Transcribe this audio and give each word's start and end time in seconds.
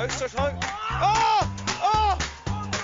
Outstretched 0.00 0.34
hand. 0.34 0.56
Oh! 0.62 1.52
Oh! 1.82 2.16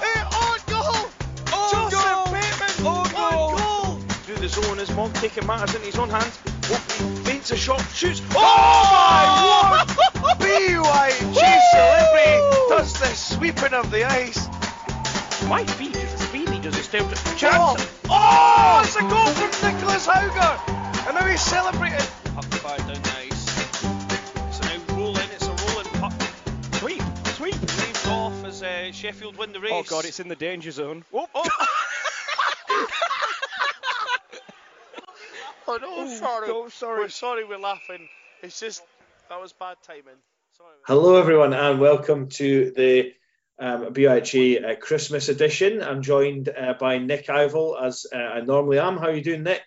Hey, 0.04 0.20
on 0.36 0.58
goal! 0.68 1.08
On 1.50 1.70
Joseph 1.72 1.98
goal! 1.98 2.26
Bateman! 2.26 2.86
On 2.86 3.06
On 3.16 3.56
goal! 3.56 3.96
Through 4.26 4.36
the 4.36 4.48
zone 4.50 4.78
as 4.78 4.94
Monk 4.94 5.14
taking 5.14 5.46
matters 5.46 5.74
into 5.74 5.86
his 5.86 5.96
own 5.96 6.10
hands. 6.10 6.38
Oakley 6.70 7.24
feints 7.24 7.50
a 7.52 7.56
shot, 7.56 7.80
shoots. 7.94 8.20
Oh, 8.32 8.36
oh 8.36 8.84
my 8.92 10.26
word! 10.28 10.40
BYG 10.40 11.60
celebrity 11.70 12.36
does 12.68 12.92
the 13.00 13.06
sweeping 13.06 13.72
of 13.72 13.90
the 13.90 14.04
ice. 14.04 14.46
My 15.48 15.64
feet 15.64 15.96
is 15.96 16.10
speedy, 16.20 16.58
does 16.58 16.76
it 16.76 16.82
still 16.84 17.08
Oh, 17.08 17.34
chance? 17.34 17.98
oh, 18.10 18.82
it's 18.84 18.94
a 18.96 19.00
goal 19.00 19.24
from 19.32 19.72
Nicholas 19.72 20.06
Hauger! 20.06 21.08
And 21.08 21.16
now 21.16 21.24
he's 21.24 21.40
celebrating. 21.40 22.04
Sheffield 29.06 29.36
win 29.36 29.52
the 29.52 29.60
race. 29.60 29.70
Oh 29.72 29.84
god, 29.84 30.04
it's 30.04 30.18
in 30.18 30.26
the 30.26 30.34
danger 30.34 30.72
zone. 30.72 31.04
Oh, 31.14 31.28
oh. 31.32 31.48
Oh 35.68 35.78
no, 35.80 35.88
Oh, 35.90 36.08
sorry. 36.08 36.48
no, 36.48 36.68
sorry. 36.68 37.00
We're 37.02 37.08
sorry 37.08 37.44
we're 37.44 37.58
laughing. 37.58 38.08
It's 38.42 38.58
just, 38.58 38.82
that 39.28 39.40
was 39.40 39.52
bad 39.52 39.76
timing. 39.84 40.18
Sorry. 40.56 40.74
Hello, 40.86 41.16
everyone, 41.16 41.52
and 41.52 41.80
welcome 41.80 42.28
to 42.30 42.72
the 42.72 43.12
um, 43.60 43.92
BUIHA 43.92 44.64
uh, 44.64 44.76
Christmas 44.76 45.28
edition. 45.28 45.82
I'm 45.82 46.02
joined 46.02 46.48
uh, 46.48 46.74
by 46.78 46.98
Nick 46.98 47.26
Ivel, 47.26 47.80
as 47.80 48.06
uh, 48.12 48.16
I 48.16 48.40
normally 48.40 48.78
am. 48.80 48.96
How 48.96 49.06
are 49.06 49.14
you 49.14 49.22
doing, 49.22 49.42
Nick? 49.42 49.64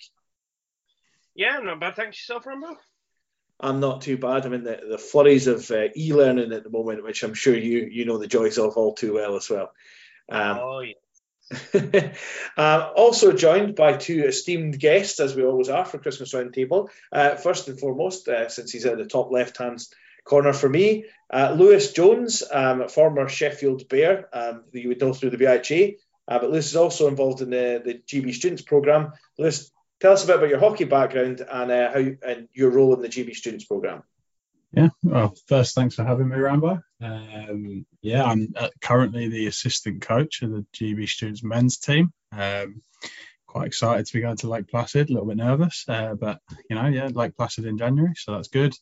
Yeah, 1.35 1.57
I'm 1.57 1.65
not 1.65 1.79
bad. 1.79 1.95
Thanks 1.95 2.17
yourself, 2.17 2.45
Rambo. 2.45 2.77
I'm 3.59 3.79
not 3.79 4.01
too 4.01 4.17
bad. 4.17 4.45
I'm 4.45 4.53
in 4.53 4.63
the, 4.63 4.79
the 4.89 4.97
flurries 4.97 5.47
of 5.47 5.69
uh, 5.69 5.89
e-learning 5.95 6.53
at 6.53 6.63
the 6.63 6.69
moment, 6.69 7.03
which 7.03 7.23
I'm 7.23 7.33
sure 7.33 7.55
you 7.55 7.89
you 7.91 8.05
know 8.05 8.17
the 8.17 8.27
joys 8.27 8.57
of 8.57 8.77
all 8.77 8.93
too 8.93 9.13
well 9.13 9.35
as 9.35 9.49
well. 9.49 9.71
Um, 10.29 10.57
oh, 10.61 10.79
yeah. 10.79 10.93
uh, 12.57 12.91
also 12.95 13.33
joined 13.33 13.75
by 13.75 13.93
two 13.93 14.23
esteemed 14.25 14.79
guests, 14.79 15.19
as 15.19 15.35
we 15.35 15.43
always 15.43 15.69
are 15.69 15.85
for 15.85 15.97
Christmas 15.97 16.33
Roundtable. 16.33 16.89
Uh, 17.11 17.35
first 17.35 17.67
and 17.67 17.79
foremost, 17.79 18.27
uh, 18.27 18.49
since 18.49 18.71
he's 18.71 18.85
at 18.85 18.97
the 18.97 19.05
top 19.05 19.31
left-hand 19.31 19.79
corner 20.23 20.53
for 20.53 20.69
me, 20.69 21.05
uh, 21.31 21.55
Lewis 21.57 21.91
Jones, 21.91 22.43
um, 22.51 22.87
former 22.87 23.27
Sheffield 23.27 23.89
Bear, 23.89 24.29
um, 24.31 24.63
you 24.71 24.89
would 24.89 25.01
know 25.01 25.13
through 25.13 25.31
the 25.31 25.37
BUIHA, 25.37 25.97
uh, 26.27 26.39
but 26.39 26.51
Lewis 26.51 26.67
is 26.67 26.75
also 26.75 27.07
involved 27.07 27.41
in 27.41 27.49
the, 27.49 27.81
the 27.83 27.95
GB 27.95 28.33
Students 28.33 28.61
Programme. 28.61 29.13
Lewis, 29.39 29.71
tell 29.99 30.13
us 30.13 30.23
a 30.23 30.27
bit 30.27 30.37
about 30.37 30.49
your 30.49 30.59
hockey 30.59 30.85
background 30.85 31.41
and 31.41 31.71
uh, 31.71 31.91
how 31.91 32.29
and 32.29 32.47
your 32.53 32.71
role 32.71 32.93
in 32.93 33.01
the 33.01 33.09
GB 33.09 33.35
Students 33.35 33.65
Programme. 33.65 34.03
Yeah, 34.71 34.89
well, 35.01 35.33
first, 35.47 35.73
thanks 35.73 35.95
for 35.95 36.03
having 36.03 36.29
me, 36.29 36.37
Rambo. 36.37 36.79
Um, 37.01 37.85
yeah, 38.01 38.23
I'm 38.23 38.53
uh, 38.55 38.69
currently 38.81 39.27
the 39.27 39.47
assistant 39.47 40.01
coach 40.01 40.43
of 40.43 40.51
the 40.51 40.65
GB 40.73 41.09
Students 41.09 41.43
men's 41.43 41.77
team. 41.77 42.13
Um, 42.31 42.83
quite 43.47 43.65
excited 43.65 44.05
to 44.05 44.13
be 44.13 44.21
going 44.21 44.37
to 44.37 44.49
Lake 44.49 44.67
Placid, 44.67 45.09
a 45.09 45.13
little 45.13 45.27
bit 45.27 45.37
nervous, 45.37 45.85
uh, 45.87 46.13
but 46.13 46.39
you 46.69 46.75
know, 46.75 46.85
yeah, 46.85 47.07
Lake 47.07 47.35
Placid 47.35 47.65
in 47.65 47.79
January, 47.79 48.13
so 48.15 48.33
that's 48.33 48.49
good. 48.49 48.75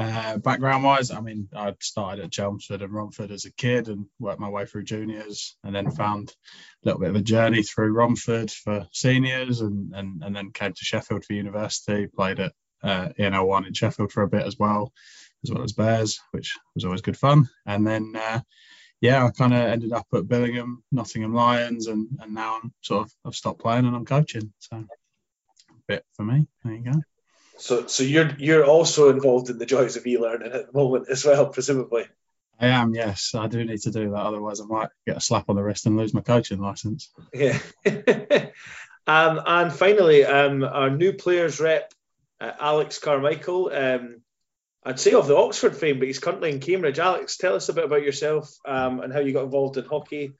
Uh, 0.00 0.38
background 0.38 0.82
wise, 0.82 1.10
I 1.10 1.20
mean, 1.20 1.48
I 1.54 1.74
started 1.80 2.24
at 2.24 2.32
Chelmsford 2.32 2.80
and 2.80 2.90
Romford 2.90 3.30
as 3.30 3.44
a 3.44 3.52
kid 3.52 3.88
and 3.88 4.06
worked 4.18 4.40
my 4.40 4.48
way 4.48 4.64
through 4.64 4.84
juniors 4.84 5.56
and 5.62 5.74
then 5.74 5.90
found 5.90 6.30
a 6.30 6.86
little 6.86 7.00
bit 7.00 7.10
of 7.10 7.16
a 7.16 7.22
journey 7.22 7.62
through 7.62 7.92
Romford 7.92 8.50
for 8.50 8.88
seniors 8.92 9.60
and, 9.60 9.94
and, 9.94 10.22
and 10.24 10.34
then 10.34 10.52
came 10.52 10.72
to 10.72 10.84
Sheffield 10.84 11.26
for 11.26 11.34
university, 11.34 12.06
played 12.06 12.40
at 12.40 12.54
uh, 12.82 13.10
ENL1 13.18 13.66
in 13.66 13.74
Sheffield 13.74 14.10
for 14.10 14.22
a 14.22 14.28
bit 14.28 14.46
as 14.46 14.56
well, 14.58 14.90
as 15.44 15.50
well 15.50 15.62
as 15.62 15.74
Bears, 15.74 16.18
which 16.30 16.56
was 16.74 16.86
always 16.86 17.02
good 17.02 17.18
fun. 17.18 17.50
And 17.66 17.86
then, 17.86 18.14
uh, 18.16 18.40
yeah, 19.02 19.26
I 19.26 19.30
kind 19.32 19.52
of 19.52 19.60
ended 19.60 19.92
up 19.92 20.06
at 20.14 20.24
Billingham, 20.24 20.78
Nottingham 20.90 21.34
Lions, 21.34 21.88
and, 21.88 22.08
and 22.22 22.32
now 22.32 22.60
I'm 22.62 22.72
sort 22.80 23.04
of, 23.04 23.12
I've 23.26 23.34
stopped 23.34 23.60
playing 23.60 23.84
and 23.84 23.94
I'm 23.94 24.06
coaching. 24.06 24.54
So, 24.60 24.76
a 24.76 24.84
bit 25.86 26.06
for 26.14 26.22
me. 26.22 26.46
There 26.64 26.72
you 26.72 26.84
go. 26.84 27.00
So, 27.60 27.86
so 27.86 28.02
you're 28.02 28.30
you're 28.38 28.64
also 28.64 29.10
involved 29.10 29.50
in 29.50 29.58
the 29.58 29.66
joys 29.66 29.96
of 29.96 30.06
e-learning 30.06 30.52
at 30.52 30.66
the 30.66 30.78
moment 30.78 31.08
as 31.10 31.24
well, 31.24 31.46
presumably. 31.46 32.06
I 32.58 32.68
am, 32.68 32.94
yes. 32.94 33.34
I 33.34 33.46
do 33.46 33.64
need 33.64 33.80
to 33.82 33.90
do 33.90 34.10
that. 34.10 34.16
Otherwise, 34.16 34.60
I 34.60 34.64
might 34.64 34.90
get 35.06 35.16
a 35.16 35.20
slap 35.20 35.48
on 35.48 35.56
the 35.56 35.62
wrist 35.62 35.86
and 35.86 35.96
lose 35.96 36.12
my 36.12 36.20
coaching 36.20 36.60
license. 36.60 37.10
Yeah. 37.32 37.58
um, 39.06 39.40
and 39.46 39.72
finally, 39.72 40.24
um, 40.24 40.62
our 40.64 40.90
new 40.90 41.14
players 41.14 41.58
rep, 41.58 41.92
uh, 42.40 42.52
Alex 42.58 42.98
Carmichael. 42.98 43.70
Um, 43.72 44.20
I'd 44.84 45.00
say 45.00 45.12
of 45.12 45.26
the 45.26 45.36
Oxford 45.36 45.76
fame, 45.76 45.98
but 45.98 46.08
he's 46.08 46.18
currently 46.18 46.50
in 46.50 46.60
Cambridge. 46.60 46.98
Alex, 46.98 47.36
tell 47.36 47.54
us 47.54 47.68
a 47.68 47.74
bit 47.74 47.84
about 47.84 48.02
yourself 48.02 48.54
um, 48.66 49.00
and 49.00 49.12
how 49.12 49.20
you 49.20 49.32
got 49.32 49.44
involved 49.44 49.76
in 49.76 49.84
hockey 49.84 50.32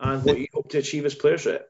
and 0.00 0.24
what 0.24 0.38
you 0.38 0.46
hope 0.52 0.70
to 0.70 0.78
achieve 0.78 1.04
as 1.04 1.14
players 1.14 1.46
rep. 1.46 1.68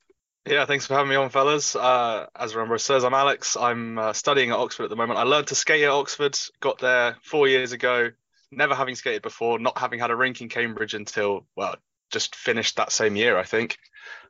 Yeah, 0.49 0.65
thanks 0.65 0.87
for 0.87 0.95
having 0.95 1.11
me 1.11 1.17
on, 1.17 1.29
fellas. 1.29 1.77
Uh, 1.77 2.25
as 2.35 2.55
Rambo 2.55 2.79
says, 2.79 3.05
I'm 3.05 3.13
Alex. 3.13 3.55
I'm 3.55 3.99
uh, 3.99 4.13
studying 4.15 4.49
at 4.49 4.57
Oxford 4.57 4.85
at 4.85 4.89
the 4.89 4.97
moment. 4.97 5.19
I 5.19 5.25
learned 5.25 5.49
to 5.49 5.55
skate 5.55 5.83
at 5.85 5.91
Oxford, 5.91 6.39
got 6.59 6.79
there 6.79 7.19
four 7.23 7.49
years 7.49 7.73
ago, 7.73 8.13
never 8.51 8.75
having 8.75 8.95
skated 8.95 9.21
before, 9.21 9.59
not 9.59 9.77
having 9.77 9.99
had 10.01 10.11
a 10.11 10.17
rink 10.17 10.41
in 10.41 10.49
Cambridge 10.49 10.95
until, 10.95 11.45
well, 11.55 11.77
just 12.11 12.35
finished 12.35 12.77
that 12.77 12.93
same 12.93 13.15
year, 13.15 13.37
I 13.37 13.43
think. 13.43 13.77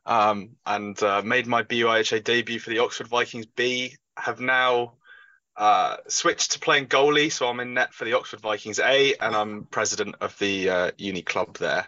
Um, 0.05 0.57
and 0.65 1.01
uh, 1.01 1.21
made 1.21 1.47
my 1.47 1.63
BUIHA 1.63 2.21
debut 2.25 2.59
for 2.59 2.69
the 2.69 2.79
Oxford 2.79 3.07
Vikings 3.07 3.45
B. 3.45 3.95
Have 4.17 4.41
now 4.41 4.95
uh, 5.55 5.95
switched 6.09 6.51
to 6.51 6.59
playing 6.59 6.87
goalie, 6.87 7.31
so 7.31 7.47
I'm 7.47 7.61
in 7.61 7.73
net 7.73 7.93
for 7.93 8.03
the 8.03 8.15
Oxford 8.15 8.41
Vikings 8.41 8.79
A, 8.79 9.15
and 9.21 9.33
I'm 9.33 9.67
president 9.71 10.15
of 10.19 10.37
the 10.37 10.69
uh, 10.69 10.91
uni 10.97 11.21
club 11.21 11.55
there. 11.59 11.87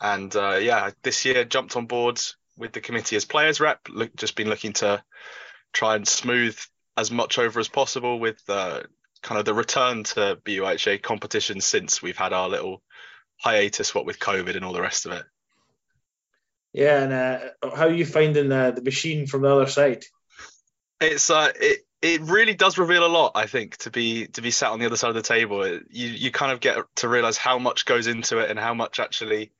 And 0.00 0.34
uh, 0.36 0.58
yeah, 0.62 0.90
this 1.02 1.24
year 1.24 1.44
jumped 1.44 1.76
on 1.76 1.86
board 1.86 2.20
with 2.62 2.72
the 2.72 2.80
committee 2.80 3.16
as 3.16 3.26
players 3.26 3.60
rep. 3.60 3.80
Look, 3.90 4.16
just 4.16 4.36
been 4.36 4.48
looking 4.48 4.72
to 4.74 5.02
try 5.72 5.96
and 5.96 6.08
smooth 6.08 6.58
as 6.96 7.10
much 7.10 7.38
over 7.38 7.60
as 7.60 7.68
possible 7.68 8.18
with 8.18 8.40
uh, 8.48 8.82
kind 9.22 9.38
of 9.38 9.44
the 9.44 9.52
return 9.52 10.04
to 10.04 10.38
BUIHA 10.44 11.02
competition 11.02 11.60
since 11.60 12.00
we've 12.00 12.16
had 12.16 12.32
our 12.32 12.48
little 12.48 12.80
hiatus, 13.38 13.94
what 13.94 14.06
with 14.06 14.18
COVID 14.18 14.56
and 14.56 14.64
all 14.64 14.72
the 14.72 14.80
rest 14.80 15.06
of 15.06 15.12
it. 15.12 15.24
Yeah, 16.72 17.02
and 17.02 17.12
uh, 17.12 17.38
how 17.76 17.86
are 17.86 17.92
you 17.92 18.06
finding 18.06 18.50
uh, 18.50 18.70
the 18.70 18.82
machine 18.82 19.26
from 19.26 19.42
the 19.42 19.54
other 19.54 19.66
side? 19.66 20.04
It's 21.00 21.28
uh, 21.28 21.50
it 21.60 21.80
it 22.00 22.22
really 22.22 22.54
does 22.54 22.78
reveal 22.78 23.04
a 23.04 23.08
lot. 23.08 23.32
I 23.34 23.46
think 23.46 23.76
to 23.78 23.90
be 23.90 24.28
to 24.28 24.40
be 24.40 24.52
sat 24.52 24.70
on 24.70 24.78
the 24.78 24.86
other 24.86 24.96
side 24.96 25.10
of 25.10 25.16
the 25.16 25.22
table, 25.22 25.62
it, 25.62 25.82
you 25.90 26.06
you 26.06 26.30
kind 26.30 26.52
of 26.52 26.60
get 26.60 26.78
to 26.96 27.08
realize 27.08 27.36
how 27.36 27.58
much 27.58 27.84
goes 27.84 28.06
into 28.06 28.38
it 28.38 28.50
and 28.50 28.58
how 28.58 28.72
much 28.72 29.00
actually, 29.00 29.52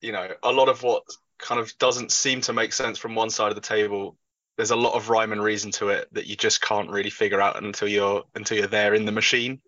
you 0.00 0.12
know, 0.12 0.28
a 0.42 0.52
lot 0.52 0.68
of 0.68 0.82
what 0.82 1.02
kind 1.38 1.60
of 1.60 1.76
doesn't 1.78 2.12
seem 2.12 2.40
to 2.42 2.52
make 2.52 2.72
sense 2.72 2.98
from 2.98 3.14
one 3.14 3.30
side 3.30 3.48
of 3.48 3.54
the 3.54 3.60
table. 3.60 4.16
There's 4.56 4.70
a 4.70 4.76
lot 4.76 4.94
of 4.94 5.10
rhyme 5.10 5.32
and 5.32 5.42
reason 5.42 5.70
to 5.72 5.90
it 5.90 6.08
that 6.12 6.26
you 6.26 6.36
just 6.36 6.62
can't 6.62 6.90
really 6.90 7.10
figure 7.10 7.40
out 7.40 7.62
until 7.62 7.88
you're 7.88 8.24
until 8.34 8.58
you're 8.58 8.66
there 8.66 8.94
in 8.94 9.04
the 9.04 9.12
machine. 9.12 9.60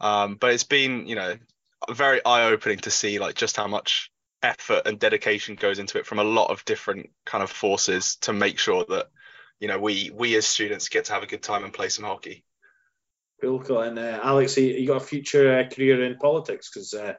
Um, 0.00 0.36
but 0.36 0.52
it's 0.52 0.64
been, 0.64 1.06
you 1.06 1.14
know, 1.14 1.36
very 1.90 2.24
eye 2.24 2.44
opening 2.44 2.78
to 2.78 2.90
see 2.90 3.18
like 3.18 3.34
just 3.34 3.56
how 3.56 3.66
much 3.66 4.10
effort 4.42 4.82
and 4.86 4.98
dedication 4.98 5.54
goes 5.54 5.78
into 5.78 5.98
it 5.98 6.06
from 6.06 6.18
a 6.18 6.24
lot 6.24 6.50
of 6.50 6.64
different 6.64 7.10
kind 7.24 7.44
of 7.44 7.50
forces 7.50 8.16
to 8.16 8.32
make 8.32 8.58
sure 8.58 8.84
that 8.88 9.06
you 9.60 9.68
know 9.68 9.78
we 9.78 10.10
we 10.12 10.34
as 10.36 10.46
students 10.46 10.88
get 10.88 11.04
to 11.04 11.12
have 11.12 11.22
a 11.22 11.26
good 11.26 11.42
time 11.42 11.64
and 11.64 11.72
play 11.72 11.88
some 11.88 12.04
hockey. 12.04 12.44
Cool, 13.40 13.60
cool. 13.60 13.80
And 13.80 13.98
uh, 13.98 14.20
Alex, 14.22 14.56
you, 14.56 14.66
you 14.66 14.86
got 14.86 15.02
a 15.02 15.04
future 15.04 15.58
uh, 15.58 15.68
career 15.68 16.04
in 16.04 16.16
politics 16.16 16.70
because 16.70 16.94
uh, 16.94 17.14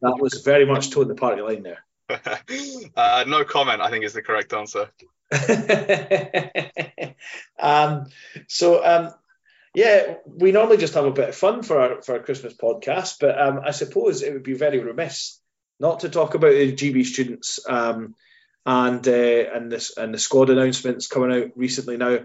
that 0.00 0.18
was 0.18 0.42
very 0.44 0.66
much 0.66 0.90
toeing 0.90 1.06
the 1.06 1.14
party 1.14 1.40
line 1.40 1.62
there. 1.62 1.84
uh, 2.96 3.24
no 3.26 3.44
comment, 3.44 3.80
I 3.80 3.90
think 3.90 4.04
is 4.04 4.12
the 4.12 4.22
correct 4.22 4.52
answer. 4.52 4.90
um, 7.58 8.06
so, 8.46 8.84
um, 8.84 9.12
yeah, 9.74 10.14
we 10.26 10.52
normally 10.52 10.78
just 10.78 10.94
have 10.94 11.04
a 11.04 11.10
bit 11.10 11.28
of 11.28 11.34
fun 11.34 11.62
for 11.62 11.80
our 11.80 12.02
for 12.02 12.14
our 12.14 12.22
Christmas 12.22 12.54
podcast, 12.54 13.16
but 13.20 13.40
um, 13.40 13.60
I 13.64 13.72
suppose 13.72 14.22
it 14.22 14.32
would 14.32 14.42
be 14.42 14.54
very 14.54 14.78
remiss 14.78 15.38
not 15.78 16.00
to 16.00 16.08
talk 16.08 16.34
about 16.34 16.52
the 16.52 16.72
GB 16.72 17.04
students 17.04 17.60
um, 17.68 18.14
and 18.64 19.06
uh, 19.06 19.44
and 19.54 19.70
this 19.70 19.96
and 19.96 20.12
the 20.12 20.18
squad 20.18 20.50
announcements 20.50 21.06
coming 21.06 21.32
out 21.32 21.50
recently. 21.56 21.96
Now, 21.96 22.20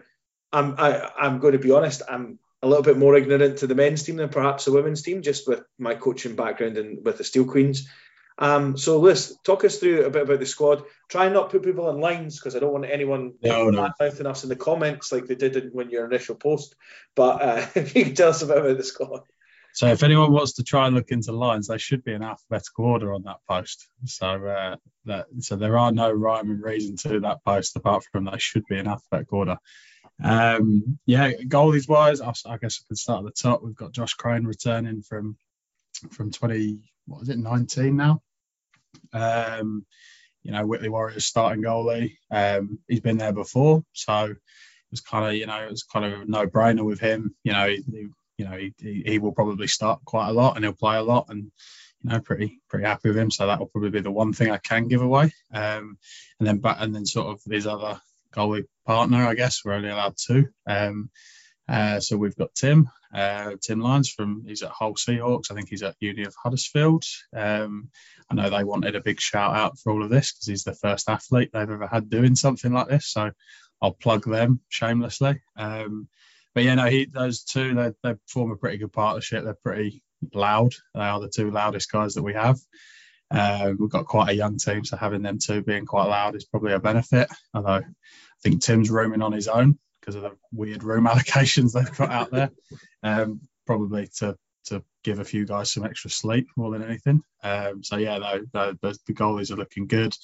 I'm 0.51 0.75
I, 0.77 1.11
I'm 1.19 1.39
going 1.39 1.53
to 1.53 1.59
be 1.59 1.71
honest, 1.71 2.01
I'm 2.07 2.39
a 2.61 2.67
little 2.67 2.83
bit 2.83 2.97
more 2.97 3.15
ignorant 3.15 3.57
to 3.57 3.67
the 3.67 3.75
men's 3.75 4.03
team 4.03 4.15
than 4.15 4.29
perhaps 4.29 4.65
the 4.65 4.71
women's 4.71 5.01
team, 5.01 5.21
just 5.21 5.47
with 5.47 5.63
my 5.77 5.95
coaching 5.95 6.35
background 6.35 6.77
and 6.77 7.03
with 7.03 7.17
the 7.17 7.23
Steel 7.23 7.45
Queens. 7.45 7.89
Um, 8.37 8.77
so, 8.77 8.99
Liz, 8.99 9.37
talk 9.43 9.63
us 9.63 9.77
through 9.77 10.05
a 10.05 10.09
bit 10.09 10.23
about 10.23 10.39
the 10.39 10.45
squad. 10.45 10.83
Try 11.09 11.25
and 11.25 11.33
not 11.33 11.51
put 11.51 11.63
people 11.63 11.89
in 11.89 11.99
lines 11.99 12.39
because 12.39 12.55
I 12.55 12.59
don't 12.59 12.73
want 12.73 12.85
anyone 12.85 13.33
No, 13.43 13.69
no. 13.69 13.91
mouthing 13.99 14.25
us 14.25 14.43
in 14.43 14.49
the 14.49 14.55
comments 14.55 15.11
like 15.11 15.27
they 15.27 15.35
did 15.35 15.55
in, 15.55 15.69
when 15.69 15.89
your 15.89 16.05
initial 16.05 16.35
post. 16.35 16.75
But 17.15 17.41
uh, 17.41 17.65
if 17.75 17.95
you 17.95 18.13
tell 18.13 18.29
us 18.29 18.41
a 18.41 18.47
bit 18.47 18.57
about 18.57 18.77
the 18.77 18.83
squad. 18.83 19.21
So 19.75 19.87
if 19.87 20.03
anyone 20.03 20.31
wants 20.31 20.53
to 20.53 20.63
try 20.63 20.85
and 20.85 20.95
look 20.95 21.09
into 21.09 21.31
lines, 21.31 21.67
they 21.67 21.79
should 21.79 22.03
be 22.03 22.13
in 22.13 22.21
alphabetical 22.21 22.85
order 22.85 23.11
on 23.13 23.23
that 23.23 23.37
post. 23.49 23.87
So 24.05 24.27
uh, 24.27 24.75
that 25.05 25.25
so 25.39 25.55
there 25.55 25.79
are 25.79 25.91
no 25.91 26.11
rhyme 26.11 26.51
and 26.51 26.63
reason 26.63 26.95
to 26.97 27.21
that 27.21 27.43
post 27.43 27.75
apart 27.75 28.03
from 28.11 28.25
they 28.25 28.37
should 28.37 28.65
be 28.69 28.77
in 28.77 28.87
alphabetical 28.87 29.39
order. 29.39 29.57
Um, 30.23 30.99
yeah, 31.07 31.31
goalies 31.31 31.89
wise, 31.89 32.21
I, 32.21 32.33
I 32.45 32.57
guess 32.57 32.81
I 32.81 32.85
could 32.87 32.97
start 32.99 33.25
at 33.25 33.33
the 33.33 33.41
top. 33.41 33.63
We've 33.63 33.75
got 33.75 33.93
Josh 33.93 34.13
Crane 34.13 34.45
returning 34.45 35.01
from 35.01 35.37
from 36.11 36.31
20 36.31 36.79
what 37.05 37.21
is 37.23 37.29
it 37.29 37.37
19 37.37 37.95
now 37.95 38.21
Um, 39.11 39.85
you 40.43 40.51
know, 40.51 40.65
Whitley 40.65 40.89
Warriors 40.89 41.25
starting 41.25 41.63
goalie. 41.63 42.17
Um, 42.29 42.79
he's 42.87 42.99
been 42.99 43.17
there 43.17 43.31
before, 43.31 43.83
so 43.93 44.25
it 44.25 44.37
was 44.91 45.01
kind 45.01 45.25
of 45.25 45.33
you 45.33 45.45
know 45.45 45.63
it 45.63 45.71
was 45.71 45.83
kind 45.83 46.05
of 46.05 46.27
no 46.27 46.45
brainer 46.45 46.83
with 46.83 46.99
him. 46.99 47.33
You 47.43 47.53
know, 47.53 47.67
he, 47.67 48.07
you 48.37 48.45
know 48.45 48.57
he, 48.57 48.73
he, 49.05 49.19
will 49.19 49.31
probably 49.31 49.67
start 49.67 50.03
quite 50.03 50.27
a 50.27 50.33
lot 50.33 50.55
and 50.55 50.65
he'll 50.65 50.73
play 50.73 50.97
a 50.97 51.03
lot 51.03 51.27
and 51.29 51.51
you 52.01 52.09
know 52.09 52.19
pretty 52.19 52.59
pretty 52.69 52.85
happy 52.85 53.09
with 53.09 53.17
him. 53.17 53.31
So 53.31 53.47
that 53.47 53.59
will 53.59 53.67
probably 53.67 53.91
be 53.91 54.01
the 54.01 54.11
one 54.11 54.33
thing 54.33 54.51
I 54.51 54.57
can 54.57 54.89
give 54.89 55.01
away. 55.01 55.33
Um, 55.53 55.97
and 56.39 56.47
then 56.47 56.57
but 56.57 56.77
and 56.79 56.93
then 56.93 57.05
sort 57.05 57.27
of 57.27 57.41
his 57.49 57.65
other 57.65 58.01
goalie 58.35 58.65
partner, 58.85 59.25
I 59.25 59.35
guess 59.35 59.61
we're 59.63 59.73
only 59.73 59.89
allowed 59.89 60.15
two. 60.17 60.49
Um, 60.67 61.09
uh, 61.69 62.01
so 62.01 62.17
we've 62.17 62.35
got 62.35 62.53
Tim, 62.53 62.89
uh, 63.13 63.51
Tim 63.61 63.79
Lyons 63.79 64.09
from 64.09 64.43
he's 64.47 64.63
at 64.63 64.71
Hull 64.71 64.95
Seahawks. 64.95 65.51
I 65.51 65.55
think 65.55 65.69
he's 65.69 65.83
at 65.83 65.95
Uni 65.99 66.23
of 66.23 66.35
Huddersfield. 66.41 67.05
Um, 67.35 67.89
I 68.29 68.35
know 68.35 68.49
they 68.49 68.63
wanted 68.63 68.95
a 68.95 69.01
big 69.01 69.19
shout 69.19 69.55
out 69.55 69.77
for 69.77 69.91
all 69.91 70.03
of 70.03 70.09
this 70.09 70.31
because 70.31 70.47
he's 70.47 70.63
the 70.63 70.73
first 70.73 71.09
athlete 71.09 71.51
they've 71.53 71.69
ever 71.69 71.87
had 71.87 72.09
doing 72.09 72.35
something 72.35 72.73
like 72.73 72.87
this. 72.87 73.07
So 73.07 73.31
I'll 73.81 73.93
plug 73.93 74.25
them 74.25 74.61
shamelessly. 74.69 75.41
Um, 75.55 76.07
but 76.55 76.63
yeah, 76.63 76.75
no, 76.75 76.85
he 76.85 77.05
those 77.05 77.43
two 77.43 77.75
they, 77.75 77.91
they 78.03 78.15
form 78.27 78.51
a 78.51 78.55
pretty 78.55 78.77
good 78.77 78.93
partnership. 78.93 79.43
They're 79.43 79.57
pretty 79.63 80.03
loud. 80.33 80.73
They 80.95 81.01
are 81.01 81.19
the 81.19 81.29
two 81.29 81.51
loudest 81.51 81.91
guys 81.91 82.15
that 82.15 82.23
we 82.23 82.33
have. 82.33 82.57
Uh, 83.29 83.73
we've 83.77 83.89
got 83.89 84.05
quite 84.05 84.29
a 84.29 84.35
young 84.35 84.57
team, 84.57 84.85
so 84.85 84.95
having 84.95 85.23
them 85.23 85.39
two 85.39 85.63
being 85.63 85.85
quite 85.85 86.07
loud 86.07 86.35
is 86.35 86.45
probably 86.45 86.73
a 86.73 86.79
benefit. 86.79 87.27
Although 87.53 87.69
I 87.69 87.83
think 88.41 88.61
Tim's 88.61 88.91
rooming 88.91 89.21
on 89.21 89.33
his 89.33 89.47
own 89.47 89.79
because 90.03 90.15
of 90.15 90.23
the 90.23 90.31
weird 90.51 90.83
room 90.83 91.05
allocations 91.07 91.73
they've 91.73 91.97
got 91.97 92.11
out 92.11 92.31
there. 92.31 92.51
Um, 93.01 93.41
probably 93.65 94.09
to 94.17 94.35
to 94.65 94.83
give 95.03 95.19
a 95.19 95.25
few 95.25 95.45
guys 95.45 95.71
some 95.71 95.85
extra 95.85 96.09
sleep 96.09 96.47
more 96.55 96.71
than 96.71 96.83
anything. 96.83 97.21
Um, 97.43 97.83
so 97.83 97.97
yeah, 97.97 98.19
the, 98.19 98.77
the, 98.81 98.97
the 99.05 99.13
goalies 99.13 99.51
are 99.51 99.57
looking 99.57 99.87
good. 99.87 100.15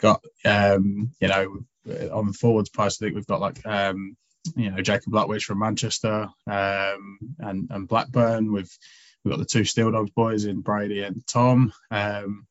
Got 0.00 0.24
um, 0.44 1.12
you 1.20 1.28
know 1.28 1.58
on 2.12 2.26
the 2.28 2.32
forwards 2.38 2.70
post, 2.70 3.02
I 3.02 3.06
think 3.06 3.16
we've 3.16 3.26
got 3.26 3.40
like 3.40 3.66
um, 3.66 4.16
you 4.56 4.70
know 4.70 4.80
Jacob 4.80 5.12
Lutwich 5.12 5.44
from 5.44 5.58
Manchester 5.58 6.28
um, 6.46 7.18
and 7.38 7.68
and 7.70 7.88
Blackburn. 7.88 8.52
We've 8.52 8.70
we've 9.24 9.32
got 9.32 9.38
the 9.38 9.44
two 9.44 9.64
Steel 9.64 9.90
Dogs 9.90 10.10
boys 10.10 10.44
in 10.44 10.60
Brady 10.60 11.02
and 11.02 11.26
Tom. 11.26 11.72
Um, 11.90 12.46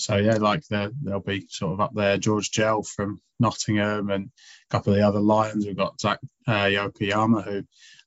so 0.00 0.16
yeah, 0.16 0.36
like 0.36 0.64
they'll 0.66 1.20
be 1.20 1.46
sort 1.48 1.74
of 1.74 1.80
up 1.80 1.94
there. 1.94 2.18
George 2.18 2.50
Gell 2.50 2.82
from 2.82 3.20
Nottingham 3.38 4.10
and 4.10 4.30
a 4.70 4.72
couple 4.72 4.92
of 4.92 4.98
the 4.98 5.06
other 5.06 5.20
Lions. 5.20 5.66
We've 5.66 5.76
got 5.76 6.00
Zach 6.00 6.18
uh, 6.46 6.64
Yokoyama, 6.66 7.44
who 7.44 7.64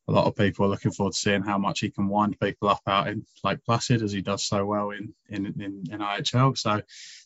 a 0.07 0.11
lot 0.11 0.27
of 0.27 0.35
people 0.35 0.65
are 0.65 0.69
looking 0.69 0.91
forward 0.91 1.13
to 1.13 1.19
seeing 1.19 1.43
how 1.43 1.57
much 1.57 1.79
he 1.79 1.89
can 1.89 2.09
wind 2.09 2.39
people 2.39 2.69
up 2.69 2.81
out 2.87 3.07
in 3.07 3.25
Lake 3.43 3.63
Placid 3.65 4.01
as 4.01 4.11
he 4.11 4.21
does 4.21 4.43
so 4.43 4.65
well 4.65 4.91
in 4.91 5.13
in 5.29 5.45
in, 5.45 5.83
in 5.91 5.99
IHL. 5.99 6.57
So, 6.57 6.81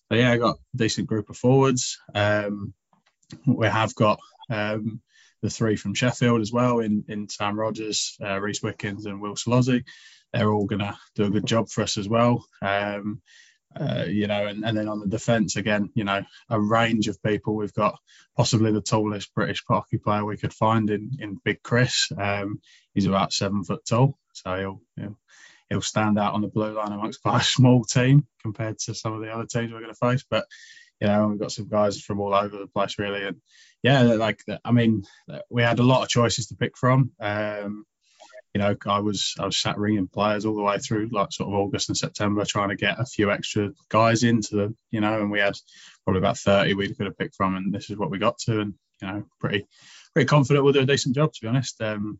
so 0.09 0.15
yeah, 0.15 0.31
I 0.31 0.37
got 0.37 0.55
a 0.55 0.77
decent 0.77 1.07
group 1.07 1.29
of 1.29 1.37
forwards. 1.37 1.99
Um, 2.13 2.73
we 3.45 3.67
have 3.67 3.95
got 3.95 4.19
um, 4.49 5.01
the 5.41 5.49
three 5.49 5.75
from 5.75 5.95
Sheffield 5.95 6.41
as 6.41 6.51
well 6.51 6.79
in 6.79 7.05
in 7.07 7.29
Sam 7.29 7.59
Rogers, 7.59 8.17
uh, 8.23 8.39
Reese 8.39 8.61
Wickens, 8.61 9.05
and 9.05 9.21
Will 9.21 9.35
Solozzi. 9.35 9.83
They're 10.33 10.51
all 10.51 10.65
going 10.65 10.79
to 10.79 10.97
do 11.15 11.23
a 11.23 11.29
good 11.29 11.45
job 11.45 11.69
for 11.69 11.83
us 11.83 11.97
as 11.97 12.07
well. 12.07 12.45
Um, 12.61 13.21
uh, 13.79 14.05
you 14.07 14.27
know, 14.27 14.47
and, 14.47 14.63
and 14.65 14.77
then 14.77 14.87
on 14.87 14.99
the 14.99 15.07
defence 15.07 15.55
again, 15.55 15.89
you 15.93 16.03
know, 16.03 16.23
a 16.49 16.59
range 16.59 17.07
of 17.07 17.21
people. 17.21 17.55
We've 17.55 17.73
got 17.73 17.97
possibly 18.35 18.71
the 18.71 18.81
tallest 18.81 19.33
British 19.33 19.63
hockey 19.67 19.97
player 19.97 20.25
we 20.25 20.37
could 20.37 20.53
find 20.53 20.89
in 20.89 21.11
in 21.19 21.39
Big 21.43 21.61
Chris. 21.63 22.09
Um, 22.17 22.61
he's 22.93 23.05
about 23.05 23.33
seven 23.33 23.63
foot 23.63 23.85
tall, 23.85 24.17
so 24.33 24.55
he'll, 24.55 24.81
he'll 24.95 25.17
he'll 25.69 25.81
stand 25.81 26.17
out 26.17 26.33
on 26.33 26.41
the 26.41 26.47
blue 26.47 26.73
line 26.73 26.91
amongst 26.91 27.21
quite 27.23 27.41
a 27.41 27.45
small 27.45 27.83
team 27.83 28.25
compared 28.41 28.79
to 28.79 28.95
some 28.95 29.13
of 29.13 29.21
the 29.21 29.31
other 29.31 29.45
teams 29.45 29.71
we're 29.71 29.81
going 29.81 29.93
to 29.93 30.07
face. 30.07 30.25
But 30.29 30.45
you 30.99 31.07
know, 31.07 31.27
we've 31.27 31.39
got 31.39 31.51
some 31.51 31.67
guys 31.67 32.01
from 32.01 32.19
all 32.19 32.33
over 32.33 32.57
the 32.57 32.67
place 32.67 32.97
really, 32.97 33.25
and 33.25 33.37
yeah, 33.83 34.01
like 34.01 34.41
I 34.65 34.71
mean, 34.71 35.03
we 35.49 35.61
had 35.61 35.79
a 35.79 35.83
lot 35.83 36.03
of 36.03 36.09
choices 36.09 36.47
to 36.47 36.55
pick 36.55 36.77
from. 36.77 37.11
Um, 37.19 37.85
you 38.57 38.63
know, 38.63 38.75
I 38.87 39.01
was 39.01 39.35
I 39.39 39.45
was 39.45 39.55
sat 39.55 39.77
ringing 39.77 40.07
players 40.07 40.43
all 40.43 40.55
the 40.55 40.63
way 40.63 40.79
through 40.79 41.09
like 41.11 41.31
sort 41.31 41.49
of 41.49 41.53
August 41.53 41.89
and 41.89 41.97
September, 41.97 42.43
trying 42.43 42.69
to 42.69 42.75
get 42.75 42.99
a 42.99 43.05
few 43.05 43.29
extra 43.29 43.69
guys 43.87 44.23
into 44.23 44.55
the, 44.55 44.75
you 44.89 44.99
know, 44.99 45.21
and 45.21 45.29
we 45.29 45.37
had 45.37 45.53
probably 46.03 46.21
about 46.21 46.39
30 46.39 46.73
we 46.73 46.91
could 46.95 47.05
have 47.05 47.19
picked 47.19 47.35
from, 47.35 47.55
and 47.55 47.71
this 47.71 47.91
is 47.91 47.97
what 47.97 48.09
we 48.09 48.17
got 48.17 48.39
to, 48.39 48.61
and 48.61 48.73
you 48.99 49.07
know, 49.07 49.23
pretty 49.39 49.67
pretty 50.15 50.25
confident 50.25 50.63
we'll 50.63 50.73
do 50.73 50.79
a 50.79 50.87
decent 50.87 51.13
job 51.13 51.31
to 51.33 51.39
be 51.39 51.47
honest. 51.47 51.79
Um, 51.83 52.19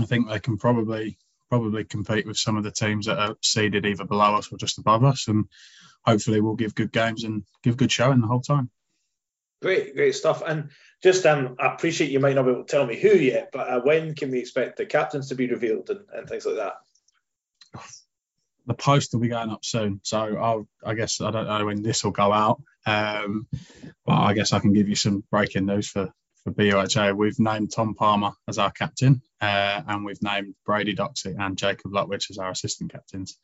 I 0.00 0.04
think 0.04 0.28
they 0.28 0.38
can 0.38 0.58
probably 0.58 1.18
probably 1.50 1.82
compete 1.82 2.24
with 2.24 2.36
some 2.36 2.56
of 2.56 2.62
the 2.62 2.70
teams 2.70 3.06
that 3.06 3.18
are 3.18 3.34
seeded 3.42 3.84
either 3.84 4.04
below 4.04 4.36
us 4.36 4.52
or 4.52 4.58
just 4.58 4.78
above 4.78 5.02
us, 5.02 5.26
and 5.26 5.46
hopefully 6.06 6.40
we'll 6.40 6.54
give 6.54 6.76
good 6.76 6.92
games 6.92 7.24
and 7.24 7.42
give 7.64 7.76
good 7.76 7.90
showing 7.90 8.20
the 8.20 8.28
whole 8.28 8.42
time. 8.42 8.70
Great, 9.64 9.96
great 9.96 10.14
stuff. 10.14 10.42
And 10.46 10.68
just 11.02 11.24
um, 11.24 11.56
I 11.58 11.72
appreciate 11.72 12.10
you 12.10 12.20
might 12.20 12.34
not 12.34 12.42
be 12.44 12.50
able 12.50 12.64
to 12.64 12.70
tell 12.70 12.84
me 12.84 13.00
who 13.00 13.16
yet, 13.16 13.48
but 13.50 13.66
uh, 13.66 13.80
when 13.80 14.14
can 14.14 14.30
we 14.30 14.38
expect 14.38 14.76
the 14.76 14.84
captains 14.84 15.30
to 15.30 15.36
be 15.36 15.46
revealed 15.46 15.88
and, 15.88 16.00
and 16.12 16.28
things 16.28 16.44
like 16.44 16.56
that? 16.56 16.74
The 18.66 18.74
post 18.74 19.14
will 19.14 19.20
be 19.20 19.28
going 19.28 19.48
up 19.48 19.64
soon, 19.64 20.00
so 20.02 20.18
I'll, 20.18 20.68
I 20.84 20.92
guess 20.92 21.22
I 21.22 21.30
don't 21.30 21.46
know 21.46 21.64
when 21.64 21.82
this 21.82 22.04
will 22.04 22.10
go 22.10 22.30
out, 22.30 22.60
um, 22.84 23.46
but 24.04 24.12
I 24.12 24.34
guess 24.34 24.52
I 24.52 24.58
can 24.58 24.74
give 24.74 24.90
you 24.90 24.96
some 24.96 25.24
breaking 25.30 25.64
news 25.64 25.88
for 25.88 26.12
for 26.42 26.52
BUIHA. 26.52 27.16
We've 27.16 27.40
named 27.40 27.72
Tom 27.72 27.94
Palmer 27.94 28.32
as 28.46 28.58
our 28.58 28.70
captain, 28.70 29.22
uh, 29.40 29.80
and 29.88 30.04
we've 30.04 30.22
named 30.22 30.56
Brady 30.66 30.94
Doxey 30.94 31.34
and 31.38 31.56
Jacob 31.56 31.94
Lutwich 31.94 32.30
as 32.30 32.36
our 32.36 32.50
assistant 32.50 32.92
captains. 32.92 33.38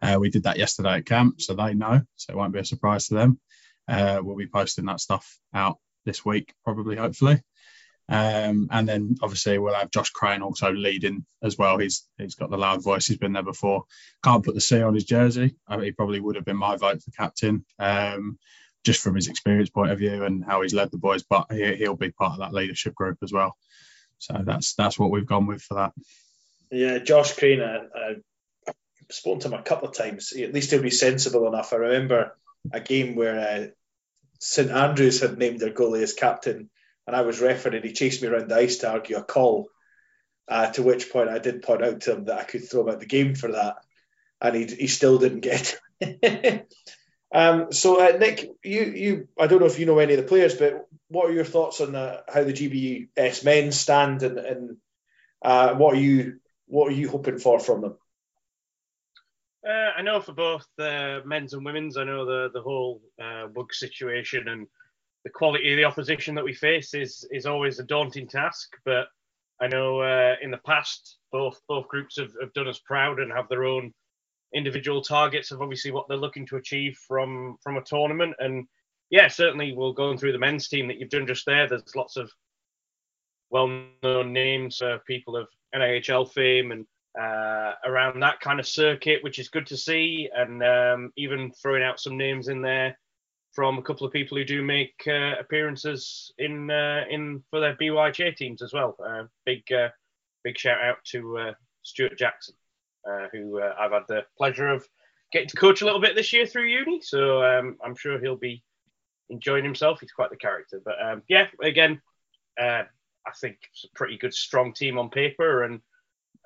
Uh, 0.00 0.16
we 0.18 0.30
did 0.30 0.44
that 0.44 0.56
yesterday 0.56 0.94
at 0.94 1.04
camp, 1.04 1.42
so 1.42 1.52
they 1.52 1.74
know, 1.74 2.00
so 2.16 2.32
it 2.32 2.36
won't 2.36 2.54
be 2.54 2.60
a 2.60 2.64
surprise 2.64 3.08
to 3.08 3.16
them. 3.16 3.38
Uh, 3.88 4.20
we'll 4.22 4.36
be 4.36 4.46
posting 4.46 4.86
that 4.86 5.00
stuff 5.00 5.38
out 5.54 5.78
this 6.04 6.24
week, 6.24 6.52
probably, 6.64 6.96
hopefully. 6.96 7.42
Um, 8.10 8.68
and 8.70 8.88
then 8.88 9.16
obviously 9.22 9.58
we'll 9.58 9.74
have 9.74 9.90
Josh 9.90 10.10
Crane 10.10 10.40
also 10.40 10.72
leading 10.72 11.26
as 11.42 11.58
well. 11.58 11.76
He's 11.78 12.06
he's 12.16 12.36
got 12.36 12.50
the 12.50 12.56
loud 12.56 12.82
voice. 12.82 13.06
He's 13.06 13.18
been 13.18 13.34
there 13.34 13.42
before. 13.42 13.84
Can't 14.24 14.44
put 14.44 14.54
the 14.54 14.62
C 14.62 14.80
on 14.80 14.94
his 14.94 15.04
jersey. 15.04 15.56
I 15.66 15.76
mean, 15.76 15.86
he 15.86 15.92
probably 15.92 16.18
would 16.18 16.36
have 16.36 16.44
been 16.44 16.56
my 16.56 16.76
vote 16.76 17.02
for 17.02 17.10
captain, 17.10 17.66
um, 17.78 18.38
just 18.82 19.02
from 19.02 19.14
his 19.14 19.28
experience 19.28 19.68
point 19.68 19.90
of 19.90 19.98
view 19.98 20.24
and 20.24 20.42
how 20.42 20.62
he's 20.62 20.72
led 20.72 20.90
the 20.90 20.96
boys. 20.96 21.22
But 21.22 21.52
he, 21.52 21.76
he'll 21.76 21.96
be 21.96 22.10
part 22.10 22.32
of 22.32 22.38
that 22.38 22.54
leadership 22.54 22.94
group 22.94 23.18
as 23.22 23.32
well. 23.32 23.56
So 24.16 24.40
that's 24.42 24.74
that's 24.74 24.98
what 24.98 25.10
we've 25.10 25.26
gone 25.26 25.46
with 25.46 25.60
for 25.60 25.74
that. 25.74 25.92
Yeah, 26.70 26.98
Josh 26.98 27.36
Crane. 27.36 27.60
I've 27.60 28.22
spoken 29.10 29.40
to 29.40 29.48
him 29.48 29.54
a 29.54 29.62
couple 29.62 29.88
of 29.88 29.94
times. 29.94 30.32
At 30.32 30.54
least 30.54 30.70
he'll 30.70 30.82
be 30.82 30.90
sensible 30.90 31.46
enough. 31.46 31.74
I 31.74 31.76
remember 31.76 32.36
a 32.72 32.80
game 32.80 33.14
where 33.14 33.38
uh, 33.38 33.66
St 34.40 34.70
Andrews 34.70 35.20
had 35.20 35.38
named 35.38 35.60
their 35.60 35.72
goalie 35.72 36.02
as 36.02 36.12
captain, 36.12 36.70
and 37.06 37.16
I 37.16 37.22
was 37.22 37.40
refereeing. 37.40 37.82
He 37.82 37.92
chased 37.92 38.22
me 38.22 38.28
around 38.28 38.48
the 38.48 38.56
ice 38.56 38.78
to 38.78 38.90
argue 38.90 39.16
a 39.16 39.22
call. 39.22 39.68
Uh, 40.46 40.70
to 40.70 40.82
which 40.82 41.12
point 41.12 41.28
I 41.28 41.38
did 41.38 41.60
point 41.60 41.84
out 41.84 42.00
to 42.02 42.12
him 42.14 42.24
that 42.24 42.38
I 42.38 42.44
could 42.44 42.66
throw 42.66 42.80
him 42.80 42.88
out 42.88 43.00
the 43.00 43.06
game 43.06 43.34
for 43.34 43.52
that, 43.52 43.76
and 44.40 44.56
he, 44.56 44.64
he 44.64 44.86
still 44.86 45.18
didn't 45.18 45.40
get. 45.40 45.78
um, 47.34 47.70
so 47.70 48.00
uh, 48.00 48.16
Nick, 48.16 48.48
you 48.64 48.80
you 48.84 49.28
I 49.38 49.46
don't 49.46 49.60
know 49.60 49.66
if 49.66 49.78
you 49.78 49.84
know 49.84 49.98
any 49.98 50.14
of 50.14 50.20
the 50.20 50.26
players, 50.26 50.54
but 50.54 50.86
what 51.08 51.28
are 51.28 51.34
your 51.34 51.44
thoughts 51.44 51.82
on 51.82 51.94
uh, 51.94 52.22
how 52.26 52.44
the 52.44 52.54
GBS 52.54 53.44
men 53.44 53.72
stand, 53.72 54.22
and, 54.22 54.38
and 54.38 54.76
uh, 55.42 55.74
what 55.74 55.94
are 55.94 56.00
you 56.00 56.40
what 56.66 56.88
are 56.88 56.96
you 56.96 57.10
hoping 57.10 57.38
for 57.38 57.60
from 57.60 57.82
them? 57.82 57.98
Uh, 59.68 59.92
I 59.98 60.02
know 60.02 60.20
for 60.20 60.32
both 60.32 60.66
uh, 60.78 61.20
men's 61.26 61.52
and 61.52 61.64
women's, 61.64 61.98
I 61.98 62.04
know 62.04 62.24
the 62.24 62.50
the 62.54 62.62
whole 62.62 63.02
uh, 63.22 63.48
bug 63.48 63.74
situation 63.74 64.48
and 64.48 64.66
the 65.24 65.30
quality 65.30 65.72
of 65.72 65.76
the 65.76 65.84
opposition 65.84 66.34
that 66.36 66.44
we 66.44 66.54
face 66.54 66.94
is 66.94 67.28
is 67.30 67.44
always 67.44 67.78
a 67.78 67.84
daunting 67.84 68.26
task. 68.26 68.70
But 68.86 69.08
I 69.60 69.66
know 69.66 70.00
uh, 70.00 70.36
in 70.40 70.50
the 70.50 70.58
past, 70.58 71.18
both 71.32 71.60
both 71.68 71.86
groups 71.88 72.16
have, 72.18 72.32
have 72.40 72.52
done 72.54 72.68
us 72.68 72.78
proud 72.78 73.20
and 73.20 73.30
have 73.30 73.48
their 73.50 73.64
own 73.64 73.92
individual 74.54 75.02
targets 75.02 75.50
of 75.50 75.60
obviously 75.60 75.90
what 75.90 76.08
they're 76.08 76.16
looking 76.16 76.46
to 76.46 76.56
achieve 76.56 76.96
from 77.06 77.58
from 77.62 77.76
a 77.76 77.82
tournament. 77.84 78.34
And 78.38 78.66
yeah, 79.10 79.28
certainly 79.28 79.72
we'll 79.72 79.92
go 79.92 80.16
through 80.16 80.32
the 80.32 80.38
men's 80.38 80.68
team 80.68 80.88
that 80.88 80.98
you've 80.98 81.10
done 81.10 81.26
just 81.26 81.44
there. 81.44 81.68
There's 81.68 81.94
lots 81.94 82.16
of 82.16 82.32
well-known 83.50 84.32
names, 84.32 84.80
uh, 84.80 84.98
people 85.06 85.36
of 85.36 85.48
NIHL 85.74 86.30
fame 86.32 86.72
and 86.72 86.86
uh, 87.18 87.72
around 87.84 88.20
that 88.20 88.40
kind 88.40 88.60
of 88.60 88.66
circuit, 88.66 89.22
which 89.22 89.38
is 89.38 89.48
good 89.48 89.66
to 89.66 89.76
see. 89.76 90.28
And 90.34 90.62
um, 90.62 91.12
even 91.16 91.52
throwing 91.52 91.82
out 91.82 92.00
some 92.00 92.16
names 92.16 92.48
in 92.48 92.62
there 92.62 92.96
from 93.52 93.78
a 93.78 93.82
couple 93.82 94.06
of 94.06 94.12
people 94.12 94.36
who 94.38 94.44
do 94.44 94.62
make 94.62 94.94
uh, 95.06 95.34
appearances 95.40 96.32
in 96.38 96.70
uh, 96.70 97.04
in 97.10 97.42
for 97.50 97.60
their 97.60 97.76
BYJ 97.76 98.36
teams 98.36 98.62
as 98.62 98.72
well. 98.72 98.96
Uh, 99.04 99.24
big 99.44 99.62
uh, 99.72 99.88
big 100.44 100.58
shout 100.58 100.80
out 100.80 100.98
to 101.04 101.38
uh, 101.38 101.52
Stuart 101.82 102.18
Jackson, 102.18 102.54
who 103.32 103.60
I've 103.60 103.92
had 103.92 104.02
the 104.08 104.24
pleasure 104.36 104.68
of 104.68 104.86
getting 105.32 105.48
to 105.48 105.56
coach 105.56 105.82
a 105.82 105.84
little 105.84 106.00
bit 106.00 106.14
this 106.14 106.32
year 106.32 106.46
through 106.46 106.66
uni. 106.66 107.00
So 107.00 107.42
um, 107.42 107.76
I'm 107.84 107.96
sure 107.96 108.20
he'll 108.20 108.36
be 108.36 108.62
enjoying 109.30 109.64
himself. 109.64 110.00
He's 110.00 110.12
quite 110.12 110.30
the 110.30 110.36
character. 110.36 110.80
But 110.84 110.94
um, 111.02 111.22
yeah, 111.28 111.46
again, 111.62 112.00
I 112.58 112.84
think 113.40 113.58
it's 113.72 113.84
a 113.84 113.88
pretty 113.94 114.16
good, 114.18 114.34
strong 114.34 114.72
team 114.72 114.98
on 114.98 115.10
paper, 115.10 115.64
and 115.64 115.80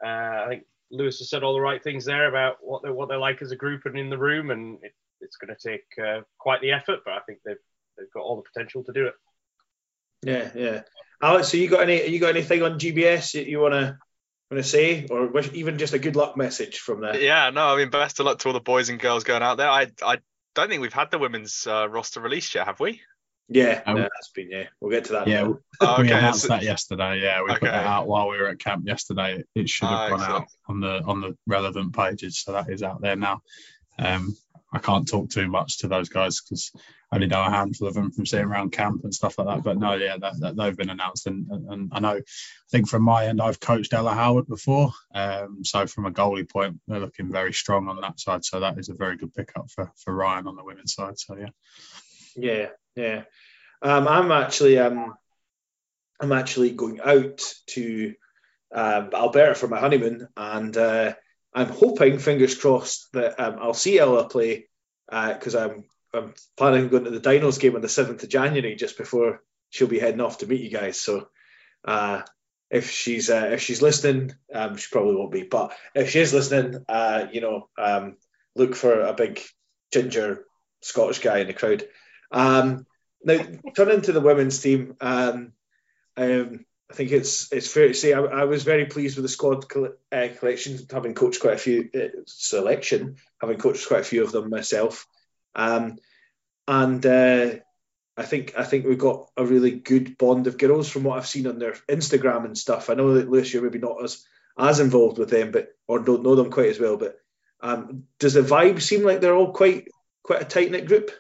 I 0.07 0.47
think 0.49 0.65
Lewis 0.91 1.19
has 1.19 1.31
said 1.31 1.43
all 1.43 1.55
the 1.55 1.61
right 1.61 1.83
things 1.83 2.05
there 2.05 2.29
about 2.29 2.57
what 2.61 2.83
they're 2.83 2.93
what 2.93 3.09
they're 3.09 3.19
like 3.19 3.43
as 3.43 3.51
a 3.51 3.57
group 3.57 3.87
and 3.87 3.99
in 3.99 4.11
the 4.11 4.19
room, 4.19 4.51
and 4.51 4.79
it, 4.83 4.93
it's 5.21 5.37
going 5.37 5.55
to 5.55 5.69
take 5.71 5.85
uh, 6.05 6.23
quite 6.39 6.61
the 6.61 6.73
effort, 6.73 7.01
but 7.05 7.15
I 7.15 7.21
think 7.21 7.39
they've 7.45 7.57
they've 7.97 8.13
got 8.13 8.23
all 8.23 8.37
the 8.37 8.43
potential 8.43 8.85
to 8.85 8.93
do 8.93 9.07
it. 9.07 9.15
Yeah, 10.25 10.51
yeah. 10.55 10.83
Alex, 11.23 11.49
so 11.49 11.57
you 11.57 11.69
got 11.69 11.83
any? 11.83 12.07
You 12.07 12.19
got 12.19 12.31
anything 12.31 12.63
on 12.63 12.79
GBS 12.79 13.33
that 13.33 13.47
you 13.47 13.61
want 13.61 13.75
to 13.75 13.99
want 14.51 14.63
to 14.63 14.69
say, 14.69 15.07
or 15.11 15.27
wish, 15.29 15.51
even 15.53 15.79
just 15.79 15.95
a 15.95 15.99
good 15.99 16.17
luck 16.17 16.37
message 16.37 16.79
from 16.79 17.01
there? 17.01 17.19
Yeah, 17.19 17.51
no, 17.51 17.69
I 17.69 17.77
mean, 17.77 17.91
best 17.91 18.21
of 18.21 18.27
luck 18.27 18.39
to 18.41 18.49
all 18.49 18.55
the 18.55 18.61
boys 18.61 18.89
and 18.89 19.01
girls 19.01 19.25
going 19.25 19.43
out 19.43 19.57
there. 19.57 19.69
I 19.69 19.89
I 20.03 20.19
don't 20.55 20.69
think 20.69 20.83
we've 20.83 20.93
had 20.93 21.11
the 21.11 21.19
women's 21.19 21.67
uh, 21.67 21.89
roster 21.89 22.21
released 22.21 22.55
yet, 22.55 22.67
have 22.67 22.81
we? 22.81 23.01
Yeah, 23.49 23.83
Um, 23.87 23.97
no, 23.97 24.03
that's 24.03 24.31
been 24.35 24.51
yeah. 24.51 24.69
We'll 24.81 24.91
get 24.91 25.05
to 25.07 25.13
that. 25.13 25.27
Yeah, 25.29 25.43
now. 25.43 25.59
Oh, 25.81 26.01
we 26.01 26.07
announced 26.13 26.49
that 26.49 26.63
yesterday. 26.63 27.21
Yeah, 27.23 27.43
we 27.43 27.49
put 27.49 27.65
Okay. 27.65 27.71
that 27.71 27.87
out 27.87 28.07
while 28.07 28.29
we 28.29 28.39
were 28.39 28.49
at 28.49 28.59
camp 28.59 28.87
yesterday. 28.87 29.43
It 29.55 29.69
should 29.69 29.89
have 29.89 29.99
Ah, 29.99 30.09
gone 30.09 30.21
excellent. 30.21 30.43
out 30.45 30.49
on 30.69 30.81
the 30.81 31.03
on 31.05 31.21
the 31.21 31.37
relevant 31.47 31.95
pages, 31.95 32.41
so 32.41 32.53
that 32.53 32.71
is 32.71 32.83
out 32.83 33.03
there 33.03 33.17
now. 33.17 33.43
Um, 33.99 34.35
I 34.75 34.79
can't 34.79 35.07
talk 35.07 35.29
too 35.29 35.49
much 35.49 35.79
to 35.81 35.89
those 35.89 36.09
guys 36.09 36.41
because 36.41 36.73
I 37.11 37.17
only 37.17 37.27
know 37.27 37.43
a 37.43 37.51
handful 37.51 37.89
of 37.89 37.95
them 37.95 38.11
from 38.11 38.25
sitting 38.25 38.47
around 38.47 38.73
camp 38.73 39.05
and 39.05 39.13
stuff 39.15 39.37
like 39.37 39.47
that. 39.49 39.63
But 39.63 39.77
no, 39.77 39.93
yeah, 39.97 40.17
that, 40.19 40.41
that 40.41 40.57
they've 40.57 40.77
been 40.77 40.89
announced, 40.89 41.27
and, 41.27 41.47
and, 41.51 41.69
and 41.71 41.89
I 41.93 41.99
know. 42.01 42.17
I 42.17 42.23
think 42.71 42.89
from 42.89 43.03
my 43.03 43.27
end, 43.27 43.43
I've 43.43 43.61
coached 43.61 43.93
Ella 43.93 44.15
Howard 44.15 44.47
before, 44.49 44.93
um, 45.15 45.59
so 45.63 45.87
from 45.87 46.07
a 46.07 46.11
goalie 46.11 46.49
point, 46.49 46.81
they're 46.89 47.01
looking 47.01 47.31
very 47.31 47.53
strong 47.53 47.89
on 47.89 48.01
that 48.01 48.19
side. 48.19 48.47
So 48.47 48.61
that 48.61 48.79
is 48.79 48.89
a 48.89 48.95
very 48.95 49.19
good 49.19 49.35
pickup 49.35 49.71
for 49.71 49.93
for 50.03 50.15
Ryan 50.15 50.47
on 50.47 50.57
the 50.57 50.65
women's 50.65 50.95
side. 50.95 51.19
So 51.19 51.37
yeah. 51.37 51.51
Yeah, 52.37 52.69
yeah. 52.97 53.23
Um, 53.81 54.07
I'm 54.09 54.31
actually 54.31 54.79
um, 54.79 55.15
I'm 56.21 56.33
actually 56.33 56.71
going 56.71 57.01
out 57.01 57.43
to 57.69 58.15
um, 58.75 59.11
Alberta 59.13 59.55
for 59.55 59.69
my 59.69 59.81
honeymoon, 59.81 60.29
and 60.37 60.77
uh, 60.77 61.15
I'm 61.55 61.69
hoping, 61.69 62.19
fingers 62.19 62.57
crossed, 62.57 63.13
that 63.13 63.39
um, 63.41 63.57
I'll 63.61 63.75
see 63.75 63.99
Ella 63.99 64.29
play 64.29 64.69
because 65.09 65.55
I'm 65.55 65.85
I'm 66.15 66.35
planning 66.57 66.85
on 66.85 66.89
going 66.89 67.05
to 67.05 67.11
the 67.11 67.21
Dinos 67.21 67.59
game 67.59 67.75
on 67.75 67.83
the 67.83 67.89
seventh 67.89 68.23
of 68.23 68.29
January, 68.29 68.77
just 68.77 68.97
before 68.97 69.43
she'll 69.71 69.89
be 69.89 69.99
heading 69.99 70.21
off 70.21 70.39
to 70.39 70.47
meet 70.47 70.63
you 70.63 70.71
guys. 70.71 71.01
So. 71.01 71.29
Uh, 71.85 72.23
if 72.73 72.91
she's 72.91 73.29
uh, 73.29 73.51
if 73.53 73.61
she's 73.61 73.83
listening, 73.83 74.35
um, 74.53 74.77
she 74.77 74.89
probably 74.91 75.15
won't 75.15 75.31
be. 75.31 75.43
But 75.43 75.77
if 75.95 76.11
she 76.11 76.21
is 76.21 76.33
listening, 76.33 76.83
uh, 76.89 77.27
you 77.31 77.43
know, 77.43 77.69
um, 77.77 78.17
look 78.57 78.75
for 78.75 79.03
a 79.03 79.13
big 79.13 79.41
ginger 79.93 80.47
Scottish 80.81 81.19
guy 81.19 81.41
in 81.41 81.49
the 81.49 81.53
crowd. 81.53 81.85
Um, 82.33 82.87
now, 83.25 83.39
turning 83.77 84.01
to 84.03 84.13
the 84.13 84.21
women's 84.21 84.61
team, 84.61 84.97
um, 85.01 85.53
um, 86.17 86.65
I 86.91 86.95
think 86.95 87.13
it's 87.13 87.53
it's 87.53 87.73
fair 87.73 87.89
to 87.89 87.95
say 87.95 88.13
I, 88.13 88.21
I 88.21 88.45
was 88.45 88.65
very 88.65 88.87
pleased 88.87 89.17
with 89.17 89.25
the 89.25 89.29
squad 89.29 89.65
uh, 90.13 90.29
collection, 90.39 90.79
having 90.91 91.15
coached 91.15 91.41
quite 91.41 91.55
a 91.55 91.59
few 91.59 91.89
uh, 91.95 92.21
selection, 92.27 93.17
having 93.41 93.59
coached 93.59 93.89
quite 93.89 94.01
a 94.01 94.05
few 94.05 94.25
of 94.25 94.33
them 94.33 94.51
myself, 94.51 95.07
um, 95.55 95.99
and 96.67 97.05
uh, 97.07 97.55
I 98.17 98.23
think 98.25 98.55
I 98.59 98.65
think 98.65 98.85
we've 98.85 98.99
got 98.99 99.31
a 99.37 99.45
really 99.45 99.71
good 99.71 100.19
bond 100.19 100.47
of 100.47 100.59
girls 100.59 100.91
from 100.91 101.05
what 101.05 101.17
I've 101.17 101.27
seen 101.27 101.47
on 101.47 101.59
their 101.59 101.73
Instagram 101.89 102.45
and 102.45 102.59
stuff. 102.59 102.91
I 102.91 102.95
know 102.95 103.15
that 103.15 103.31
Lewis, 103.31 103.53
you're 103.53 103.63
maybe 103.63 103.79
not 103.79 104.03
as 104.05 104.25
as 104.59 104.81
involved 104.81 105.19
with 105.19 105.31
them, 105.31 105.51
but 105.51 105.69
or 105.87 106.01
don't 106.01 106.23
know 106.23 106.35
them 106.35 106.51
quite 106.51 106.71
as 106.71 106.81
well. 106.81 106.97
But 106.99 107.19
um, 107.63 108.05
does 108.19 108.35
the 108.35 108.43
vibe 108.43 108.83
seem 108.83 109.03
like 109.03 109.21
they're 109.21 109.35
all 109.35 109.53
quite 109.53 109.89
quite 110.23 110.43
a 110.43 110.45
tight 110.45 110.71
knit 110.71 110.87
group? 110.87 111.11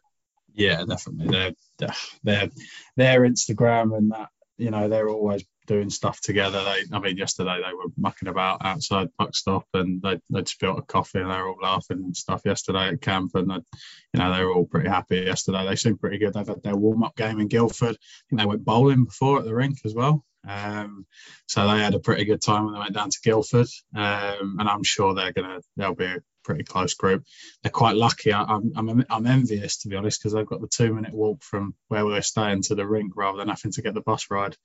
Yeah, 0.54 0.84
definitely. 0.84 1.54
Their 1.78 1.92
their 2.22 2.48
their 2.96 3.20
Instagram 3.20 3.96
and 3.96 4.12
that, 4.12 4.28
you 4.58 4.70
know, 4.70 4.88
they're 4.88 5.08
always 5.08 5.44
doing 5.66 5.90
stuff 5.90 6.20
together. 6.20 6.62
They, 6.64 6.96
I 6.96 6.98
mean, 7.00 7.16
yesterday 7.16 7.60
they 7.64 7.72
were 7.72 7.90
mucking 7.96 8.28
about 8.28 8.64
outside 8.64 9.08
puck 9.16 9.34
stop 9.34 9.66
and 9.74 10.02
they 10.02 10.20
they'd 10.30 10.48
spilt 10.48 10.78
a 10.78 10.82
coffee 10.82 11.20
and 11.20 11.30
they 11.30 11.36
were 11.36 11.48
all 11.48 11.58
laughing 11.62 11.98
and 11.98 12.16
stuff 12.16 12.42
yesterday 12.44 12.88
at 12.88 13.00
camp 13.00 13.32
and 13.34 13.50
they, 13.50 13.54
you 13.54 14.20
know 14.20 14.34
they 14.34 14.44
were 14.44 14.52
all 14.52 14.66
pretty 14.66 14.88
happy 14.88 15.18
yesterday. 15.20 15.66
They 15.66 15.76
seemed 15.76 16.00
pretty 16.00 16.18
good. 16.18 16.34
They've 16.34 16.46
had 16.46 16.62
their 16.62 16.76
warm 16.76 17.04
up 17.04 17.16
game 17.16 17.40
in 17.40 17.48
Guildford. 17.48 17.96
I 17.96 18.22
think 18.28 18.40
they 18.40 18.46
went 18.46 18.64
bowling 18.64 19.04
before 19.04 19.38
at 19.38 19.44
the 19.44 19.54
rink 19.54 19.78
as 19.84 19.94
well. 19.94 20.24
Um, 20.46 21.06
so 21.46 21.68
they 21.68 21.78
had 21.80 21.94
a 21.94 22.00
pretty 22.00 22.24
good 22.24 22.42
time 22.42 22.64
when 22.64 22.74
they 22.74 22.80
went 22.80 22.94
down 22.94 23.10
to 23.10 23.20
Guildford, 23.22 23.68
um, 23.94 24.56
and 24.58 24.68
I'm 24.68 24.82
sure 24.82 25.14
they're 25.14 25.32
gonna 25.32 25.60
they'll 25.76 25.94
be 25.94 26.16
pretty 26.44 26.64
close 26.64 26.94
group. 26.94 27.24
They're 27.62 27.70
quite 27.70 27.96
lucky. 27.96 28.32
I, 28.32 28.42
I'm, 28.42 28.72
I'm 28.76 29.04
I'm 29.08 29.26
envious 29.26 29.78
to 29.78 29.88
be 29.88 29.96
honest 29.96 30.20
because 30.20 30.34
I've 30.34 30.46
got 30.46 30.60
the 30.60 30.68
two 30.68 30.94
minute 30.94 31.14
walk 31.14 31.42
from 31.42 31.74
where 31.88 32.04
we're 32.04 32.22
staying 32.22 32.62
to 32.62 32.74
the 32.74 32.86
rink 32.86 33.12
rather 33.16 33.38
than 33.38 33.48
having 33.48 33.72
to 33.72 33.82
get 33.82 33.94
the 33.94 34.00
bus 34.00 34.30
ride. 34.30 34.56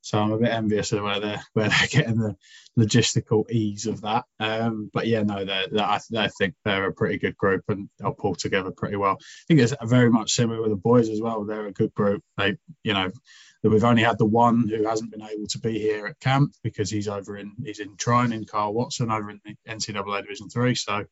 So 0.00 0.18
I'm 0.18 0.32
a 0.32 0.38
bit 0.38 0.50
envious 0.50 0.92
of 0.92 1.02
where 1.02 1.20
they're 1.20 1.42
where 1.52 1.68
they're 1.68 1.88
getting 1.88 2.18
the 2.18 2.36
logistical 2.78 3.50
ease 3.50 3.86
of 3.86 4.02
that. 4.02 4.24
Um, 4.38 4.90
but 4.92 5.06
yeah, 5.06 5.22
no, 5.22 5.44
they're, 5.44 5.66
I, 5.78 6.00
I 6.16 6.28
think 6.28 6.54
they're 6.64 6.88
a 6.88 6.92
pretty 6.92 7.18
good 7.18 7.36
group 7.36 7.64
and 7.68 7.88
they'll 7.98 8.12
pull 8.12 8.34
together 8.34 8.70
pretty 8.70 8.96
well. 8.96 9.18
I 9.20 9.44
think 9.48 9.60
it's 9.60 9.74
very 9.82 10.10
much 10.10 10.32
similar 10.32 10.62
with 10.62 10.70
the 10.70 10.76
boys 10.76 11.08
as 11.08 11.20
well. 11.20 11.44
They're 11.44 11.66
a 11.66 11.72
good 11.72 11.92
group. 11.94 12.22
They, 12.36 12.56
you 12.84 12.94
know, 12.94 13.10
we've 13.62 13.84
only 13.84 14.02
had 14.02 14.18
the 14.18 14.26
one 14.26 14.68
who 14.68 14.86
hasn't 14.86 15.10
been 15.10 15.22
able 15.22 15.46
to 15.48 15.58
be 15.58 15.78
here 15.78 16.06
at 16.06 16.20
camp 16.20 16.52
because 16.62 16.90
he's 16.90 17.08
over 17.08 17.36
in 17.36 17.52
he's 17.64 17.80
in 17.80 17.96
training, 17.96 18.46
Carl 18.46 18.74
Watson 18.74 19.10
over 19.10 19.30
in 19.30 19.40
the 19.44 19.56
NCAA 19.68 20.22
Division 20.22 20.48
Three. 20.48 20.74
So 20.74 21.04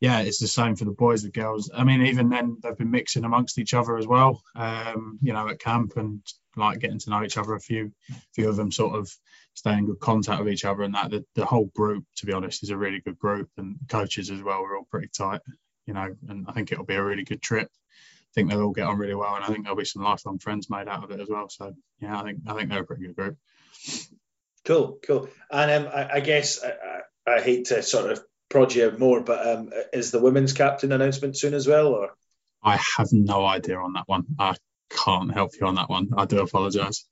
yeah, 0.00 0.20
it's 0.20 0.38
the 0.38 0.48
same 0.48 0.76
for 0.76 0.84
the 0.84 0.90
boys, 0.90 1.22
the 1.22 1.30
girls. 1.30 1.70
I 1.74 1.84
mean, 1.84 2.06
even 2.06 2.28
then 2.28 2.58
they've 2.62 2.76
been 2.76 2.90
mixing 2.90 3.24
amongst 3.24 3.58
each 3.58 3.72
other 3.72 3.96
as 3.96 4.06
well. 4.06 4.42
Um, 4.54 5.18
you 5.22 5.32
know, 5.32 5.48
at 5.48 5.58
camp 5.58 5.92
and 5.96 6.20
like 6.56 6.80
getting 6.80 6.98
to 6.98 7.10
know 7.10 7.22
each 7.22 7.36
other. 7.36 7.54
A 7.54 7.60
few, 7.60 7.92
few 8.34 8.48
of 8.48 8.56
them 8.56 8.72
sort 8.72 8.96
of 8.96 9.10
stay 9.54 9.72
in 9.72 9.86
good 9.86 10.00
contact 10.00 10.42
with 10.42 10.52
each 10.52 10.64
other, 10.64 10.82
and 10.82 10.94
that 10.94 11.10
the, 11.10 11.24
the 11.34 11.44
whole 11.44 11.70
group, 11.74 12.04
to 12.16 12.26
be 12.26 12.32
honest, 12.32 12.62
is 12.62 12.70
a 12.70 12.76
really 12.76 13.00
good 13.00 13.18
group, 13.18 13.48
and 13.56 13.76
coaches 13.88 14.30
as 14.30 14.42
well. 14.42 14.62
We're 14.62 14.78
all 14.78 14.88
pretty 14.90 15.08
tight, 15.16 15.40
you 15.86 15.94
know, 15.94 16.14
and 16.28 16.46
I 16.48 16.52
think 16.52 16.72
it'll 16.72 16.84
be 16.84 16.94
a 16.94 17.04
really 17.04 17.24
good 17.24 17.42
trip. 17.42 17.68
I 17.70 18.32
think 18.34 18.50
they'll 18.50 18.62
all 18.62 18.72
get 18.72 18.86
on 18.86 18.98
really 18.98 19.14
well, 19.14 19.34
and 19.34 19.44
I 19.44 19.48
think 19.48 19.64
there'll 19.64 19.78
be 19.78 19.84
some 19.84 20.02
lifelong 20.02 20.38
friends 20.38 20.68
made 20.68 20.88
out 20.88 21.04
of 21.04 21.10
it 21.10 21.20
as 21.20 21.28
well. 21.28 21.48
So 21.48 21.74
yeah, 22.00 22.20
I 22.20 22.24
think 22.24 22.40
I 22.46 22.54
think 22.54 22.70
they're 22.70 22.82
a 22.82 22.86
pretty 22.86 23.06
good 23.06 23.16
group. 23.16 23.36
Cool, 24.64 24.98
cool. 25.06 25.28
And 25.50 25.70
um, 25.86 25.92
I, 25.94 26.14
I 26.14 26.20
guess 26.20 26.62
I, 26.62 26.72
I, 27.30 27.36
I 27.36 27.40
hate 27.40 27.66
to 27.66 27.82
sort 27.82 28.10
of 28.10 28.20
prod 28.48 28.74
you 28.74 28.94
more, 28.98 29.20
but 29.20 29.46
um, 29.46 29.70
is 29.92 30.10
the 30.10 30.20
women's 30.20 30.52
captain 30.52 30.92
announcement 30.92 31.36
soon 31.36 31.54
as 31.54 31.66
well, 31.66 31.88
or? 31.88 32.10
I 32.62 32.78
have 32.96 33.12
no 33.12 33.44
idea 33.46 33.78
on 33.78 33.92
that 33.92 34.08
one. 34.08 34.24
I 34.38 34.56
can't 34.90 35.32
help 35.32 35.52
you 35.60 35.66
on 35.66 35.74
that 35.76 35.88
one. 35.88 36.10
I 36.16 36.24
do 36.24 36.40
apologise. 36.40 37.06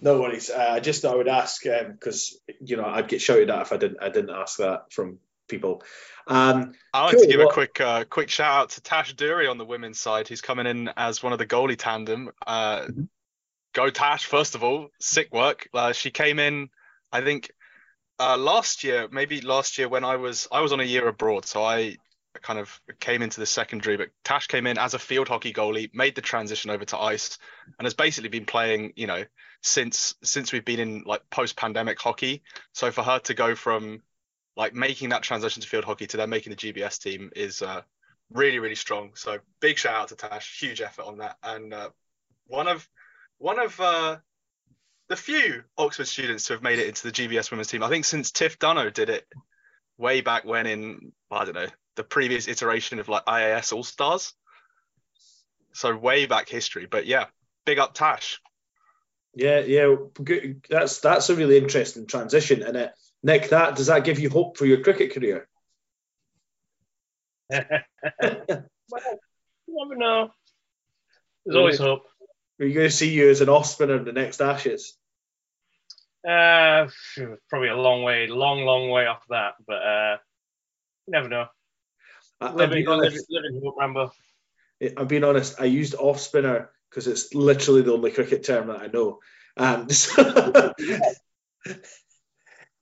No 0.00 0.20
worries. 0.20 0.50
Uh, 0.50 0.68
I 0.72 0.80
just 0.80 1.04
I 1.04 1.14
would 1.14 1.28
ask 1.28 1.62
because 1.62 2.38
you 2.60 2.76
know 2.76 2.84
I'd 2.84 3.08
get 3.08 3.20
shouted 3.20 3.50
at 3.50 3.62
if 3.62 3.72
I 3.72 3.76
didn't 3.76 3.98
I 4.00 4.08
didn't 4.10 4.30
ask 4.30 4.58
that 4.58 4.92
from 4.92 5.18
people. 5.48 5.82
Um, 6.26 6.72
I 6.92 7.04
like 7.06 7.14
Cool, 7.14 7.22
to 7.22 7.26
give 7.26 7.38
well- 7.38 7.48
a 7.48 7.52
quick 7.52 7.80
uh, 7.80 8.04
quick 8.04 8.28
shout 8.30 8.60
out 8.60 8.70
to 8.70 8.80
Tash 8.80 9.14
Dury 9.14 9.50
on 9.50 9.58
the 9.58 9.64
women's 9.64 9.98
side, 9.98 10.28
who's 10.28 10.40
coming 10.40 10.66
in 10.66 10.90
as 10.96 11.22
one 11.22 11.32
of 11.32 11.38
the 11.38 11.46
goalie 11.46 11.76
tandem. 11.76 12.30
Uh, 12.46 12.86
go 13.72 13.90
Tash, 13.90 14.26
first 14.26 14.54
of 14.54 14.62
all, 14.62 14.88
sick 15.00 15.32
work. 15.32 15.68
Uh, 15.74 15.92
she 15.92 16.10
came 16.10 16.38
in, 16.38 16.68
I 17.10 17.22
think, 17.22 17.50
uh, 18.20 18.36
last 18.36 18.84
year, 18.84 19.08
maybe 19.10 19.40
last 19.40 19.78
year 19.78 19.88
when 19.88 20.04
I 20.04 20.16
was 20.16 20.46
I 20.52 20.60
was 20.60 20.72
on 20.72 20.80
a 20.80 20.84
year 20.84 21.08
abroad, 21.08 21.44
so 21.46 21.64
I 21.64 21.96
kind 22.42 22.58
of 22.58 22.80
came 23.00 23.22
into 23.22 23.40
the 23.40 23.46
secondary. 23.46 23.96
But 23.96 24.10
Tash 24.24 24.46
came 24.46 24.66
in 24.66 24.78
as 24.78 24.94
a 24.94 24.98
field 24.98 25.28
hockey 25.28 25.52
goalie, 25.52 25.90
made 25.94 26.14
the 26.14 26.20
transition 26.20 26.70
over 26.70 26.84
to 26.86 26.98
ice, 26.98 27.38
and 27.78 27.86
has 27.86 27.94
basically 27.94 28.28
been 28.28 28.44
playing, 28.44 28.92
you 28.96 29.06
know, 29.06 29.24
since 29.62 30.14
since 30.22 30.52
we've 30.52 30.64
been 30.64 30.80
in 30.80 31.02
like 31.06 31.28
post 31.30 31.56
pandemic 31.56 31.98
hockey. 32.00 32.42
So 32.72 32.90
for 32.90 33.02
her 33.02 33.18
to 33.20 33.34
go 33.34 33.54
from 33.54 34.02
like 34.56 34.74
making 34.74 35.10
that 35.10 35.22
transition 35.22 35.62
to 35.62 35.68
field 35.68 35.84
hockey 35.84 36.06
to 36.08 36.16
then 36.16 36.30
making 36.30 36.50
the 36.50 36.56
GBS 36.56 37.00
team 37.00 37.30
is 37.34 37.62
uh, 37.62 37.82
really 38.32 38.58
really 38.58 38.74
strong. 38.74 39.12
So 39.14 39.38
big 39.60 39.78
shout 39.78 39.94
out 39.94 40.08
to 40.08 40.16
Tash, 40.16 40.60
huge 40.60 40.80
effort 40.80 41.06
on 41.06 41.18
that, 41.18 41.36
and 41.42 41.72
uh, 41.72 41.90
one 42.46 42.68
of 42.68 42.88
one 43.38 43.58
of 43.58 43.78
uh, 43.80 44.16
the 45.08 45.16
few 45.16 45.62
Oxford 45.76 46.06
students 46.06 46.44
to 46.46 46.54
have 46.54 46.62
made 46.62 46.78
it 46.78 46.88
into 46.88 47.02
the 47.04 47.12
GBS 47.12 47.50
women's 47.50 47.68
team. 47.68 47.82
I 47.82 47.88
think 47.88 48.04
since 48.04 48.30
Tiff 48.30 48.58
Dunno 48.58 48.90
did 48.90 49.10
it 49.10 49.26
way 49.96 50.20
back 50.20 50.44
when 50.44 50.66
in 50.66 51.12
I 51.30 51.44
don't 51.44 51.54
know 51.54 51.66
the 51.98 52.04
previous 52.04 52.48
iteration 52.48 53.00
of 53.00 53.08
like 53.08 53.26
IAS 53.26 53.74
All 53.74 53.82
Stars. 53.84 54.32
So 55.74 55.94
way 55.94 56.26
back 56.26 56.48
history, 56.48 56.86
but 56.86 57.06
yeah, 57.06 57.26
big 57.66 57.78
up 57.78 57.92
Tash. 57.92 58.40
yeah, 59.34 59.60
yeah, 59.60 59.94
good. 60.24 60.64
That's 60.70 61.00
that's 61.00 61.28
a 61.28 61.36
really 61.36 61.58
interesting 61.58 62.06
transition, 62.06 62.62
and 62.62 62.76
it, 62.76 62.92
Nick, 63.22 63.50
that 63.50 63.76
does 63.76 63.86
that 63.86 64.04
give 64.04 64.18
you 64.18 64.30
hope 64.30 64.56
for 64.56 64.64
your 64.64 64.80
cricket 64.80 65.12
career? 65.12 65.46
well, 67.50 67.60
you 69.66 69.68
never 69.68 69.96
know. 69.96 70.30
There's 71.44 71.56
always 71.56 71.78
hope. 71.78 72.02
Are 72.60 72.66
you 72.66 72.74
going 72.74 72.88
to 72.88 72.94
see 72.94 73.10
you 73.10 73.30
as 73.30 73.40
an 73.40 73.48
off 73.48 73.66
spinner 73.66 73.96
in 73.96 74.04
the 74.04 74.12
next 74.12 74.40
Ashes? 74.40 74.96
Uh, 76.26 76.88
probably 77.48 77.68
a 77.68 77.76
long 77.76 78.02
way, 78.02 78.26
long, 78.26 78.64
long 78.64 78.90
way 78.90 79.06
off 79.06 79.22
that, 79.30 79.54
but 79.66 79.82
uh, 79.82 80.16
you 81.06 81.12
never 81.12 81.28
know. 81.28 81.46
I, 82.40 82.48
I'm, 82.48 82.70
being 82.70 82.88
honest, 82.88 83.26
living 83.30 83.60
hope, 83.62 83.76
Rambo. 83.78 84.12
I'm 84.96 85.06
being 85.06 85.24
honest. 85.24 85.60
I 85.60 85.64
used 85.64 85.94
off 85.94 86.20
spinner 86.20 86.70
because 86.88 87.06
it's 87.06 87.34
literally 87.34 87.82
the 87.82 87.92
only 87.92 88.12
cricket 88.12 88.44
term 88.44 88.68
that 88.68 88.80
I 88.80 88.86
know. 88.86 89.18
Um, 89.56 89.88
so, 89.90 90.72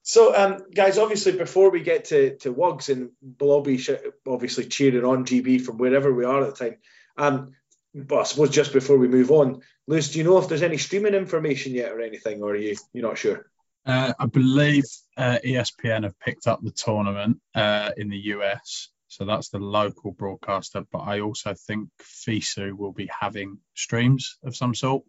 So, 0.09 0.33
um, 0.37 0.71
guys, 0.73 0.99
obviously, 0.99 1.33
before 1.33 1.71
we 1.71 1.81
get 1.81 2.05
to, 2.07 2.37
to 2.37 2.53
Wugs, 2.53 2.91
and 2.91 3.11
we'll 3.41 3.51
all 3.51 3.61
be 3.61 3.77
sh- 3.77 3.91
obviously 4.25 4.67
cheering 4.67 5.05
on 5.05 5.25
GB 5.25 5.61
from 5.63 5.79
wherever 5.79 6.15
we 6.15 6.25
are 6.25 6.45
at 6.45 6.55
the 6.55 6.65
time. 6.65 6.79
Um, 7.19 7.55
but 7.93 8.21
I 8.21 8.23
suppose 8.23 8.51
just 8.51 8.73
before 8.73 8.99
we 8.99 9.09
move 9.09 9.33
on, 9.33 9.63
Lewis, 9.89 10.13
do 10.13 10.19
you 10.19 10.25
know 10.25 10.39
if 10.39 10.49
there's 10.49 10.63
any 10.63 10.79
streaming 10.79 11.15
information 11.15 11.75
yet 11.75 11.91
or 11.91 12.01
anything, 12.01 12.41
or 12.41 12.51
are 12.51 12.57
you 12.57 12.77
you're 12.93 13.09
not 13.09 13.19
sure? 13.19 13.51
Uh, 13.85 14.13
I 14.17 14.27
believe 14.27 14.85
uh, 15.17 15.39
ESPN 15.45 16.05
have 16.05 16.21
picked 16.21 16.47
up 16.47 16.63
the 16.63 16.71
tournament 16.71 17.41
uh, 17.57 17.91
in 17.97 18.09
the 18.09 18.27
US, 18.35 18.91
so 19.17 19.25
that's 19.25 19.49
the 19.49 19.59
local 19.59 20.13
broadcaster. 20.13 20.85
But 20.93 20.99
I 20.99 21.21
also 21.21 21.55
think 21.55 21.89
FISU 22.03 22.75
will 22.75 22.93
be 22.93 23.09
having 23.09 23.59
streams 23.75 24.37
of 24.45 24.55
some 24.55 24.75
sort. 24.75 25.05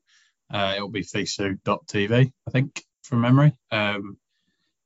Uh, 0.49 0.75
it'll 0.77 0.89
be 0.89 1.03
FISU.tv, 1.03 2.31
I 2.47 2.51
think, 2.51 2.85
from 3.03 3.19
memory. 3.19 3.53
Um, 3.69 4.17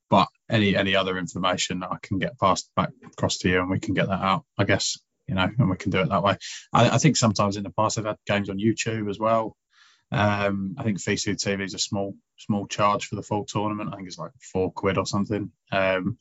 but 0.09 0.27
any 0.49 0.75
any 0.75 0.95
other 0.95 1.19
information 1.19 1.83
I 1.83 1.97
can 2.01 2.17
get 2.17 2.39
passed 2.39 2.71
back 2.75 2.89
across 3.05 3.37
to 3.39 3.49
you, 3.49 3.59
and 3.59 3.69
we 3.69 3.79
can 3.79 3.93
get 3.93 4.07
that 4.07 4.23
out. 4.23 4.43
I 4.57 4.63
guess 4.63 4.97
you 5.27 5.35
know, 5.35 5.47
and 5.55 5.69
we 5.69 5.77
can 5.77 5.91
do 5.91 5.99
it 5.99 6.09
that 6.09 6.23
way. 6.23 6.37
I, 6.73 6.89
I 6.89 6.97
think 6.97 7.15
sometimes 7.15 7.57
in 7.57 7.63
the 7.63 7.69
past 7.69 7.99
I've 7.99 8.05
had 8.05 8.17
games 8.25 8.49
on 8.49 8.57
YouTube 8.57 9.07
as 9.07 9.19
well. 9.19 9.55
Um, 10.11 10.75
I 10.79 10.83
think 10.83 10.97
FISU 10.97 11.35
TV 11.35 11.63
is 11.63 11.75
a 11.75 11.79
small 11.79 12.15
small 12.39 12.65
charge 12.65 13.05
for 13.05 13.15
the 13.17 13.21
full 13.21 13.45
tournament. 13.45 13.91
I 13.93 13.97
think 13.97 14.07
it's 14.07 14.17
like 14.17 14.31
four 14.51 14.71
quid 14.71 14.97
or 14.97 15.05
something. 15.05 15.51
Um, 15.71 16.17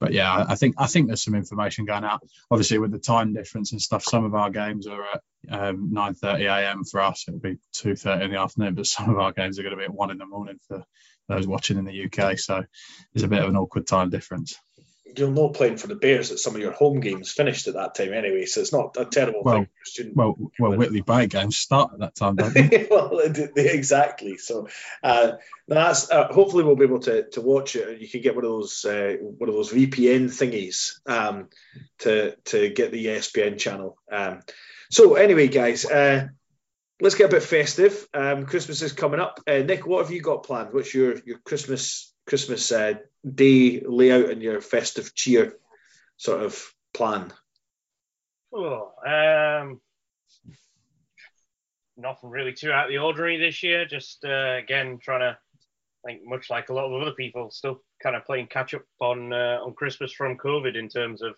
but 0.00 0.12
yeah, 0.12 0.44
I, 0.48 0.54
think 0.54 0.74
I 0.78 0.86
think 0.86 1.06
there's 1.06 1.22
some 1.22 1.34
information 1.34 1.84
going 1.84 2.04
out. 2.04 2.22
Obviously, 2.50 2.78
with 2.78 2.90
the 2.90 2.98
time 2.98 3.32
difference 3.32 3.72
and 3.72 3.80
stuff, 3.80 4.04
some 4.04 4.24
of 4.24 4.34
our 4.34 4.50
games 4.50 4.86
are 4.86 5.02
at 5.02 5.20
um, 5.50 5.90
9:30 5.92 6.40
a.m. 6.46 6.84
for 6.84 7.00
us. 7.00 7.24
It'll 7.28 7.40
be 7.40 7.58
2:30 7.76 8.24
in 8.24 8.30
the 8.32 8.38
afternoon, 8.40 8.74
but 8.74 8.86
some 8.86 9.10
of 9.10 9.18
our 9.18 9.32
games 9.32 9.58
are 9.58 9.62
going 9.62 9.74
to 9.74 9.78
be 9.78 9.84
at 9.84 9.94
one 9.94 10.10
in 10.10 10.18
the 10.18 10.26
morning 10.26 10.58
for 10.68 10.84
those 11.28 11.46
watching 11.46 11.78
in 11.78 11.84
the 11.84 12.04
UK. 12.04 12.38
So 12.38 12.62
there's 13.12 13.24
a 13.24 13.28
bit 13.28 13.42
of 13.42 13.48
an 13.48 13.56
awkward 13.56 13.86
time 13.86 14.10
difference 14.10 14.58
you'll 15.16 15.30
know 15.30 15.48
playing 15.48 15.76
for 15.76 15.86
the 15.86 15.94
Bears 15.94 16.30
that 16.30 16.38
some 16.38 16.54
of 16.54 16.60
your 16.60 16.72
home 16.72 17.00
games 17.00 17.32
finished 17.32 17.66
at 17.66 17.74
that 17.74 17.94
time 17.94 18.12
anyway, 18.12 18.46
so 18.46 18.60
it's 18.60 18.72
not 18.72 18.96
a 18.98 19.04
terrible 19.04 19.42
well, 19.42 19.54
thing. 19.54 19.68
Student. 19.84 20.16
Well, 20.16 20.36
well, 20.58 20.76
Whitley 20.76 21.00
Bay 21.00 21.26
games 21.26 21.56
start 21.56 21.92
at 21.92 22.00
that 22.00 22.14
time, 22.14 22.36
don't 22.36 22.52
they? 22.52 22.86
well, 22.90 23.20
exactly. 23.20 24.38
So 24.38 24.68
uh, 25.02 25.32
that's 25.68 26.10
uh, 26.10 26.28
hopefully 26.32 26.64
we'll 26.64 26.76
be 26.76 26.84
able 26.84 27.00
to, 27.00 27.28
to 27.30 27.40
watch 27.40 27.76
it. 27.76 27.88
And 27.88 28.00
you 28.00 28.08
can 28.08 28.22
get 28.22 28.34
one 28.34 28.44
of 28.44 28.50
those 28.50 28.84
uh, 28.84 29.16
one 29.20 29.48
of 29.48 29.54
those 29.54 29.72
VPN 29.72 30.26
thingies 30.26 31.00
um, 31.06 31.48
to 32.00 32.36
to 32.46 32.70
get 32.70 32.92
the 32.92 33.06
ESPN 33.06 33.58
channel. 33.58 33.98
Um, 34.10 34.40
so 34.90 35.14
anyway, 35.14 35.48
guys. 35.48 35.84
Uh, 35.84 36.28
let's 37.00 37.16
get 37.16 37.26
a 37.26 37.34
bit 37.34 37.42
festive. 37.42 38.06
Um, 38.14 38.46
Christmas 38.46 38.80
is 38.80 38.92
coming 38.92 39.20
up. 39.20 39.40
Uh, 39.46 39.58
Nick, 39.58 39.86
what 39.86 40.04
have 40.04 40.12
you 40.12 40.22
got 40.22 40.44
planned? 40.44 40.72
What's 40.72 40.94
your 40.94 41.16
your 41.24 41.38
Christmas 41.38 42.13
Christmas 42.26 42.72
uh, 42.72 42.94
day 43.28 43.80
layout 43.80 44.30
and 44.30 44.42
your 44.42 44.60
festive 44.60 45.14
cheer 45.14 45.54
sort 46.16 46.42
of 46.42 46.74
plan? 46.92 47.32
Oh, 48.52 48.92
um, 49.06 49.80
nothing 51.96 52.30
really 52.30 52.52
too 52.52 52.72
out 52.72 52.86
of 52.86 52.90
the 52.90 52.98
ordinary 52.98 53.38
this 53.38 53.62
year. 53.62 53.84
Just 53.84 54.24
uh, 54.24 54.56
again 54.56 54.98
trying 55.02 55.20
to, 55.20 55.38
I 56.06 56.06
think, 56.06 56.22
much 56.24 56.50
like 56.50 56.68
a 56.68 56.74
lot 56.74 56.86
of 56.86 57.02
other 57.02 57.12
people, 57.12 57.50
still 57.50 57.82
kind 58.02 58.16
of 58.16 58.24
playing 58.24 58.46
catch 58.46 58.74
up 58.74 58.82
on 59.00 59.32
uh, 59.32 59.58
on 59.62 59.74
Christmas 59.74 60.12
from 60.12 60.38
COVID 60.38 60.76
in 60.76 60.88
terms 60.88 61.22
of 61.22 61.34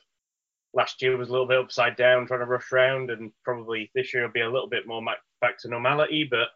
last 0.75 1.01
year 1.01 1.17
was 1.17 1.29
a 1.29 1.33
little 1.33 1.47
bit 1.47 1.59
upside 1.59 1.97
down, 1.97 2.27
trying 2.27 2.41
to 2.41 2.47
rush 2.47 2.71
around, 2.71 3.11
and 3.11 3.33
probably 3.45 3.91
this 3.95 4.13
year 4.13 4.25
will 4.25 4.33
be 4.33 4.43
a 4.43 4.51
little 4.51 4.69
bit 4.69 4.87
more 4.87 5.03
back 5.41 5.59
to 5.61 5.69
normality. 5.69 6.29
But 6.31 6.49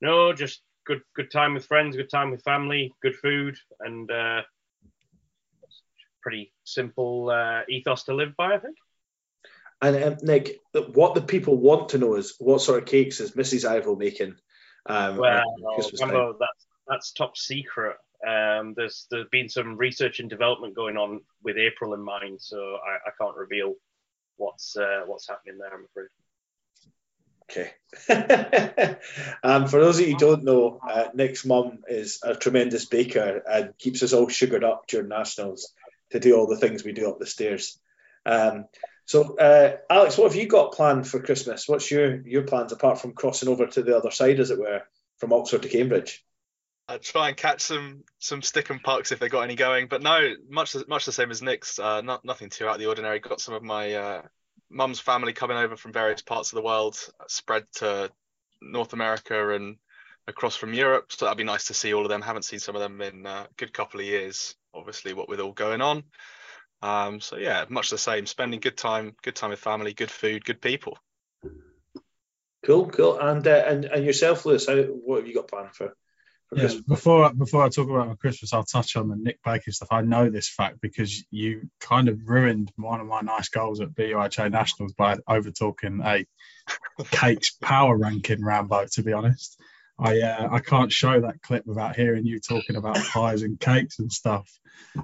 no, 0.00 0.32
just 0.32 0.62
good 0.86 1.00
good 1.14 1.30
time 1.30 1.54
with 1.54 1.66
friends, 1.66 1.96
good 1.96 2.10
time 2.10 2.30
with 2.30 2.42
family, 2.42 2.92
good 3.02 3.16
food, 3.16 3.56
and 3.80 4.10
uh, 4.10 4.42
pretty 6.22 6.52
simple 6.64 7.30
uh, 7.30 7.62
ethos 7.68 8.04
to 8.04 8.14
live 8.14 8.36
by, 8.36 8.54
I 8.54 8.58
think. 8.58 8.76
And 9.82 10.02
um, 10.02 10.16
Nick, 10.22 10.60
what 10.92 11.14
the 11.14 11.22
people 11.22 11.56
want 11.56 11.90
to 11.90 11.98
know 11.98 12.16
is 12.16 12.34
what 12.38 12.60
sort 12.60 12.82
of 12.82 12.88
cakes 12.88 13.20
is 13.20 13.32
Mrs. 13.32 13.68
Ivo 13.68 13.96
making? 13.96 14.36
Um, 14.86 15.16
well, 15.16 15.42
remember 15.92 16.32
that's 16.38 16.66
that's 16.86 17.12
top 17.12 17.36
secret. 17.36 17.96
Um, 18.26 18.74
there's 18.76 19.06
there's 19.10 19.28
been 19.30 19.48
some 19.48 19.76
research 19.76 20.20
and 20.20 20.28
development 20.28 20.76
going 20.76 20.96
on 20.96 21.20
with 21.42 21.56
April 21.56 21.94
in 21.94 22.02
mind, 22.02 22.40
so 22.40 22.58
I, 22.58 23.08
I 23.08 23.12
can't 23.18 23.36
reveal 23.36 23.74
what's 24.36 24.76
uh, 24.76 25.02
what's 25.06 25.28
happening 25.28 25.58
there. 25.58 25.72
I'm 25.72 25.84
afraid. 25.84 26.08
Okay. 27.50 27.70
um, 29.42 29.66
for 29.66 29.80
those 29.80 29.98
of 29.98 30.06
you 30.06 30.12
who 30.12 30.18
don't 30.18 30.44
know, 30.44 30.78
uh, 30.88 31.08
Nick's 31.14 31.44
mum 31.44 31.80
is 31.88 32.20
a 32.22 32.36
tremendous 32.36 32.84
baker 32.84 33.42
and 33.50 33.76
keeps 33.76 34.02
us 34.02 34.12
all 34.12 34.28
sugared 34.28 34.62
up 34.62 34.86
during 34.86 35.08
nationals 35.08 35.72
to 36.10 36.20
do 36.20 36.36
all 36.36 36.46
the 36.46 36.56
things 36.56 36.84
we 36.84 36.92
do 36.92 37.08
up 37.08 37.18
the 37.18 37.26
stairs. 37.26 37.78
Um, 38.24 38.66
so, 39.04 39.36
uh, 39.36 39.78
Alex, 39.90 40.16
what 40.16 40.30
have 40.30 40.40
you 40.40 40.46
got 40.46 40.72
planned 40.72 41.08
for 41.08 41.20
Christmas? 41.20 41.68
What's 41.68 41.90
your 41.90 42.20
your 42.28 42.42
plans 42.42 42.70
apart 42.70 43.00
from 43.00 43.12
crossing 43.12 43.48
over 43.48 43.66
to 43.66 43.82
the 43.82 43.96
other 43.96 44.12
side, 44.12 44.38
as 44.38 44.52
it 44.52 44.58
were, 44.58 44.82
from 45.18 45.32
Oxford 45.32 45.62
to 45.62 45.68
Cambridge? 45.68 46.24
I 46.86 46.98
try 46.98 47.28
and 47.28 47.36
catch 47.36 47.62
some 47.62 48.04
some 48.20 48.42
stick 48.42 48.70
and 48.70 48.82
pucks 48.82 49.10
if 49.10 49.18
they 49.18 49.28
got 49.28 49.42
any 49.42 49.56
going, 49.56 49.88
but 49.88 50.02
no, 50.02 50.34
much 50.48 50.76
much 50.86 51.06
the 51.06 51.12
same 51.12 51.32
as 51.32 51.42
Nick's. 51.42 51.80
Uh, 51.80 52.02
not 52.02 52.24
nothing 52.24 52.50
too 52.50 52.68
out 52.68 52.74
of 52.74 52.80
the 52.80 52.86
ordinary. 52.86 53.18
Got 53.18 53.40
some 53.40 53.54
of 53.54 53.64
my 53.64 53.94
uh, 53.94 54.22
mum's 54.70 55.00
family 55.00 55.32
coming 55.32 55.56
over 55.56 55.76
from 55.76 55.92
various 55.92 56.22
parts 56.22 56.52
of 56.52 56.56
the 56.56 56.62
world, 56.62 56.96
spread 57.28 57.64
to 57.76 58.10
North 58.62 58.92
America 58.92 59.54
and 59.54 59.76
across 60.26 60.56
from 60.56 60.72
Europe. 60.72 61.12
So 61.12 61.24
that'd 61.24 61.38
be 61.38 61.44
nice 61.44 61.66
to 61.66 61.74
see 61.74 61.92
all 61.92 62.04
of 62.04 62.08
them. 62.08 62.22
Haven't 62.22 62.44
seen 62.44 62.60
some 62.60 62.76
of 62.76 62.80
them 62.80 63.00
in 63.00 63.26
a 63.26 63.48
good 63.56 63.72
couple 63.72 64.00
of 64.00 64.06
years. 64.06 64.54
Obviously, 64.72 65.12
what 65.12 65.28
with 65.28 65.40
all 65.40 65.52
going 65.52 65.80
on. 65.80 66.04
Um, 66.82 67.20
so 67.20 67.36
yeah, 67.36 67.64
much 67.68 67.90
the 67.90 67.98
same. 67.98 68.26
Spending 68.26 68.60
good 68.60 68.76
time, 68.76 69.14
good 69.22 69.36
time 69.36 69.50
with 69.50 69.58
family, 69.58 69.92
good 69.92 70.10
food, 70.10 70.44
good 70.44 70.62
people. 70.62 70.96
Cool, 72.64 72.88
cool. 72.88 73.18
And 73.18 73.46
uh, 73.46 73.64
and 73.66 73.84
and 73.86 74.04
yourself, 74.04 74.46
Lewis, 74.46 74.66
how, 74.66 74.76
what 74.76 75.18
have 75.18 75.26
you 75.26 75.34
got 75.34 75.48
planned 75.48 75.74
for 75.74 75.94
Yes, 76.52 76.74
before 76.74 77.32
before 77.32 77.62
I 77.62 77.68
talk 77.68 77.88
about 77.88 78.08
my 78.08 78.14
Christmas, 78.16 78.52
I'll 78.52 78.64
touch 78.64 78.96
on 78.96 79.08
the 79.08 79.16
Nick 79.16 79.38
Baker 79.44 79.70
stuff. 79.70 79.88
I 79.92 80.02
know 80.02 80.30
this 80.30 80.48
fact 80.48 80.80
because 80.80 81.24
you 81.30 81.68
kind 81.78 82.08
of 82.08 82.18
ruined 82.24 82.72
one 82.76 83.00
of 83.00 83.06
my 83.06 83.20
nice 83.20 83.48
goals 83.48 83.80
at 83.80 83.90
BUIHA 83.90 84.50
Nationals 84.50 84.92
by 84.92 85.18
over 85.28 85.52
talking 85.52 86.00
a 86.04 86.26
cakes 87.12 87.52
power 87.60 87.96
ranking 87.96 88.44
Rambo. 88.44 88.86
To 88.92 89.02
be 89.02 89.12
honest, 89.12 89.60
I 89.96 90.20
uh, 90.22 90.48
I 90.50 90.58
can't 90.58 90.90
show 90.90 91.20
that 91.20 91.40
clip 91.42 91.66
without 91.66 91.94
hearing 91.94 92.26
you 92.26 92.40
talking 92.40 92.74
about 92.74 92.96
pies 92.96 93.42
and 93.42 93.60
cakes 93.60 94.00
and 94.00 94.10
stuff. 94.12 94.50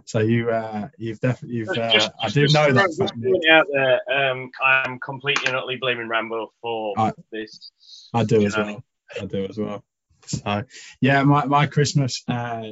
So 0.04 0.18
you 0.20 0.50
uh, 0.50 0.88
you've 0.98 1.20
definitely 1.20 1.58
you've 1.58 1.68
uh, 1.68 1.92
just, 1.92 2.10
I 2.20 2.28
do 2.28 2.48
know 2.48 2.72
that. 2.72 2.92
Fact, 2.98 3.12
out 3.50 3.66
there, 3.72 4.00
um, 4.10 4.50
I'm 4.60 4.98
completely 4.98 5.46
and 5.46 5.56
utterly 5.56 5.76
blaming 5.76 6.08
Rambo 6.08 6.52
for 6.60 6.94
I, 6.98 7.12
this. 7.30 7.70
I 8.12 8.24
do 8.24 8.44
as 8.44 8.56
know. 8.56 8.64
well. 8.64 8.84
I 9.20 9.26
do 9.26 9.46
as 9.46 9.58
well. 9.58 9.84
So 10.26 10.64
yeah, 11.00 11.22
my, 11.22 11.44
my 11.46 11.66
Christmas, 11.66 12.22
uh, 12.28 12.70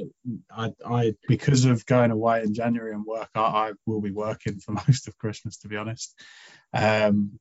I, 0.51 0.73
I 0.85 1.15
because 1.27 1.65
of 1.65 1.85
going 1.85 2.11
away 2.11 2.43
in 2.43 2.53
January 2.53 2.93
and 2.93 3.05
work, 3.05 3.29
I, 3.35 3.41
I 3.41 3.71
will 3.85 4.01
be 4.01 4.11
working 4.11 4.59
for 4.59 4.71
most 4.87 5.07
of 5.07 5.17
Christmas 5.17 5.57
to 5.57 5.67
be 5.67 5.77
honest. 5.77 6.13
Um, 6.73 7.39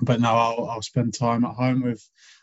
but 0.00 0.20
no, 0.20 0.30
I'll, 0.30 0.68
I'll 0.70 0.82
spend 0.82 1.14
time 1.14 1.44
at 1.44 1.54
home 1.54 1.82
with 1.82 2.02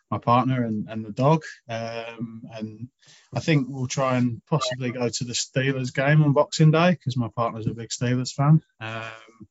my 0.10 0.18
partner 0.18 0.64
and, 0.64 0.88
and 0.90 1.04
the 1.04 1.12
dog. 1.12 1.44
Um, 1.68 2.44
and 2.54 2.88
I 3.34 3.40
think 3.40 3.68
we'll 3.70 3.88
try 3.88 4.18
and 4.18 4.42
possibly 4.50 4.92
go 4.92 5.10
to 5.10 5.24
the 5.24 5.34
Steelers 5.34 5.94
game 5.94 6.24
on 6.24 6.34
Boxing 6.34 6.72
Day 6.72 6.92
because 6.92 7.18
my 7.18 7.30
partner's 7.36 7.68
a 7.68 7.74
big 7.74 7.90
Steelers 7.90 8.32
fan. 8.34 8.62
Um, 8.80 9.48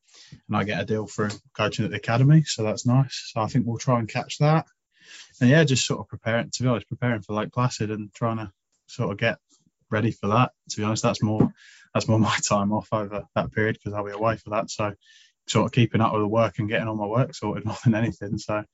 and 0.48 0.56
I 0.56 0.64
get 0.64 0.80
a 0.80 0.84
deal 0.84 1.06
for 1.06 1.30
coaching 1.54 1.84
at 1.84 1.90
the 1.90 1.98
academy, 1.98 2.44
so 2.44 2.62
that's 2.62 2.86
nice. 2.86 3.30
So 3.32 3.40
I 3.40 3.46
think 3.46 3.66
we'll 3.66 3.78
try 3.78 3.98
and 3.98 4.08
catch 4.08 4.38
that 4.38 4.66
and 5.40 5.50
yeah, 5.50 5.64
just 5.64 5.86
sort 5.86 6.00
of 6.00 6.08
preparing. 6.08 6.50
To 6.50 6.62
be 6.62 6.68
honest, 6.68 6.88
preparing 6.88 7.22
for 7.22 7.34
Lake 7.34 7.52
Placid 7.52 7.90
and 7.90 8.12
trying 8.12 8.38
to 8.38 8.50
sort 8.86 9.12
of 9.12 9.18
get 9.18 9.38
ready 9.90 10.10
for 10.10 10.28
that. 10.28 10.52
To 10.70 10.76
be 10.76 10.84
honest, 10.84 11.02
that's 11.02 11.22
more 11.22 11.52
that's 11.94 12.08
more 12.08 12.18
my 12.20 12.36
time 12.48 12.72
off 12.72 12.88
over 12.92 13.24
that 13.34 13.52
period 13.52 13.76
because 13.76 13.94
I'll 13.94 14.04
be 14.04 14.12
away 14.12 14.36
for 14.36 14.50
that. 14.50 14.70
So 14.70 14.94
sort 15.48 15.66
of 15.66 15.72
keeping 15.72 16.00
up 16.00 16.12
with 16.12 16.22
the 16.22 16.28
work 16.28 16.58
and 16.58 16.68
getting 16.68 16.88
all 16.88 16.96
my 16.96 17.06
work 17.06 17.34
sorted 17.34 17.64
more 17.66 17.76
than 17.84 17.94
anything. 17.94 18.38
So 18.38 18.64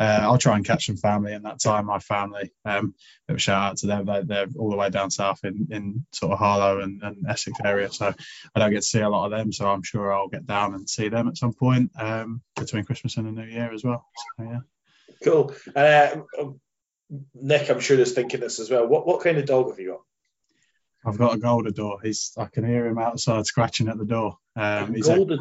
uh, 0.00 0.18
I'll 0.22 0.38
try 0.38 0.56
and 0.56 0.64
catch 0.64 0.86
some 0.86 0.96
family 0.96 1.32
in 1.32 1.42
that 1.42 1.60
time. 1.60 1.86
My 1.86 1.98
family, 1.98 2.52
um, 2.64 2.94
shout 3.36 3.62
out 3.62 3.76
to 3.78 3.86
them. 3.86 4.06
They, 4.06 4.22
they're 4.24 4.46
all 4.58 4.70
the 4.70 4.76
way 4.76 4.90
down 4.90 5.10
south 5.10 5.40
in, 5.44 5.68
in 5.70 6.06
sort 6.12 6.32
of 6.32 6.38
Harlow 6.38 6.80
and, 6.80 7.02
and, 7.02 7.26
Essex 7.28 7.58
area. 7.64 7.90
So 7.90 8.12
I 8.54 8.58
don't 8.58 8.70
get 8.70 8.80
to 8.80 8.86
see 8.86 9.00
a 9.00 9.08
lot 9.08 9.26
of 9.26 9.30
them. 9.30 9.52
So 9.52 9.66
I'm 9.66 9.82
sure 9.82 10.12
I'll 10.12 10.28
get 10.28 10.46
down 10.46 10.74
and 10.74 10.88
see 10.88 11.08
them 11.08 11.28
at 11.28 11.36
some 11.36 11.52
point 11.52 11.90
um, 11.98 12.42
between 12.56 12.84
Christmas 12.84 13.16
and 13.16 13.26
the 13.26 13.32
New 13.32 13.48
Year 13.48 13.72
as 13.72 13.84
well. 13.84 14.06
So 14.38 14.44
yeah. 14.44 14.60
Cool. 15.22 15.54
Uh, 15.74 16.16
Nick, 17.34 17.70
I'm 17.70 17.80
sure 17.80 17.98
is 17.98 18.12
thinking 18.12 18.40
this 18.40 18.58
as 18.60 18.70
well. 18.70 18.86
What 18.86 19.06
what 19.06 19.22
kind 19.22 19.38
of 19.38 19.46
dog 19.46 19.68
have 19.68 19.78
you 19.78 19.90
got? 19.90 20.00
I've 21.04 21.18
got 21.18 21.34
a 21.34 21.38
Golden 21.38 21.98
He's 22.02 22.32
I 22.38 22.46
can 22.46 22.64
hear 22.64 22.86
him 22.86 22.98
outside 22.98 23.46
scratching 23.46 23.88
at 23.88 23.98
the 23.98 24.04
door. 24.04 24.38
Um, 24.56 24.94
he's 24.94 25.08
Golden 25.08 25.40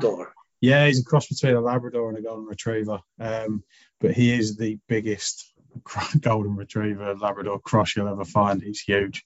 Yeah, 0.60 0.86
he's 0.86 1.00
a 1.00 1.04
cross 1.04 1.28
between 1.28 1.56
a 1.56 1.62
Labrador 1.62 2.10
and 2.10 2.18
a 2.18 2.22
Golden 2.22 2.46
Retriever. 2.46 3.00
Um, 3.20 3.64
but 4.00 4.12
he 4.12 4.34
is 4.34 4.58
the 4.58 4.80
biggest 4.88 5.52
golden 6.22 6.56
retriever, 6.56 7.16
Labrador 7.16 7.60
cross 7.60 7.96
you'll 7.96 8.08
ever 8.08 8.26
find. 8.26 8.62
He's 8.62 8.82
huge. 8.82 9.26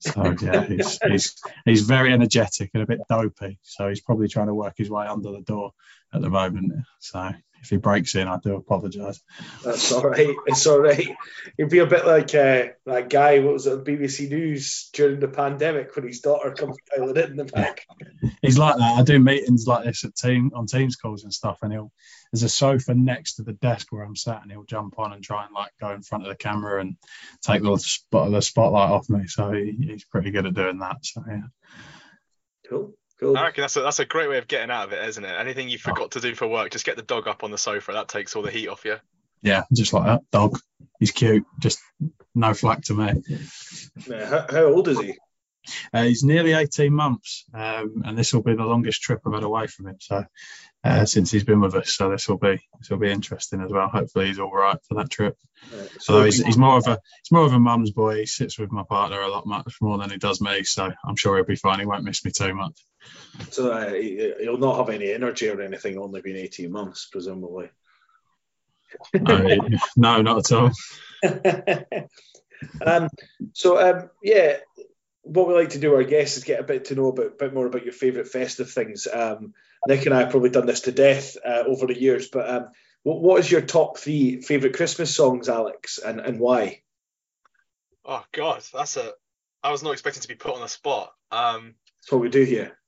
So 0.00 0.34
yeah, 0.40 0.64
he's 0.68 0.98
he's 1.02 1.34
he's 1.64 1.82
very 1.82 2.12
energetic 2.12 2.70
and 2.74 2.82
a 2.82 2.86
bit 2.86 3.00
dopey. 3.08 3.58
So 3.62 3.88
he's 3.88 4.00
probably 4.00 4.28
trying 4.28 4.48
to 4.48 4.54
work 4.54 4.74
his 4.76 4.90
way 4.90 5.06
under 5.06 5.32
the 5.32 5.40
door 5.40 5.72
at 6.12 6.20
the 6.20 6.30
moment. 6.30 6.72
So 7.00 7.30
if 7.62 7.70
he 7.70 7.76
breaks 7.76 8.14
in, 8.14 8.28
I 8.28 8.38
do 8.38 8.56
apologise. 8.56 9.20
That's 9.64 9.90
all 9.92 10.02
right. 10.02 10.34
It's 10.46 10.66
all 10.66 10.80
right. 10.80 11.08
He'd 11.56 11.68
be 11.68 11.78
a 11.78 11.86
bit 11.86 12.06
like 12.06 12.34
uh, 12.34 12.68
that 12.86 13.08
guy. 13.10 13.40
What 13.40 13.54
was 13.54 13.66
it? 13.66 13.84
BBC 13.84 14.28
News 14.28 14.90
during 14.92 15.20
the 15.20 15.28
pandemic 15.28 15.94
when 15.96 16.06
his 16.06 16.20
daughter 16.20 16.52
comes 16.52 16.76
piling 16.94 17.16
in 17.16 17.36
the 17.36 17.44
back. 17.44 17.86
He's 18.42 18.58
like 18.58 18.76
that. 18.76 18.98
I 18.98 19.02
do 19.02 19.18
meetings 19.18 19.66
like 19.66 19.84
this 19.84 20.04
at 20.04 20.14
team 20.14 20.52
on 20.54 20.66
Teams 20.66 20.96
calls 20.96 21.24
and 21.24 21.32
stuff, 21.32 21.58
and 21.62 21.72
he'll 21.72 21.92
there's 22.32 22.42
a 22.42 22.48
sofa 22.48 22.94
next 22.94 23.34
to 23.34 23.42
the 23.42 23.52
desk 23.52 23.88
where 23.90 24.02
I'm 24.02 24.16
sat, 24.16 24.42
and 24.42 24.50
he'll 24.50 24.64
jump 24.64 24.98
on 24.98 25.12
and 25.12 25.22
try 25.22 25.44
and 25.44 25.54
like 25.54 25.72
go 25.80 25.90
in 25.90 26.02
front 26.02 26.24
of 26.24 26.30
the 26.30 26.36
camera 26.36 26.80
and 26.80 26.96
take 27.42 27.62
the 27.62 27.76
spot 27.78 28.30
the 28.30 28.42
spotlight 28.42 28.90
off 28.90 29.08
me. 29.08 29.26
So 29.26 29.52
he, 29.52 29.76
he's 29.80 30.04
pretty 30.04 30.30
good 30.30 30.46
at 30.46 30.54
doing 30.54 30.78
that. 30.78 30.98
So 31.02 31.22
yeah. 31.28 31.40
Cool. 32.68 32.94
Cool. 33.18 33.36
I 33.36 33.44
reckon 33.44 33.62
that's 33.62 33.76
a, 33.76 33.80
that's 33.80 33.98
a 33.98 34.04
great 34.04 34.28
way 34.28 34.38
of 34.38 34.46
getting 34.46 34.70
out 34.70 34.86
of 34.86 34.92
it, 34.92 35.08
isn't 35.08 35.24
it? 35.24 35.40
Anything 35.40 35.68
you 35.68 35.78
forgot 35.78 36.12
to 36.12 36.20
do 36.20 36.34
for 36.34 36.46
work, 36.46 36.70
just 36.70 36.84
get 36.84 36.96
the 36.96 37.02
dog 37.02 37.26
up 37.26 37.44
on 37.44 37.50
the 37.50 37.58
sofa. 37.58 37.92
That 37.92 38.08
takes 38.08 38.36
all 38.36 38.42
the 38.42 38.50
heat 38.50 38.68
off 38.68 38.84
you. 38.84 38.96
Yeah, 39.42 39.62
just 39.72 39.92
like 39.92 40.04
that. 40.04 40.22
Dog. 40.30 40.58
He's 40.98 41.12
cute. 41.12 41.44
Just 41.58 41.78
no 42.34 42.52
flack 42.52 42.82
to 42.82 42.94
me. 42.94 43.22
Yeah, 44.06 44.26
how, 44.26 44.46
how 44.50 44.64
old 44.64 44.88
is 44.88 45.00
he? 45.00 45.14
Uh, 45.92 46.04
he's 46.04 46.22
nearly 46.22 46.52
18 46.52 46.92
months, 46.92 47.44
um, 47.52 48.02
and 48.04 48.16
this 48.16 48.32
will 48.32 48.42
be 48.42 48.54
the 48.54 48.64
longest 48.64 49.02
trip 49.02 49.20
I've 49.26 49.34
had 49.34 49.42
away 49.42 49.66
from 49.66 49.88
him. 49.88 49.96
So, 50.00 50.24
uh, 50.84 51.04
since 51.06 51.30
he's 51.30 51.44
been 51.44 51.60
with 51.60 51.74
us, 51.74 51.92
so 51.92 52.10
this 52.10 52.28
will 52.28 52.38
be 52.38 52.60
this 52.78 52.90
will 52.90 52.98
be 52.98 53.10
interesting 53.10 53.60
as 53.60 53.72
well. 53.72 53.88
Hopefully, 53.88 54.26
he's 54.26 54.38
all 54.38 54.52
right 54.52 54.78
for 54.88 54.94
that 54.94 55.10
trip. 55.10 55.36
Right, 55.72 55.90
So 55.98 56.24
he's, 56.24 56.44
he's 56.44 56.58
more 56.58 56.76
of 56.76 56.86
a 56.86 57.00
he's 57.22 57.32
more 57.32 57.44
of 57.46 57.52
a 57.52 57.58
mum's 57.58 57.90
boy. 57.90 58.18
He 58.18 58.26
sits 58.26 58.58
with 58.58 58.70
my 58.70 58.84
partner 58.88 59.20
a 59.20 59.28
lot 59.28 59.46
much 59.46 59.76
more 59.80 59.98
than 59.98 60.10
he 60.10 60.18
does 60.18 60.40
me. 60.40 60.62
So 60.64 60.92
I'm 61.04 61.16
sure 61.16 61.36
he'll 61.36 61.44
be 61.44 61.56
fine. 61.56 61.80
He 61.80 61.86
won't 61.86 62.04
miss 62.04 62.24
me 62.24 62.30
too 62.30 62.54
much. 62.54 62.78
So 63.50 63.70
uh, 63.70 63.92
he- 63.92 64.34
he'll 64.40 64.58
not 64.58 64.78
have 64.78 64.88
any 64.88 65.12
energy 65.12 65.48
or 65.48 65.60
anything, 65.60 65.98
only 65.98 66.20
been 66.20 66.36
18 66.36 66.70
months, 66.70 67.08
presumably. 67.10 67.70
No, 69.14 69.58
no, 69.96 70.22
not 70.22 70.38
at 70.38 70.52
all. 70.52 70.70
um, 72.86 73.08
so, 73.52 73.78
um, 73.78 74.10
yeah, 74.22 74.58
what 75.22 75.48
we 75.48 75.54
like 75.54 75.70
to 75.70 75.78
do, 75.78 75.94
our 75.94 76.04
guests, 76.04 76.36
is 76.36 76.44
get 76.44 76.60
a 76.60 76.64
bit 76.64 76.86
to 76.86 76.94
know 76.94 77.08
a 77.08 77.12
bit, 77.12 77.38
bit 77.38 77.52
more 77.52 77.66
about 77.66 77.84
your 77.84 77.92
favourite 77.92 78.28
festive 78.28 78.70
things. 78.70 79.06
Um, 79.12 79.54
Nick 79.86 80.06
and 80.06 80.14
I 80.14 80.20
have 80.20 80.30
probably 80.30 80.50
done 80.50 80.66
this 80.66 80.82
to 80.82 80.92
death 80.92 81.36
uh, 81.44 81.64
over 81.66 81.86
the 81.86 82.00
years, 82.00 82.28
but 82.28 82.48
um, 82.48 82.68
what, 83.02 83.20
what 83.20 83.40
is 83.40 83.50
your 83.50 83.60
top 83.60 83.98
three 83.98 84.40
favourite 84.40 84.76
Christmas 84.76 85.14
songs, 85.14 85.48
Alex, 85.48 85.98
and, 85.98 86.20
and 86.20 86.38
why? 86.38 86.82
Oh 88.04 88.24
God, 88.32 88.62
that's 88.72 88.96
a. 88.96 89.12
I 89.62 89.72
was 89.72 89.82
not 89.82 89.92
expecting 89.92 90.22
to 90.22 90.28
be 90.28 90.36
put 90.36 90.54
on 90.54 90.60
the 90.60 90.68
spot. 90.68 91.12
Um, 91.32 91.74
That's 92.00 92.12
what 92.12 92.20
we 92.20 92.28
do 92.28 92.44
here. 92.44 92.78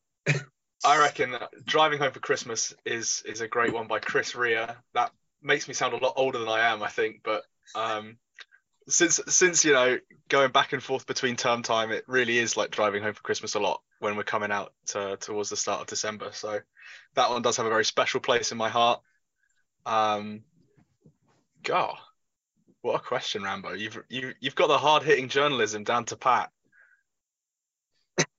I 0.85 0.99
reckon 0.99 1.33
that 1.33 1.51
driving 1.65 1.99
home 1.99 2.13
for 2.13 2.21
Christmas 2.21 2.75
is 2.85 3.23
is 3.27 3.41
a 3.41 3.49
great 3.49 3.73
one 3.73 3.89
by 3.89 3.99
Chris 3.99 4.35
Rea. 4.35 4.67
That 4.95 5.13
makes 5.43 5.69
me 5.69 5.75
sound 5.75 5.95
a 5.95 5.97
lot 5.99 6.15
older 6.17 6.39
than 6.39 6.49
I 6.49 6.73
am, 6.73 6.83
I 6.83 6.89
think. 6.89 7.23
But 7.25 7.43
um, 7.75 8.17
since 8.89 9.21
since 9.27 9.65
you 9.65 9.73
know 9.73 9.99
going 10.29 10.53
back 10.53 10.73
and 10.73 10.83
forth 10.83 11.07
between 11.07 11.37
term 11.37 11.63
time, 11.63 11.91
it 11.91 12.05
really 12.07 12.39
is 12.39 12.57
like 12.57 12.71
driving 12.71 13.03
home 13.03 13.15
for 13.15 13.23
Christmas 13.23 13.55
a 13.55 13.61
lot 13.61 13.83
when 13.99 14.17
we're 14.17 14.23
coming 14.23 14.53
out 14.53 14.73
to, 14.87 15.17
towards 15.21 15.51
the 15.51 15.57
start 15.57 15.81
of 15.81 15.87
December. 15.89 16.31
So 16.33 16.61
that 17.15 17.31
one 17.31 17.43
does 17.43 17.57
have 17.57 17.67
a 17.67 17.71
very 17.71 17.85
special 17.85 18.21
place 18.21 18.53
in 18.53 18.59
my 18.59 18.69
heart. 18.69 19.01
Um, 19.85 20.43
God, 21.63 21.97
what 22.83 22.97
a 22.97 23.01
question, 23.01 23.43
Rambo. 23.43 23.73
You've 23.73 24.03
you 24.09 24.33
you've 24.41 24.55
got 24.55 24.69
the 24.69 24.79
hard 24.79 25.03
hitting 25.03 25.29
journalism 25.29 25.85
down 25.85 26.05
to 26.07 26.17
pat. 26.17 26.51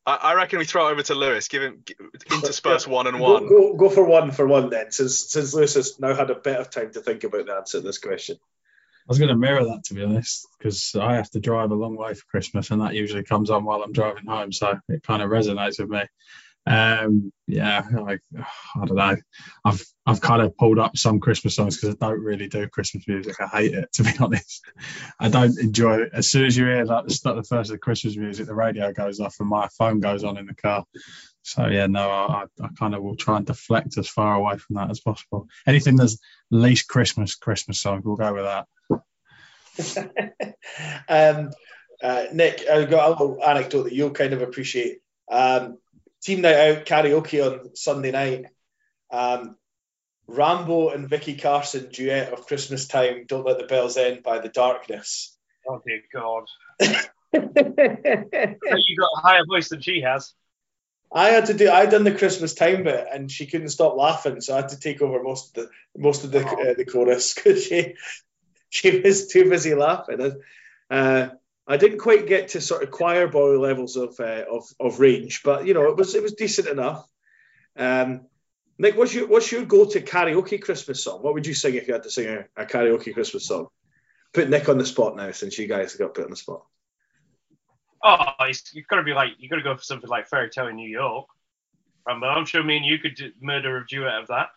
I, 0.05 0.15
I 0.15 0.33
reckon 0.35 0.59
we 0.59 0.65
throw 0.65 0.87
it 0.87 0.91
over 0.91 1.03
to 1.03 1.15
Lewis. 1.15 1.47
Give 1.47 1.61
him 1.61 1.83
g- 1.85 1.95
intersperse 2.31 2.87
one 2.87 3.07
and 3.07 3.17
Go, 3.17 3.33
one. 3.33 3.47
go, 3.47 3.75
go 3.75 3.89
for 3.89 4.03
one 4.03 4.31
for 4.31 4.47
one 4.47 4.69
then, 4.69 4.91
since 4.91 5.31
since 5.31 5.53
Lewis 5.53 5.75
has 5.75 5.99
now 5.99 6.13
had 6.15 6.29
a 6.29 6.35
bit 6.35 6.59
of 6.59 6.69
time 6.69 6.91
to 6.93 7.01
think 7.01 7.23
about 7.23 7.45
the 7.45 7.53
answer 7.53 7.79
to 7.79 7.85
this 7.85 7.99
question. 7.99 8.37
I 8.41 9.09
was 9.09 9.17
going 9.19 9.29
to 9.29 9.35
mirror 9.35 9.63
that 9.63 9.83
to 9.85 9.93
be 9.95 10.03
honest, 10.03 10.47
because 10.57 10.95
I 10.95 11.15
have 11.15 11.29
to 11.31 11.39
drive 11.39 11.71
a 11.71 11.75
long 11.75 11.95
way 11.95 12.13
for 12.13 12.25
Christmas, 12.25 12.69
and 12.71 12.81
that 12.81 12.93
usually 12.93 13.23
comes 13.23 13.49
on 13.49 13.65
while 13.65 13.81
I'm 13.81 13.91
driving 13.91 14.25
home, 14.25 14.51
so 14.51 14.79
it 14.87 15.03
kind 15.03 15.21
of 15.23 15.29
resonates 15.29 15.79
with 15.79 15.89
me. 15.89 16.03
Um, 16.65 17.31
yeah, 17.47 17.83
I, 17.97 18.19
I 18.75 18.85
don't 18.85 18.95
know. 18.95 19.15
I've 19.65 19.83
I've 20.05 20.21
kind 20.21 20.41
of 20.41 20.55
pulled 20.57 20.79
up 20.79 20.97
some 20.97 21.19
Christmas 21.19 21.55
songs 21.55 21.77
because 21.77 21.95
I 21.95 22.07
don't 22.07 22.23
really 22.23 22.47
do 22.47 22.67
Christmas 22.67 23.07
music. 23.07 23.35
I 23.39 23.47
hate 23.47 23.73
it 23.73 23.91
to 23.93 24.03
be 24.03 24.11
honest. 24.19 24.63
I 25.19 25.29
don't 25.29 25.57
enjoy 25.59 26.01
it. 26.01 26.11
As 26.13 26.29
soon 26.29 26.45
as 26.45 26.57
you 26.57 26.65
hear 26.65 26.85
like 26.85 27.05
the 27.05 27.13
start 27.13 27.37
the 27.37 27.43
first 27.43 27.69
of 27.69 27.75
the 27.75 27.79
Christmas 27.79 28.17
music, 28.17 28.45
the 28.45 28.53
radio 28.53 28.91
goes 28.93 29.19
off 29.19 29.35
and 29.39 29.49
my 29.49 29.67
phone 29.77 29.99
goes 29.99 30.23
on 30.23 30.37
in 30.37 30.45
the 30.45 30.55
car. 30.55 30.85
So 31.41 31.65
yeah, 31.67 31.87
no, 31.87 32.09
I, 32.09 32.45
I 32.61 32.67
kind 32.77 32.93
of 32.93 33.01
will 33.01 33.15
try 33.15 33.37
and 33.37 33.45
deflect 33.45 33.97
as 33.97 34.07
far 34.07 34.35
away 34.35 34.57
from 34.57 34.75
that 34.75 34.91
as 34.91 34.99
possible. 34.99 35.47
Anything 35.65 35.95
that's 35.95 36.19
least 36.51 36.87
Christmas 36.87 37.35
Christmas 37.35 37.81
songs, 37.81 38.03
we'll 38.05 38.15
go 38.15 38.33
with 38.33 38.45
that. 38.45 38.67
um, 41.09 41.49
uh, 42.03 42.25
Nick, 42.33 42.65
I've 42.69 42.89
got 42.89 43.07
a 43.07 43.11
little 43.11 43.43
anecdote 43.43 43.83
that 43.83 43.93
you'll 43.93 44.11
kind 44.11 44.33
of 44.33 44.41
appreciate. 44.41 44.99
Um, 45.31 45.77
team 46.21 46.41
night 46.41 46.55
out 46.55 46.85
karaoke 46.85 47.45
on 47.45 47.75
Sunday 47.75 48.11
night. 48.11 48.45
Um, 49.11 49.55
Rambo 50.27 50.89
and 50.89 51.09
Vicky 51.09 51.35
Carson 51.35 51.89
duet 51.91 52.31
of 52.31 52.45
Christmas 52.45 52.87
time. 52.87 53.25
Don't 53.27 53.45
let 53.45 53.57
the 53.57 53.65
bells 53.65 53.97
end 53.97 54.21
by 54.21 54.39
the 54.39 54.49
darkness. 54.49 55.35
Oh 55.67 55.81
dear 55.85 56.01
God! 56.13 56.45
You 57.31 58.97
got 58.97 59.11
a 59.17 59.21
higher 59.21 59.45
voice 59.47 59.69
than 59.69 59.81
she 59.81 60.01
has. 60.01 60.33
I 61.11 61.29
had 61.29 61.47
to 61.47 61.53
do. 61.53 61.69
I 61.69 61.85
done 61.85 62.03
the 62.03 62.15
Christmas 62.15 62.53
time 62.53 62.83
bit, 62.83 63.07
and 63.11 63.31
she 63.31 63.47
couldn't 63.47 63.69
stop 63.69 63.95
laughing, 63.95 64.41
so 64.41 64.53
I 64.53 64.57
had 64.57 64.69
to 64.69 64.79
take 64.79 65.01
over 65.01 65.23
most 65.23 65.57
of 65.57 65.63
the 65.63 65.71
most 65.99 66.23
of 66.23 66.31
the 66.31 66.45
uh, 66.45 66.73
the 66.75 66.85
chorus 66.85 67.33
because 67.35 67.63
she 67.63 67.95
she 68.69 68.99
was 68.99 69.27
too 69.27 69.49
busy 69.49 69.73
laughing. 69.73 70.41
Uh, 70.89 71.29
I 71.69 71.77
didn't 71.77 71.99
quite 71.99 72.25
get 72.25 72.49
to 72.49 72.61
sort 72.61 72.81
of 72.81 72.89
choir 72.89 73.27
boy 73.27 73.59
levels 73.59 73.95
of 73.95 74.19
uh, 74.19 74.43
of 74.51 74.65
of 74.79 74.99
range, 74.99 75.43
but 75.43 75.67
you 75.67 75.75
know 75.75 75.87
it 75.89 75.95
was 75.95 76.15
it 76.15 76.23
was 76.23 76.33
decent 76.33 76.67
enough. 76.67 77.07
Um, 77.77 78.25
Nick, 78.79 78.97
what's 78.97 79.13
your 79.13 79.27
what's 79.27 79.51
your 79.51 79.65
go 79.65 79.85
to 79.85 80.01
karaoke 80.01 80.59
Christmas 80.59 81.03
song? 81.03 81.21
What 81.21 81.35
would 81.35 81.45
you 81.45 81.53
sing 81.53 81.75
if 81.75 81.87
you 81.87 81.93
had 81.93 82.03
to 82.03 82.09
sing 82.09 82.27
a, 82.27 82.63
a 82.63 82.65
karaoke 82.65 83.13
Christmas 83.13 83.45
song? 83.45 83.67
Put 84.33 84.49
Nick 84.49 84.67
on 84.67 84.79
the 84.79 84.85
spot 84.85 85.15
now, 85.15 85.31
since 85.31 85.59
you 85.59 85.67
guys 85.67 85.95
got 85.95 86.15
put 86.15 86.23
on 86.23 86.31
the 86.31 86.35
spot. 86.35 86.65
Oh, 88.03 88.45
you've 88.73 88.87
got 88.87 88.95
to 88.97 89.03
be 89.03 89.13
like 89.13 89.29
you've 89.37 89.51
got 89.51 89.57
to 89.57 89.63
go 89.63 89.75
for 89.77 89.83
something 89.83 90.09
like 90.09 90.27
Fairy 90.27 90.49
Tale 90.49 90.67
in 90.67 90.75
New 90.75 90.89
York. 90.89 91.27
Rambo, 92.07 92.25
I'm 92.25 92.45
sure 92.45 92.63
me 92.63 92.77
and 92.77 92.85
you 92.85 92.97
could 92.97 93.13
do, 93.13 93.31
murder 93.39 93.77
a 93.77 93.85
duet 93.85 94.21
of 94.21 94.27
that. 94.29 94.47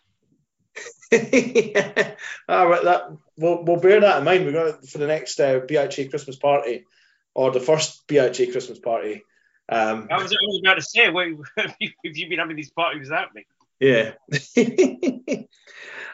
All 2.49 2.67
right, 2.67 2.83
that 2.83 3.11
we'll, 3.37 3.63
we'll 3.63 3.79
bear 3.79 3.99
that 4.01 4.19
in 4.19 4.23
mind. 4.23 4.45
We're 4.45 4.53
going 4.53 4.73
for 4.81 4.97
the 4.97 5.05
next 5.05 5.39
uh, 5.39 5.59
BHA 5.59 6.09
Christmas 6.09 6.37
party, 6.37 6.85
or 7.35 7.51
the 7.51 7.59
first 7.59 8.05
BHA 8.07 8.51
Christmas 8.51 8.79
party. 8.79 9.23
Um, 9.69 10.07
I 10.11 10.21
was, 10.21 10.31
I 10.31 10.37
was 10.41 10.61
about 10.63 10.75
to 10.75 10.81
say, 10.81 11.09
wait, 11.09 11.35
have 11.57 11.75
you 11.79 12.29
been 12.29 12.39
having 12.39 12.55
these 12.55 12.71
parties 12.71 13.09
without 13.09 13.33
me? 13.33 13.45
yeah. 13.79 14.11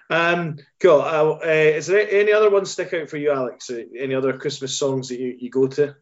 um, 0.10 0.58
cool. 0.79 1.01
Uh, 1.01 1.39
uh, 1.43 1.47
is 1.47 1.88
there 1.88 2.08
any 2.10 2.32
other 2.32 2.49
ones 2.49 2.71
stick 2.71 2.93
out 2.93 3.10
for 3.10 3.17
you, 3.17 3.32
Alex? 3.32 3.69
Uh, 3.69 3.84
Any 3.97 4.15
other 4.15 4.38
Christmas 4.38 4.77
songs 4.77 5.10
that 5.10 5.19
you, 5.19 5.36
you 5.39 5.49
go 5.49 5.67
to? 5.67 5.95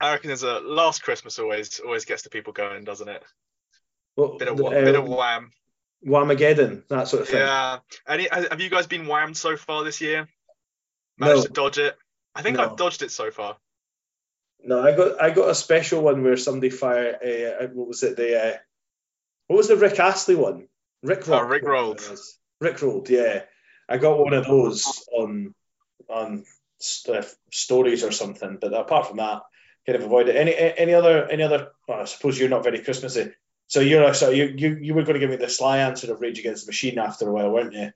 I 0.00 0.12
reckon 0.12 0.28
there's 0.28 0.42
a 0.42 0.60
last 0.60 1.02
Christmas 1.02 1.38
always 1.38 1.80
always 1.80 2.04
gets 2.04 2.22
the 2.22 2.28
people 2.30 2.52
going, 2.52 2.84
doesn't 2.84 3.08
it? 3.08 3.22
Well, 4.14 4.36
Bit 4.36 4.48
of 4.48 4.56
the, 4.58 4.64
wha- 4.64 4.70
bit 4.70 4.94
of 4.94 5.04
uh, 5.06 5.14
wham. 5.14 5.50
Whamageddon, 6.06 6.86
that 6.88 7.08
sort 7.08 7.22
of 7.22 7.28
thing. 7.28 7.40
Yeah. 7.40 7.78
Any 8.06 8.28
have 8.30 8.60
you 8.60 8.68
guys 8.68 8.86
been 8.86 9.06
whammed 9.06 9.36
so 9.36 9.56
far 9.56 9.84
this 9.84 10.00
year? 10.02 10.28
Managed 11.18 11.36
No. 11.38 11.42
to 11.44 11.48
dodge 11.52 11.78
it? 11.78 11.96
I 12.34 12.42
think 12.42 12.58
No. 12.58 12.64
I've 12.64 12.76
dodged 12.76 13.02
it 13.02 13.10
so 13.10 13.30
far. 13.30 13.56
No, 14.64 14.82
I 14.82 14.96
got 14.96 15.22
I 15.22 15.30
got 15.30 15.48
a 15.50 15.54
special 15.54 16.02
one 16.02 16.22
where 16.22 16.36
somebody 16.36 16.70
fired. 16.70 17.16
Uh, 17.16 17.66
what 17.68 17.88
was 17.88 18.02
it? 18.02 18.16
The 18.16 18.54
uh, 18.54 18.56
what 19.46 19.56
was 19.56 19.68
the 19.68 19.76
Rick 19.76 20.00
Astley 20.00 20.34
one? 20.34 20.66
Rick 21.02 21.28
Oh, 21.28 21.42
Rick 21.42 21.62
rolled. 21.62 22.00
Rick 22.60 22.82
rolled. 22.82 23.08
Yeah, 23.08 23.42
I 23.88 23.98
got 23.98 24.18
one 24.18 24.32
of 24.32 24.46
those 24.46 25.04
on 25.12 25.54
on 26.08 26.44
st- 26.78 27.18
uh, 27.18 27.28
stories 27.52 28.02
or 28.02 28.10
something. 28.10 28.58
But 28.60 28.74
apart 28.74 29.06
from 29.06 29.18
that, 29.18 29.42
kind 29.86 29.96
of 29.96 30.04
avoid 30.04 30.28
it. 30.28 30.36
Any 30.36 30.54
any 30.56 30.94
other 30.94 31.28
any 31.28 31.42
other? 31.44 31.68
Well, 31.86 32.00
I 32.00 32.04
suppose 32.04 32.38
you're 32.38 32.48
not 32.48 32.64
very 32.64 32.82
Christmassy. 32.82 33.32
So 33.68 33.80
you're 33.80 34.14
so 34.14 34.30
you 34.30 34.46
you 34.56 34.78
you 34.80 34.94
were 34.94 35.02
going 35.02 35.14
to 35.14 35.20
give 35.20 35.30
me 35.30 35.36
the 35.36 35.48
sly 35.48 35.78
answer 35.78 36.12
of 36.12 36.20
Rage 36.20 36.38
Against 36.38 36.66
the 36.66 36.70
Machine 36.70 36.98
after 36.98 37.28
a 37.28 37.32
while, 37.32 37.50
weren't 37.50 37.74
you? 37.74 37.90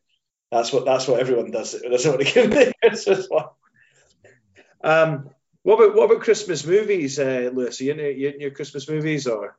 That's 0.52 0.72
what 0.72 0.84
that's 0.84 1.08
what 1.08 1.20
everyone 1.20 1.50
does. 1.50 1.74
It 1.74 1.88
doesn't 1.88 2.10
want 2.12 2.26
to 2.26 2.32
give 2.32 2.50
me 2.50 2.56
the 2.64 2.74
Christmas 2.82 3.26
one. 3.28 3.46
Um, 4.82 5.30
what 5.62 5.74
about 5.82 5.96
what 5.96 6.10
about 6.10 6.22
Christmas 6.22 6.66
movies, 6.66 7.18
uh, 7.18 7.50
Lewis? 7.52 7.80
Are 7.80 7.84
you 7.84 7.90
into, 7.92 8.12
you 8.12 8.28
into 8.28 8.40
your 8.40 8.50
Christmas 8.50 8.88
movies 8.88 9.26
or? 9.26 9.56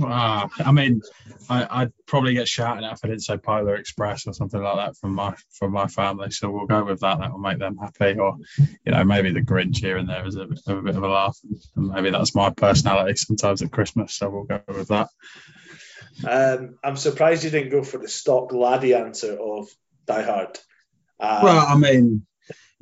Ah, 0.00 0.48
I 0.64 0.72
mean, 0.72 1.02
I, 1.50 1.82
I'd 1.82 1.92
probably 2.06 2.32
get 2.32 2.48
shouted 2.48 2.82
at 2.82 2.94
if 2.94 3.00
I 3.04 3.08
didn't 3.08 3.24
say 3.24 3.36
Polar 3.36 3.76
Express 3.76 4.26
or 4.26 4.32
something 4.32 4.60
like 4.60 4.76
that 4.76 4.96
from 4.96 5.14
my 5.14 5.34
from 5.58 5.72
my 5.72 5.86
family. 5.86 6.30
So 6.30 6.50
we'll 6.50 6.66
go 6.66 6.82
with 6.82 7.00
that. 7.00 7.18
That 7.18 7.30
will 7.30 7.38
make 7.38 7.58
them 7.58 7.76
happy. 7.76 8.18
Or, 8.18 8.38
you 8.86 8.92
know, 8.92 9.04
maybe 9.04 9.32
the 9.32 9.42
Grinch 9.42 9.76
here 9.76 9.98
and 9.98 10.08
there 10.08 10.26
is 10.26 10.36
a, 10.36 10.46
bit- 10.46 10.60
a 10.66 10.80
bit 10.80 10.96
of 10.96 11.02
a 11.02 11.08
laugh. 11.08 11.36
And 11.76 11.88
maybe 11.88 12.10
that's 12.10 12.34
my 12.34 12.48
personality 12.50 13.16
sometimes 13.16 13.60
at 13.60 13.70
Christmas. 13.70 14.14
So 14.14 14.30
we'll 14.30 14.44
go 14.44 14.62
with 14.66 14.88
that. 14.88 15.08
Um, 16.26 16.78
I'm 16.82 16.96
surprised 16.96 17.44
you 17.44 17.50
didn't 17.50 17.70
go 17.70 17.82
for 17.82 17.98
the 17.98 18.08
stock 18.08 18.52
laddie 18.52 18.94
answer 18.94 19.36
of 19.38 19.68
Die 20.06 20.22
Hard. 20.22 20.58
Um, 21.20 21.42
Well, 21.42 21.66
I 21.68 21.76
mean, 21.76 22.26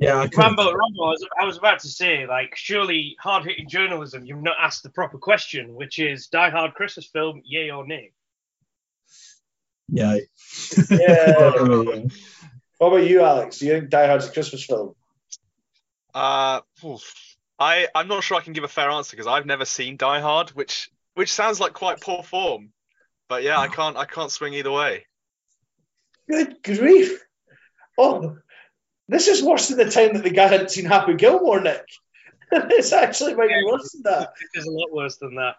yeah, 0.01 0.17
I. 0.17 0.29
Rambo, 0.35 0.65
Rambo, 0.65 1.05
I 1.05 1.11
was, 1.11 1.29
I 1.41 1.45
was 1.45 1.59
about 1.59 1.79
to 1.81 1.89
say, 1.89 2.27
like, 2.27 2.57
surely 2.57 3.17
hard 3.21 3.45
hitting 3.45 3.69
journalism, 3.69 4.25
you've 4.25 4.43
not 4.43 4.57
asked 4.61 4.83
the 4.83 4.91
proper 4.91 5.19
question, 5.19 5.75
which 5.75 5.99
is 5.99 6.27
Die 6.29 6.51
Hard 6.51 6.75
Christmas 6.75 7.07
film, 7.07 7.43
yay 7.45 7.71
or 7.71 7.87
nay? 7.87 8.13
Yeah. 9.89 10.17
yeah. 10.91 11.51
what 12.79 12.89
about 12.89 13.07
you, 13.07 13.21
Alex? 13.21 13.59
Do 13.59 13.67
you 13.67 13.73
think 13.73 13.91
Die 13.91 14.07
Hard's 14.07 14.29
a 14.29 14.33
Christmas 14.33 14.65
film? 14.65 14.95
Uh, 16.15 16.61
oof. 16.85 17.37
I 17.59 17.89
I'm 17.95 18.09
not 18.09 18.25
sure 18.25 18.39
I 18.39 18.41
can 18.41 18.55
give 18.55 18.65
a 18.65 18.69
fair 18.69 18.91
answer 18.91 19.15
because 19.15 19.27
I've 19.27 19.45
never 19.45 19.67
seen 19.67 19.99
Die 19.99 20.21
Hard, 20.21 20.51
which 20.51 20.91
which 21.15 21.33
sounds 21.33 21.61
like 21.61 21.75
quite 21.75 22.01
poor 22.01 22.23
form. 22.23 22.73
But 23.29 23.43
yeah, 23.43 23.59
I 23.59 23.69
can't 23.69 23.97
I 23.97 24.07
can't 24.07 24.33
swing 24.33 24.55
either 24.55 24.73
way. 24.73 25.07
Good 26.29 26.63
grief! 26.63 27.21
Oh, 27.99 28.39
this 29.11 29.29
is 29.29 29.43
worse 29.43 29.69
than 29.69 29.79
the 29.79 29.91
time 29.91 30.15
that 30.15 30.23
the 30.23 30.31
guy 30.31 30.47
hadn't 30.47 30.71
seen 30.71 30.85
Happy 30.85 31.15
Gilmore, 31.15 31.61
Nick. 31.61 31.85
it's 32.53 32.93
actually 32.93 33.35
might 33.35 33.49
be 33.49 33.65
worse 33.67 33.93
than 33.93 34.03
that. 34.05 34.33
It 34.55 34.59
is 34.59 34.67
a 34.67 34.71
lot 34.71 34.93
worse 34.93 35.17
than 35.17 35.35
that. 35.35 35.57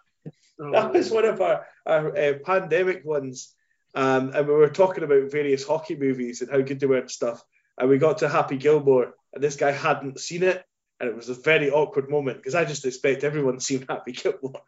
That 0.58 0.92
was 0.92 1.10
one 1.10 1.24
of 1.24 1.40
our, 1.40 1.66
our 1.86 2.16
uh, 2.16 2.34
pandemic 2.44 3.04
ones. 3.04 3.54
Um, 3.94 4.32
and 4.34 4.46
we 4.46 4.54
were 4.54 4.70
talking 4.70 5.04
about 5.04 5.30
various 5.30 5.66
hockey 5.66 5.96
movies 5.96 6.40
and 6.40 6.50
how 6.50 6.60
good 6.60 6.80
they 6.80 6.86
were 6.86 6.98
and 6.98 7.10
stuff. 7.10 7.42
And 7.78 7.90
we 7.90 7.98
got 7.98 8.18
to 8.18 8.28
Happy 8.28 8.56
Gilmore, 8.56 9.14
and 9.32 9.42
this 9.42 9.56
guy 9.56 9.72
hadn't 9.72 10.20
seen 10.20 10.42
it. 10.42 10.64
And 11.00 11.10
it 11.10 11.16
was 11.16 11.28
a 11.28 11.34
very 11.34 11.70
awkward 11.70 12.08
moment 12.08 12.36
because 12.38 12.54
I 12.54 12.64
just 12.64 12.86
expect 12.86 13.24
everyone 13.24 13.60
seen 13.60 13.84
Happy 13.88 14.12
Gilmore. 14.12 14.62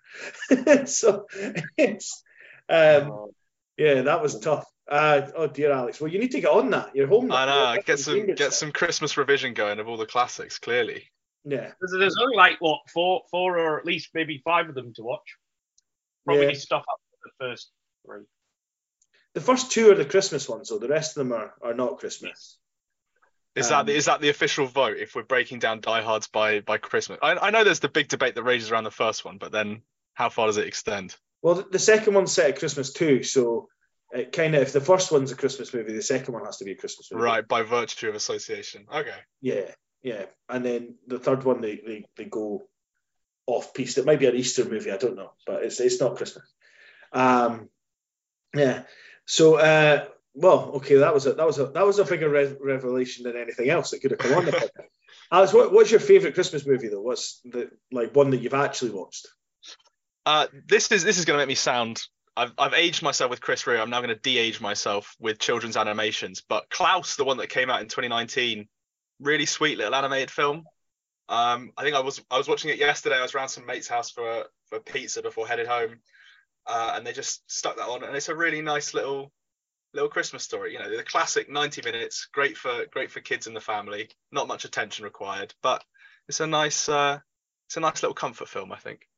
so 0.86 1.26
it's, 1.76 2.22
um, 2.68 3.30
yeah, 3.76 4.02
that 4.02 4.22
was 4.22 4.38
tough. 4.40 4.66
Uh, 4.86 5.30
oh 5.34 5.46
dear, 5.46 5.72
Alex. 5.72 6.00
Well, 6.00 6.10
you 6.12 6.18
need 6.18 6.32
to 6.32 6.40
get 6.40 6.50
on 6.50 6.70
that. 6.70 6.94
You're 6.94 7.06
home. 7.06 7.28
now. 7.28 7.36
I 7.36 7.74
know. 7.76 7.82
Get 7.82 7.98
some 7.98 8.26
get 8.26 8.38
now. 8.38 8.48
some 8.50 8.70
Christmas 8.72 9.16
revision 9.16 9.54
going 9.54 9.78
of 9.80 9.88
all 9.88 9.96
the 9.96 10.06
classics. 10.06 10.58
Clearly. 10.58 11.04
Yeah. 11.44 11.72
There's, 11.80 11.92
there's 11.98 12.16
only 12.20 12.36
like, 12.36 12.60
what, 12.60 12.80
four, 12.92 13.22
four 13.30 13.58
or 13.58 13.78
at 13.78 13.84
least 13.86 14.10
maybe 14.14 14.40
five 14.44 14.68
of 14.68 14.74
them 14.74 14.92
to 14.94 15.02
watch. 15.02 15.36
Probably 16.26 16.46
Yeah. 16.48 16.52
stuff 16.54 16.84
up 16.90 17.00
the 17.22 17.30
first 17.46 17.70
three. 18.04 18.22
The 19.34 19.40
first 19.40 19.70
two 19.72 19.90
are 19.90 19.94
the 19.94 20.04
Christmas 20.04 20.48
ones, 20.48 20.68
though. 20.68 20.78
The 20.78 20.88
rest 20.88 21.16
of 21.16 21.26
them 21.26 21.32
are, 21.36 21.54
are 21.62 21.74
not 21.74 21.98
Christmas. 21.98 22.56
Is 23.56 23.70
Um, 23.70 23.86
that 23.86 23.92
the, 23.92 23.96
is 23.96 24.04
that 24.06 24.20
the 24.20 24.28
official 24.30 24.66
vote? 24.66 24.96
If 24.98 25.14
we're 25.14 25.22
breaking 25.22 25.58
down 25.60 25.80
Die 25.80 26.02
Hards 26.02 26.28
by 26.28 26.60
by 26.60 26.78
Christmas, 26.78 27.18
I, 27.22 27.32
I 27.36 27.50
know 27.50 27.62
there's 27.64 27.80
the 27.80 27.88
big 27.88 28.08
debate 28.08 28.34
that 28.36 28.42
rages 28.42 28.70
around 28.70 28.84
the 28.84 28.90
first 28.90 29.24
one, 29.24 29.38
but 29.38 29.52
then 29.52 29.82
how 30.14 30.28
far 30.28 30.46
does 30.46 30.56
it 30.56 30.66
extend? 30.66 31.16
Well, 31.42 31.56
the- 31.56 31.68
the 31.70 31.78
second 31.78 32.14
one's 32.14 32.32
set 32.32 32.50
at 32.50 32.58
Christmas 32.58 32.92
too, 32.92 33.22
so 33.22 33.68
it 34.14 34.33
kind 34.33 34.55
of 34.55 34.62
if 34.62 34.72
the 34.72 34.81
first 34.81 35.11
one's 35.11 35.33
a 35.33 35.37
Christmas 35.37 35.74
movie, 35.74 35.92
the 35.92 36.03
second 36.03 36.33
one 36.35 36.44
has 36.44 36.59
to 36.59 36.64
be 36.64 36.72
a 36.72 36.77
Christmas 36.77 37.11
movie. 37.11 37.24
Right, 37.24 37.46
by 37.46 37.62
virtue 37.62 38.09
of 38.09 38.14
association. 38.14 38.87
Okay. 38.92 39.11
Yeah, 39.40 39.70
yeah. 40.03 40.27
And 40.48 40.64
then 40.64 40.94
the 41.07 41.18
third 41.18 41.44
one, 41.44 41.61
they 41.61 41.77
they, 41.85 42.05
they 42.16 42.24
go 42.24 42.66
off 43.46 43.74
piece. 43.74 43.98
It 43.98 44.07
might 44.07 44.20
be 44.20 44.27
an 44.27 44.37
Easter 44.37 44.64
movie, 44.64 44.92
I 44.92 44.96
don't 44.96 45.16
know, 45.16 45.33
but 45.46 45.64
it's 45.64 45.81
it's 45.81 46.00
not 46.00 46.16
Christmas. 46.16 46.44
Um, 47.12 47.68
yeah. 48.55 48.83
So, 49.27 49.57
uh, 49.57 50.07
well, 50.35 50.72
okay, 50.77 50.96
that 50.96 51.14
was 51.14 51.27
a 51.27 51.35
that 51.35 51.46
was 51.46 51.59
a 51.59 51.66
that 51.66 51.87
was 51.87 51.98
a 51.98 52.05
bigger 52.05 52.29
re- 52.29 52.57
revelation 52.61 53.24
than 53.24 53.37
anything 53.37 53.68
else 53.68 53.90
that 53.90 54.00
could 54.00 54.12
have 54.12 54.20
come 54.20 54.35
on 54.35 54.44
the. 54.44 54.70
Alex, 55.33 55.53
what, 55.53 55.72
what's 55.72 55.90
your 55.90 56.00
favourite 56.00 56.35
Christmas 56.35 56.66
movie 56.66 56.88
though? 56.88 57.00
What's 57.00 57.40
the 57.44 57.70
like 57.90 58.14
one 58.14 58.31
that 58.31 58.42
you've 58.42 58.55
actually 58.55 58.92
watched? 58.92 59.27
Uh, 60.27 60.46
this 60.66 60.90
is 60.92 61.03
this 61.03 61.18
is 61.18 61.24
going 61.24 61.38
to 61.38 61.42
make 61.42 61.48
me 61.48 61.55
sound. 61.55 62.03
I've 62.36 62.52
I've 62.58 62.74
aged 62.74 63.02
myself 63.02 63.30
with 63.30 63.40
Chris 63.40 63.66
Rea. 63.66 63.78
I'm 63.78 63.90
now 63.90 64.00
going 64.00 64.14
to 64.14 64.20
de-age 64.20 64.60
myself 64.60 65.14
with 65.20 65.38
children's 65.38 65.76
animations. 65.76 66.42
But 66.48 66.68
Klaus, 66.70 67.16
the 67.16 67.24
one 67.24 67.36
that 67.38 67.48
came 67.48 67.70
out 67.70 67.80
in 67.80 67.88
2019, 67.88 68.66
really 69.20 69.46
sweet 69.46 69.78
little 69.78 69.94
animated 69.94 70.30
film. 70.30 70.64
Um, 71.28 71.72
I 71.76 71.82
think 71.84 71.96
I 71.96 72.00
was 72.00 72.20
I 72.30 72.38
was 72.38 72.48
watching 72.48 72.70
it 72.70 72.78
yesterday. 72.78 73.16
I 73.16 73.22
was 73.22 73.34
around 73.34 73.48
some 73.48 73.66
mate's 73.66 73.88
house 73.88 74.10
for 74.10 74.44
for 74.68 74.80
pizza 74.80 75.22
before 75.22 75.46
headed 75.46 75.66
home, 75.66 75.96
uh, 76.66 76.92
and 76.96 77.06
they 77.06 77.12
just 77.12 77.48
stuck 77.50 77.76
that 77.76 77.88
on, 77.88 78.04
and 78.04 78.16
it's 78.16 78.28
a 78.28 78.34
really 78.34 78.60
nice 78.60 78.94
little 78.94 79.32
little 79.94 80.10
Christmas 80.10 80.42
story. 80.42 80.72
You 80.72 80.80
know, 80.80 80.94
the 80.94 81.02
classic 81.04 81.48
90 81.48 81.82
minutes, 81.82 82.28
great 82.32 82.58
for 82.58 82.84
great 82.90 83.10
for 83.10 83.20
kids 83.20 83.46
and 83.46 83.56
the 83.56 83.60
family. 83.60 84.10
Not 84.32 84.48
much 84.48 84.64
attention 84.64 85.04
required, 85.04 85.54
but 85.62 85.82
it's 86.28 86.40
a 86.40 86.46
nice 86.46 86.88
uh, 86.88 87.20
it's 87.68 87.76
a 87.76 87.80
nice 87.80 88.02
little 88.02 88.14
comfort 88.14 88.48
film. 88.48 88.72
I 88.72 88.78
think. 88.78 89.08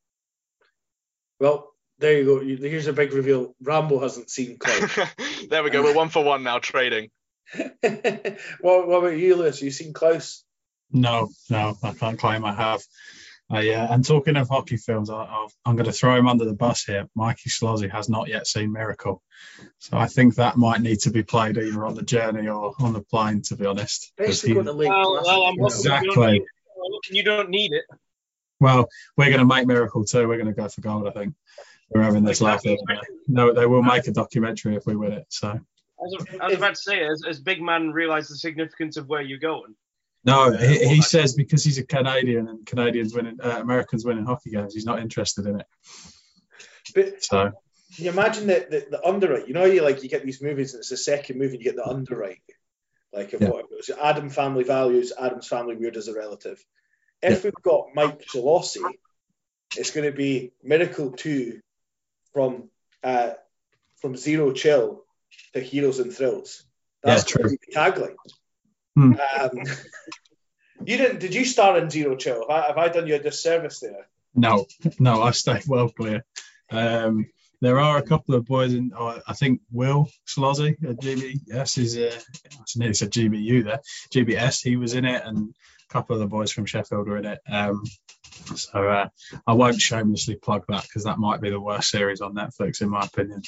Well, 1.40 1.72
there 1.98 2.18
you 2.18 2.24
go. 2.24 2.40
Here's 2.68 2.86
a 2.86 2.92
big 2.92 3.12
reveal. 3.12 3.54
Rambo 3.62 4.00
hasn't 4.00 4.30
seen 4.30 4.58
Klaus. 4.58 4.98
there 5.48 5.62
we 5.62 5.70
go. 5.70 5.82
We're 5.82 5.94
one 5.94 6.08
for 6.10 6.22
one 6.24 6.42
now 6.42 6.58
trading. 6.58 7.10
what, 7.54 8.88
what 8.88 8.98
about 8.98 9.16
you, 9.16 9.36
Lewis? 9.36 9.62
You 9.62 9.70
seen 9.70 9.92
Klaus? 9.92 10.44
No, 10.92 11.28
no, 11.50 11.76
I 11.82 11.92
can't 11.92 12.18
claim 12.18 12.44
I 12.44 12.54
have. 12.54 12.80
Uh, 13.52 13.58
yeah, 13.60 13.86
and 13.92 14.04
talking 14.04 14.36
of 14.36 14.48
hockey 14.48 14.76
films, 14.76 15.08
I, 15.08 15.14
I'll, 15.22 15.50
I'm 15.64 15.76
going 15.76 15.86
to 15.86 15.92
throw 15.92 16.16
him 16.16 16.26
under 16.26 16.44
the 16.44 16.52
bus 16.54 16.82
here. 16.82 17.06
Mikey 17.14 17.48
Slozzy 17.48 17.88
has 17.90 18.08
not 18.08 18.26
yet 18.28 18.44
seen 18.46 18.72
Miracle, 18.72 19.22
so 19.78 19.96
I 19.96 20.06
think 20.08 20.34
that 20.34 20.56
might 20.56 20.80
need 20.80 20.98
to 21.00 21.10
be 21.10 21.22
played 21.22 21.56
either 21.56 21.84
on 21.86 21.94
the 21.94 22.02
journey 22.02 22.48
or 22.48 22.74
on 22.80 22.92
the 22.92 23.02
plane. 23.02 23.42
To 23.42 23.56
be 23.56 23.64
honest, 23.66 24.12
Especially 24.18 24.48
he- 24.48 24.54
going 24.54 24.66
to 24.66 24.72
Well, 24.74 25.22
well, 25.24 25.42
I'm 25.44 25.58
hoping 25.60 25.62
you 25.62 25.62
don't 25.62 26.04
Exactly. 26.04 26.26
need 26.32 26.42
it. 26.42 26.48
I'm 26.76 26.92
hoping 26.92 27.16
You 27.16 27.22
don't 27.22 27.50
need 27.50 27.72
it. 27.72 27.84
well, 28.58 28.88
we're 29.16 29.26
going 29.28 29.38
to 29.38 29.44
make 29.46 29.66
Miracle 29.68 30.04
too. 30.04 30.26
We're 30.26 30.38
going 30.38 30.52
to 30.52 30.60
go 30.60 30.68
for 30.68 30.80
gold. 30.80 31.06
I 31.06 31.12
think 31.12 31.34
we're 31.90 32.02
having 32.02 32.24
this 32.24 32.40
laugh. 32.40 32.64
Exactly. 32.64 33.16
No, 33.28 33.52
they 33.52 33.66
will 33.66 33.82
make 33.82 34.06
a 34.06 34.12
documentary 34.12 34.76
if 34.76 34.86
we 34.86 34.96
win 34.96 35.12
it. 35.12 35.26
So 35.28 35.48
I 35.48 35.60
was, 35.98 36.26
I 36.40 36.46
was 36.46 36.56
about 36.56 36.74
to 36.74 36.80
say, 36.80 37.04
as, 37.04 37.22
as 37.28 37.40
big 37.40 37.62
man 37.62 37.90
realised 37.90 38.30
the 38.30 38.36
significance 38.36 38.96
of 38.96 39.08
where 39.08 39.22
you're 39.22 39.38
going. 39.38 39.74
no, 40.24 40.52
he, 40.56 40.86
he 40.88 41.02
says 41.02 41.34
because 41.34 41.64
he's 41.64 41.78
a 41.78 41.86
Canadian 41.86 42.48
and 42.48 42.66
Canadians 42.66 43.14
winning, 43.14 43.38
uh, 43.42 43.58
Americans 43.60 44.04
winning 44.04 44.26
hockey 44.26 44.50
games, 44.50 44.74
he's 44.74 44.86
not 44.86 45.00
interested 45.00 45.46
in 45.46 45.60
it. 45.60 45.66
But 46.94 47.24
So 47.24 47.52
can 47.94 48.04
you 48.04 48.10
imagine 48.10 48.46
the, 48.46 48.66
the, 48.68 48.86
the 48.90 49.06
underwrite? 49.06 49.48
You 49.48 49.54
know, 49.54 49.64
you 49.64 49.82
like 49.82 50.02
you 50.02 50.08
get 50.08 50.24
these 50.24 50.42
movies, 50.42 50.74
and 50.74 50.80
it's 50.80 50.90
the 50.90 50.96
second 50.96 51.38
movie, 51.38 51.56
and 51.56 51.64
you 51.64 51.70
get 51.70 51.76
the 51.76 51.88
underwrite. 51.88 52.42
Like 53.12 53.32
if 53.32 53.40
Yeah. 53.40 53.48
what 53.48 53.64
it 53.64 53.70
was 53.70 53.90
Adam 53.90 54.28
family 54.28 54.64
values, 54.64 55.12
Adam's 55.18 55.46
family 55.48 55.76
weird 55.76 55.96
as 55.96 56.08
a 56.08 56.14
relative. 56.14 56.62
If 57.22 57.44
we've 57.44 57.54
got 57.62 57.94
Mike 57.94 58.26
Solossi, 58.26 58.82
it's 59.76 59.90
going 59.90 60.10
to 60.10 60.16
be 60.16 60.52
Miracle 60.62 61.12
Two 61.12 61.60
from 62.36 62.68
uh, 63.02 63.30
from 64.02 64.14
Zero 64.14 64.52
Chill 64.52 65.02
to 65.54 65.60
Heroes 65.60 66.00
and 66.00 66.12
Thrills. 66.12 66.64
That's 67.02 67.30
Yeah, 67.30 67.36
going 67.38 67.48
to 67.48 67.56
be 67.56 67.72
the 67.72 67.80
tagline. 67.80 68.16
Hmm. 68.94 69.12
Um, 69.40 69.64
you 70.84 70.98
didn't? 70.98 71.20
Did 71.20 71.34
you 71.34 71.46
star 71.46 71.78
in 71.78 71.88
Zero 71.88 72.14
Chill? 72.14 72.42
Have 72.46 72.50
I, 72.50 72.66
have 72.66 72.76
I 72.76 72.88
done 72.90 73.06
you 73.06 73.14
a 73.14 73.18
disservice 73.18 73.80
there? 73.80 74.06
No, 74.34 74.66
no, 74.98 75.22
I 75.22 75.30
stay 75.30 75.62
well 75.66 75.88
clear. 75.88 76.26
Um, 76.70 77.26
there 77.62 77.80
are 77.80 77.96
a 77.96 78.02
couple 78.02 78.34
of 78.34 78.44
boys 78.44 78.74
in. 78.74 78.92
Oh, 78.94 79.18
I 79.26 79.32
think 79.32 79.62
Will 79.72 80.10
Slozzy 80.26 80.72
at 80.84 81.00
GBS 81.00 81.78
is. 81.78 81.96
Uh, 81.96 82.20
I 82.52 82.64
nearly 82.76 82.92
said 82.92 83.12
GBU 83.12 83.64
there. 83.64 83.80
GBS, 84.12 84.62
he 84.62 84.76
was 84.76 84.92
in 84.92 85.06
it, 85.06 85.22
and 85.24 85.54
a 85.88 85.92
couple 85.92 86.14
of 86.14 86.20
the 86.20 86.26
boys 86.26 86.52
from 86.52 86.66
Sheffield 86.66 87.06
were 87.06 87.18
in 87.18 87.26
it. 87.26 87.40
Um, 87.50 87.84
so 88.54 88.88
uh, 88.88 89.08
I 89.46 89.52
won't 89.54 89.80
shamelessly 89.80 90.36
plug 90.36 90.64
that 90.68 90.82
because 90.82 91.04
that 91.04 91.18
might 91.18 91.40
be 91.40 91.50
the 91.50 91.60
worst 91.60 91.90
series 91.90 92.20
on 92.20 92.34
Netflix, 92.34 92.80
in 92.80 92.90
my 92.90 93.04
opinion. 93.04 93.42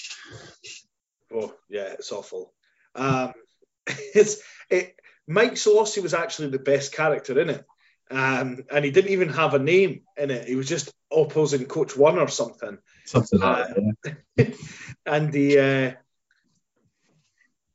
Oh 1.32 1.54
yeah, 1.68 1.92
it's 1.92 2.12
awful. 2.12 2.52
Um, 2.94 3.32
it's 3.86 4.40
it. 4.70 4.96
Mike 5.26 5.54
Solossi 5.54 6.02
was 6.02 6.14
actually 6.14 6.48
the 6.48 6.58
best 6.58 6.92
character 6.92 7.38
in 7.38 7.50
it, 7.50 7.66
um, 8.10 8.64
and 8.70 8.84
he 8.84 8.90
didn't 8.90 9.10
even 9.10 9.28
have 9.30 9.54
a 9.54 9.58
name 9.58 10.02
in 10.16 10.30
it. 10.30 10.48
He 10.48 10.54
was 10.54 10.68
just 10.68 10.92
opposing 11.12 11.66
Coach 11.66 11.96
One 11.96 12.18
or 12.18 12.28
something. 12.28 12.78
Something 13.04 13.40
like 13.40 13.68
that. 13.68 14.16
yeah. 14.36 14.44
and 15.06 15.32
the, 15.32 15.58
uh, 15.58 15.92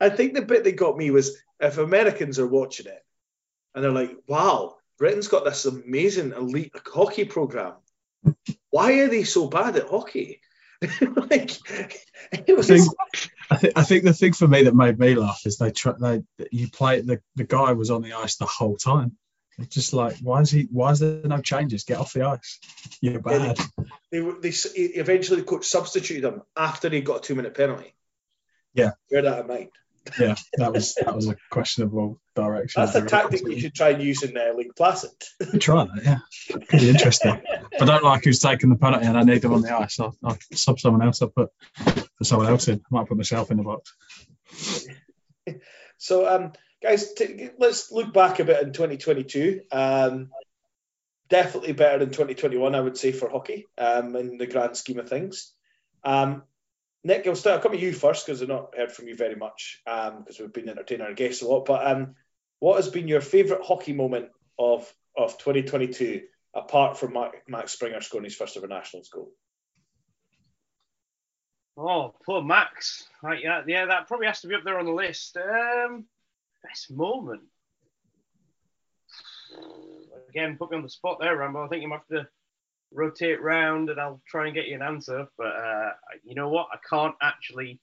I 0.00 0.08
think 0.10 0.34
the 0.34 0.42
bit 0.42 0.64
that 0.64 0.76
got 0.76 0.96
me 0.96 1.10
was 1.10 1.36
if 1.60 1.78
Americans 1.78 2.40
are 2.40 2.46
watching 2.46 2.86
it, 2.86 3.03
and 3.74 3.84
they're 3.84 3.92
like, 3.92 4.16
"Wow, 4.26 4.76
Britain's 4.98 5.28
got 5.28 5.44
this 5.44 5.64
amazing 5.64 6.32
elite 6.32 6.72
hockey 6.86 7.24
program. 7.24 7.74
Why 8.70 9.00
are 9.00 9.08
they 9.08 9.24
so 9.24 9.48
bad 9.48 9.76
at 9.76 9.88
hockey?" 9.88 10.40
like 11.00 11.50
it 12.46 12.56
was. 12.56 12.70
I 12.70 12.76
think, 12.76 12.88
I, 13.50 13.56
th- 13.56 13.72
I 13.76 13.82
think 13.82 14.04
the 14.04 14.12
thing 14.12 14.32
for 14.32 14.48
me 14.48 14.64
that 14.64 14.74
made 14.74 14.98
me 14.98 15.14
laugh 15.14 15.42
is 15.44 15.58
they 15.58 15.70
try 15.70 15.94
they 15.98 16.22
you 16.50 16.68
play 16.68 17.00
the, 17.00 17.20
the 17.36 17.44
guy 17.44 17.72
was 17.72 17.90
on 17.90 18.02
the 18.02 18.12
ice 18.12 18.36
the 18.36 18.46
whole 18.46 18.76
time. 18.76 19.16
It's 19.58 19.74
just 19.74 19.92
like, 19.92 20.16
why 20.20 20.40
is 20.40 20.50
he? 20.50 20.68
Why 20.70 20.90
is 20.90 21.00
there 21.00 21.20
no 21.24 21.40
changes? 21.40 21.84
Get 21.84 21.98
off 21.98 22.12
the 22.12 22.26
ice. 22.26 22.58
You're 23.00 23.20
bad. 23.20 23.56
They, 24.10 24.20
they 24.20 24.52
eventually 24.76 25.40
the 25.40 25.46
coach 25.46 25.66
substituted 25.66 26.24
him 26.24 26.42
after 26.56 26.90
he 26.90 27.00
got 27.00 27.18
a 27.18 27.20
two 27.20 27.34
minute 27.34 27.54
penalty. 27.54 27.94
Yeah, 28.74 28.92
bear 29.10 29.22
that 29.22 29.40
in 29.40 29.46
mind. 29.46 29.70
Yeah, 30.18 30.34
that 30.54 30.72
was 30.72 30.94
that 31.00 31.14
was 31.14 31.28
a 31.28 31.36
questionable 31.50 32.20
direction. 32.34 32.84
That's 32.84 32.94
a 32.94 33.02
tactic 33.02 33.46
you 33.46 33.60
should 33.60 33.74
try 33.74 33.90
and 33.90 34.02
use 34.02 34.22
in 34.22 34.36
uh, 34.36 34.52
Lake 34.56 34.74
Placid. 34.76 35.10
try 35.60 35.84
that, 35.84 36.04
yeah. 36.04 36.58
Be 36.70 36.90
interesting. 36.90 37.40
I 37.80 37.84
don't 37.84 38.04
like 38.04 38.24
who's 38.24 38.40
taking 38.40 38.70
the 38.70 38.76
penalty 38.76 39.06
and 39.06 39.16
I 39.16 39.22
need 39.22 39.42
them 39.42 39.52
on 39.52 39.62
the 39.62 39.76
ice, 39.76 39.98
I'll, 40.00 40.16
I'll 40.22 40.38
sub 40.52 40.80
someone 40.80 41.02
else. 41.02 41.22
I'll 41.22 41.28
put 41.28 41.50
for 41.74 42.24
someone 42.24 42.48
else 42.48 42.68
in. 42.68 42.76
I 42.76 42.94
might 42.94 43.08
put 43.08 43.16
myself 43.16 43.50
in 43.50 43.58
the 43.58 43.62
box. 43.62 43.94
so, 45.98 46.28
um, 46.28 46.52
guys, 46.82 47.12
t- 47.14 47.50
let's 47.58 47.90
look 47.90 48.12
back 48.12 48.38
a 48.40 48.44
bit 48.44 48.62
in 48.62 48.72
2022. 48.72 49.62
Um, 49.72 50.30
definitely 51.28 51.72
better 51.72 51.98
than 51.98 52.10
2021, 52.10 52.74
I 52.74 52.80
would 52.80 52.96
say, 52.96 53.12
for 53.12 53.28
hockey 53.28 53.66
um, 53.78 54.14
in 54.16 54.38
the 54.38 54.46
grand 54.46 54.76
scheme 54.76 54.98
of 54.98 55.08
things. 55.08 55.52
Um, 56.04 56.42
Nick, 57.02 57.26
I'll 57.26 57.36
start. 57.36 57.56
I'll 57.56 57.62
come 57.62 57.72
to 57.72 57.78
you 57.78 57.92
first 57.92 58.24
because 58.24 58.40
I've 58.40 58.48
not 58.48 58.74
heard 58.76 58.90
from 58.90 59.08
you 59.08 59.14
very 59.14 59.36
much 59.36 59.82
because 59.84 60.10
um, 60.10 60.24
we've 60.40 60.52
been 60.52 60.70
entertaining 60.70 61.06
our 61.06 61.12
guests 61.12 61.42
a 61.42 61.46
lot. 61.46 61.66
But 61.66 61.86
um, 61.86 62.14
what 62.64 62.76
has 62.76 62.88
been 62.88 63.08
your 63.08 63.20
favourite 63.20 63.62
hockey 63.62 63.92
moment 63.92 64.30
of 64.58 64.90
of 65.18 65.36
2022 65.36 66.22
apart 66.54 66.96
from 66.96 67.14
Max 67.46 67.72
Springer 67.72 68.00
scoring 68.00 68.24
his 68.24 68.34
first 68.34 68.56
ever 68.56 68.66
nationals 68.66 69.10
goal? 69.10 69.30
Oh, 71.76 72.14
poor 72.24 72.42
Max. 72.42 73.06
Right, 73.22 73.42
yeah, 73.42 73.60
yeah, 73.66 73.84
that 73.84 74.08
probably 74.08 74.28
has 74.28 74.40
to 74.40 74.48
be 74.48 74.54
up 74.54 74.62
there 74.64 74.78
on 74.78 74.86
the 74.86 74.92
list. 74.92 75.36
Um, 75.36 76.06
best 76.66 76.90
moment. 76.90 77.42
Again, 80.30 80.56
put 80.56 80.70
me 80.70 80.78
on 80.78 80.82
the 80.84 80.88
spot 80.88 81.18
there, 81.20 81.36
Rambo. 81.36 81.66
I 81.66 81.68
think 81.68 81.82
you 81.82 81.88
might 81.88 82.00
have 82.08 82.24
to 82.24 82.28
rotate 82.94 83.42
round 83.42 83.90
and 83.90 84.00
I'll 84.00 84.22
try 84.26 84.46
and 84.46 84.54
get 84.54 84.68
you 84.68 84.76
an 84.76 84.82
answer. 84.82 85.26
But 85.36 85.48
uh, 85.48 85.90
you 86.24 86.34
know 86.34 86.48
what? 86.48 86.68
I 86.72 86.78
can't 86.88 87.14
actually. 87.20 87.78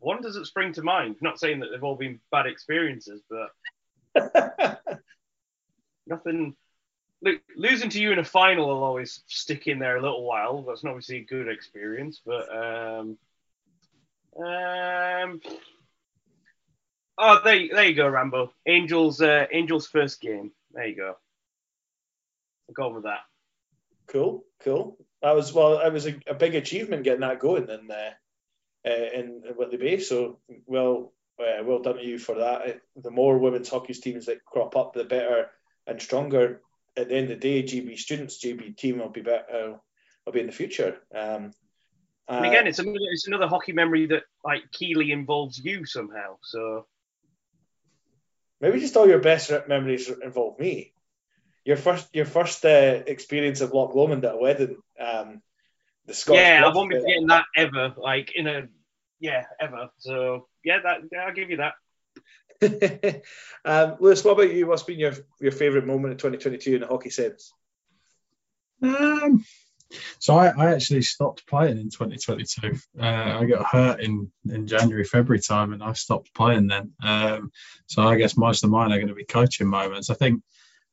One 0.00 0.20
doesn't 0.20 0.44
spring 0.44 0.74
to 0.74 0.82
mind. 0.82 1.16
not 1.22 1.40
saying 1.40 1.60
that 1.60 1.68
they've 1.72 1.82
all 1.82 1.96
been 1.96 2.20
bad 2.30 2.44
experiences, 2.44 3.22
but 3.30 3.48
nothing. 6.06 6.54
Look, 7.22 7.40
losing 7.56 7.90
to 7.90 8.00
you 8.00 8.12
in 8.12 8.18
a 8.18 8.24
final 8.24 8.68
will 8.68 8.84
always 8.84 9.22
stick 9.26 9.66
in 9.66 9.78
there 9.78 9.96
a 9.96 10.02
little 10.02 10.24
while. 10.24 10.62
That's 10.62 10.84
not 10.84 10.90
obviously 10.90 11.18
a 11.18 11.24
good 11.24 11.48
experience, 11.48 12.20
but 12.24 12.54
um, 12.54 13.18
um, 14.38 15.40
oh, 17.18 17.40
there, 17.42 17.68
there 17.72 17.88
you 17.88 17.94
go, 17.94 18.08
Rambo. 18.08 18.52
Angels, 18.66 19.20
uh, 19.20 19.46
Angels' 19.50 19.86
first 19.86 20.20
game. 20.20 20.52
There 20.72 20.86
you 20.86 20.96
go. 20.96 21.16
I'll 22.68 22.74
go 22.74 22.94
with 22.94 23.04
that. 23.04 23.20
Cool, 24.08 24.44
cool. 24.60 24.98
That 25.22 25.34
was 25.34 25.52
well. 25.52 25.78
That 25.78 25.92
was 25.92 26.06
a, 26.06 26.16
a 26.26 26.34
big 26.34 26.54
achievement 26.54 27.04
getting 27.04 27.20
that 27.20 27.40
going 27.40 27.68
in 27.68 27.90
uh, 27.90 28.10
uh, 28.86 29.10
in 29.14 29.42
Whitley 29.56 29.78
Bay. 29.78 29.98
So 29.98 30.38
well, 30.66 31.12
uh, 31.38 31.62
well 31.64 31.82
done 31.82 31.96
to 31.96 32.04
you 32.04 32.18
for 32.18 32.36
that. 32.36 32.80
The 32.96 33.10
more 33.10 33.38
women's 33.38 33.68
hockey 33.68 33.94
teams 33.94 34.26
that 34.26 34.44
crop 34.44 34.76
up, 34.76 34.94
the 34.94 35.04
better 35.04 35.50
and 35.86 36.00
stronger. 36.00 36.62
At 36.96 37.08
the 37.10 37.16
end 37.16 37.30
of 37.30 37.40
the 37.40 37.48
day, 37.48 37.62
GB 37.62 37.98
students, 37.98 38.42
GB 38.42 38.76
team 38.76 38.98
will 38.98 39.10
be 39.10 39.20
better. 39.20 39.44
Uh, 39.52 39.76
will 40.24 40.32
be 40.32 40.40
in 40.40 40.46
the 40.46 40.52
future. 40.52 40.96
Um, 41.14 41.52
and 42.28 42.46
again, 42.46 42.66
it's 42.66 42.78
another 42.78 42.98
it's 43.12 43.28
another 43.28 43.46
hockey 43.46 43.72
memory 43.72 44.06
that 44.06 44.24
like 44.44 44.72
Keighley 44.72 45.12
involves 45.12 45.58
you 45.58 45.84
somehow. 45.84 46.38
So 46.42 46.86
maybe 48.60 48.80
just 48.80 48.96
all 48.96 49.06
your 49.06 49.20
best 49.20 49.52
memories 49.68 50.10
involve 50.10 50.58
me 50.58 50.94
your 51.66 51.76
first 51.76 52.08
your 52.14 52.24
first 52.24 52.64
uh, 52.64 53.02
experience 53.06 53.60
of 53.60 53.74
Loch 53.74 53.94
Lomond 53.94 54.24
at 54.24 54.34
a 54.34 54.38
wedding. 54.38 54.76
Um, 54.98 55.42
the 56.06 56.14
Scottish 56.14 56.40
yeah, 56.40 56.64
I 56.64 56.72
won't 56.72 56.90
be 56.90 57.00
forgetting 57.00 57.26
that 57.26 57.44
ever. 57.56 57.92
Like 57.98 58.30
in 58.36 58.46
a 58.46 58.68
yeah, 59.18 59.44
ever. 59.60 59.90
So 59.98 60.46
yeah, 60.66 60.80
that 60.82 60.98
yeah, 61.12 61.20
I'll 61.20 61.32
give 61.32 61.50
you 61.50 61.58
that. 61.58 61.74
um, 63.64 63.96
Lewis, 64.00 64.24
what 64.24 64.32
about 64.32 64.52
you? 64.52 64.66
What's 64.66 64.82
been 64.82 64.98
your 64.98 65.14
your 65.40 65.52
favourite 65.52 65.86
moment 65.86 66.12
of 66.12 66.18
2022 66.18 66.74
in 66.74 66.80
the 66.80 66.86
hockey 66.88 67.10
sense? 67.10 67.52
Um, 68.82 69.44
so 70.18 70.36
I, 70.36 70.48
I 70.48 70.74
actually 70.74 71.02
stopped 71.02 71.46
playing 71.46 71.78
in 71.78 71.90
2022. 71.90 72.76
Uh, 73.00 73.04
I 73.04 73.44
got 73.46 73.66
hurt 73.66 74.00
in, 74.00 74.32
in 74.44 74.66
January, 74.66 75.04
February 75.04 75.40
time, 75.40 75.72
and 75.72 75.82
I 75.82 75.92
stopped 75.92 76.34
playing 76.34 76.66
then. 76.66 76.92
Um, 77.02 77.52
so 77.86 78.02
I 78.02 78.16
guess 78.16 78.36
most 78.36 78.64
of 78.64 78.70
mine 78.70 78.90
are 78.92 78.98
going 78.98 79.08
to 79.08 79.14
be 79.14 79.24
coaching 79.24 79.68
moments. 79.68 80.10
I 80.10 80.14
think 80.14 80.42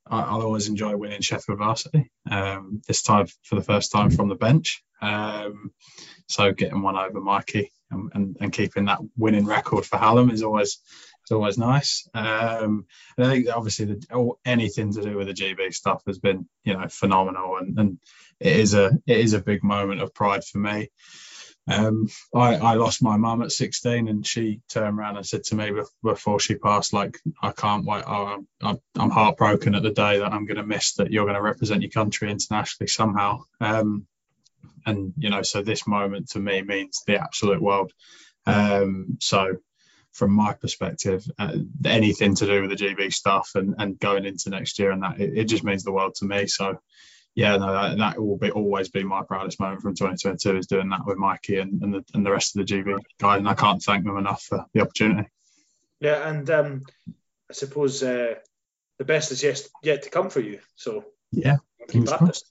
I, 0.06 0.36
will 0.36 0.44
always 0.44 0.68
enjoy 0.68 0.96
winning 0.96 1.22
Sheffield 1.22 1.58
Varsity. 1.58 2.12
Um, 2.30 2.82
this 2.88 3.02
time 3.02 3.26
for 3.42 3.56
the 3.56 3.64
first 3.64 3.92
time 3.92 4.12
from 4.12 4.30
the 4.30 4.36
bench. 4.36 4.84
Um, 5.02 5.72
so 6.28 6.52
getting 6.52 6.84
one 6.84 6.96
over 6.96 7.20
Mikey 7.20 7.72
and, 7.94 8.12
and, 8.14 8.38
and, 8.40 8.54
keeping 8.54 8.86
that 8.86 9.00
winning 9.18 9.46
record 9.46 9.86
for 9.86 9.98
Hallam 9.98 10.32
is 10.32 10.44
always 10.44 10.80
is 11.26 11.32
always 11.32 11.58
nice. 11.58 12.08
Um, 12.14 12.86
and 13.18 13.28
I 13.28 13.30
think 13.30 13.48
obviously 13.54 13.86
the, 13.86 14.32
anything 14.46 14.92
to 14.94 15.02
do 15.02 15.18
with 15.18 15.28
the 15.28 15.34
GB 15.34 15.74
stuff 15.74 16.04
has 16.08 16.20
been 16.20 16.48
you 16.64 16.74
know 16.74 16.88
phenomenal 16.90 17.58
and, 17.58 17.78
and 17.80 18.00
it 18.40 18.56
is 18.58 18.74
a 18.74 18.92
it 19.08 19.18
is 19.18 19.34
a 19.34 19.42
big 19.42 19.64
moment 19.64 20.02
of 20.02 20.14
pride 20.14 20.44
for 20.44 20.58
me. 20.58 20.90
Um, 21.68 22.08
I, 22.36 22.56
I 22.56 22.74
lost 22.74 23.02
my 23.02 23.18
mum 23.18 23.42
at 23.42 23.52
16 23.52 24.08
and 24.08 24.26
she 24.28 24.62
turned 24.70 25.00
around 25.00 25.18
and 25.18 25.26
said 25.26 25.44
to 25.46 25.56
me 25.56 25.72
before 26.04 26.40
she 26.40 26.56
passed, 26.56 26.92
like, 26.92 27.18
I 27.42 27.52
can't 27.52 27.86
wait. 27.86 28.04
Oh, 28.06 28.44
I'm, 28.62 28.80
I'm 28.96 29.10
heartbroken 29.10 29.76
at 29.76 29.84
the 29.84 29.92
day 29.92 30.20
that 30.20 30.34
I'm 30.34 30.46
going 30.46 30.58
to 30.58 30.66
miss 30.66 30.96
that 30.96 31.12
you're 31.12 31.26
going 31.26 31.36
to 31.36 31.42
represent 31.42 31.82
your 31.82 31.92
country 31.92 32.30
internationally 32.30 32.90
somehow. 32.90 33.44
Um, 33.62 34.08
and, 34.86 35.14
you 35.18 35.30
know, 35.30 35.42
so 35.42 35.62
this 35.62 35.88
moment 35.88 36.30
to 36.30 36.40
me 36.40 36.62
means 36.62 37.04
the 37.06 37.22
absolute 37.22 37.62
world. 37.62 37.92
Um, 38.46 39.18
so 39.22 39.58
from 40.12 40.32
my 40.32 40.54
perspective, 40.54 41.26
uh, 41.40 41.58
anything 41.86 42.36
to 42.36 42.46
do 42.46 42.62
with 42.62 42.70
the 42.70 42.86
GB 42.86 43.14
stuff 43.14 43.52
and, 43.56 43.76
and 43.78 44.00
going 44.00 44.26
into 44.26 44.50
next 44.50 44.78
year 44.80 44.92
and 44.92 45.04
that, 45.04 45.20
it, 45.20 45.38
it 45.38 45.46
just 45.46 45.64
means 45.64 45.84
the 45.84 45.92
world 45.92 46.16
to 46.16 46.26
me. 46.26 46.48
So, 46.48 46.80
yeah, 47.36 47.58
no, 47.58 47.74
that, 47.74 47.98
that, 47.98 48.20
will 48.24 48.38
be 48.38 48.52
always 48.52 48.90
be 48.90 49.04
my 49.04 49.24
proudest 49.24 49.60
moment 49.60 49.82
from 49.82 49.96
2022 49.96 50.58
is 50.58 50.68
doing 50.68 50.90
that 50.90 51.06
with 51.06 51.18
Mikey 51.18 51.58
and, 51.58 51.82
and, 51.82 51.94
the, 51.96 52.06
and 52.14 52.26
the 52.26 52.32
rest 52.32 52.56
of 52.56 52.66
the 52.66 52.74
GB 52.74 53.00
guys, 53.20 53.40
and 53.40 53.50
I 53.50 53.56
can't 53.56 53.82
thank 53.82 54.06
them 54.06 54.18
enough 54.18 54.44
for 54.44 54.66
the 54.74 54.82
opportunity. 54.82 55.30
Yeah, 56.00 56.30
and 56.30 56.48
um, 56.52 56.82
I 57.50 57.54
suppose 57.54 58.04
uh, 58.04 58.36
the 59.00 59.06
best 59.06 59.32
is 59.32 59.42
yet 59.42 59.62
yet 59.84 60.04
to 60.04 60.10
come 60.10 60.30
for 60.30 60.42
you. 60.42 60.60
So 60.76 61.06
yeah, 61.32 61.58
keep 61.90 62.08
at 62.10 62.26
this. 62.26 62.44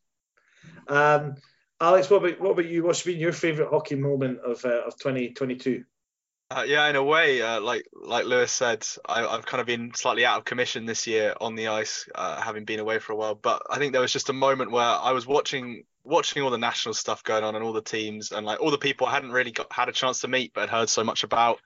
Um, 0.89 1.37
Alex, 1.83 2.09
what 2.09 2.25
about 2.25 2.41
what 2.41 2.51
about 2.53 2.69
you? 2.69 2.85
What's 2.85 3.03
been 3.03 3.19
your 3.19 3.33
favourite 3.33 3.69
hockey 3.69 3.97
moment 3.97 4.39
of 4.39 4.65
uh, 4.65 4.83
of 4.87 4.97
2022? 4.99 5.83
Uh, 6.49 6.63
yeah, 6.65 6.87
in 6.89 6.95
a 6.95 7.03
way, 7.03 7.43
uh, 7.43 7.61
like 7.61 7.85
like 7.93 8.25
Lewis 8.25 8.53
said, 8.53 8.87
I, 9.05 9.23
have 9.23 9.47
kind 9.47 9.61
of 9.61 9.67
been 9.67 9.93
slightly 9.93 10.25
out 10.25 10.39
of 10.39 10.45
commission 10.45 10.87
this 10.87 11.09
year 11.09 11.35
on 11.41 11.57
the 11.57 11.69
ice, 11.69 12.09
uh, 12.15 12.41
having 12.41 12.65
been 12.65 12.79
away 12.79 13.01
for 13.01 13.15
a 13.15 13.17
while. 13.17 13.35
But 13.35 13.63
I 13.69 13.79
think 13.79 13.93
there 13.93 14.01
was 14.01 14.13
just 14.13 14.29
a 14.29 14.33
moment 14.33 14.71
where 14.71 14.85
I 14.85 15.11
was 15.11 15.27
watching 15.27 15.83
watching 16.05 16.45
all 16.45 16.51
the 16.51 16.59
national 16.59 16.95
stuff 16.95 17.25
going 17.25 17.43
on 17.43 17.57
and 17.57 17.65
all 17.65 17.73
the 17.73 17.83
teams 17.83 18.31
and 18.31 18.47
like 18.47 18.61
all 18.61 18.71
the 18.71 18.79
people 18.79 19.09
I 19.09 19.13
hadn't 19.15 19.33
really 19.33 19.51
got 19.51 19.73
had 19.73 19.89
a 19.89 19.93
chance 19.93 20.21
to 20.21 20.29
meet 20.29 20.53
but 20.55 20.63
had 20.63 20.71
heard 20.71 20.89
so 20.89 21.03
much 21.03 21.25
about. 21.25 21.59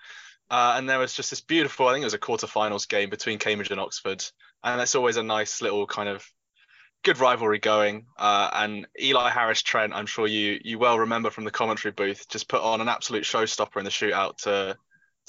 Uh, 0.49 0.77
and 0.79 0.89
there 0.89 0.99
was 0.99 1.13
just 1.13 1.29
this 1.29 1.41
beautiful, 1.43 1.89
I 1.89 1.93
think 1.93 2.05
it 2.05 2.07
was 2.07 2.15
a 2.15 2.19
quarterfinals 2.19 2.89
game 2.89 3.11
between 3.11 3.39
Cambridge 3.39 3.71
and 3.71 3.81
Oxford, 3.81 4.25
and 4.63 4.81
that's 4.81 4.95
always 4.95 5.17
a 5.17 5.23
nice 5.23 5.61
little 5.61 5.87
kind 5.87 6.09
of 6.09 6.27
good 7.07 7.21
rivalry 7.21 7.61
going. 7.61 8.05
Uh, 8.19 8.51
and 8.53 8.87
Eli 9.01 9.31
Harris 9.31 9.63
Trent, 9.63 9.95
I'm 9.95 10.07
sure 10.07 10.27
you 10.27 10.61
you 10.65 10.79
well 10.79 10.99
remember 10.99 11.31
from 11.31 11.45
the 11.45 11.53
commentary 11.53 11.93
booth, 11.93 12.29
just 12.29 12.49
put 12.49 12.61
on 12.61 12.81
an 12.81 12.89
absolute 12.89 13.23
showstopper 13.23 13.77
in 13.79 13.85
the 13.85 13.91
shootout 13.91 14.39
to 14.39 14.77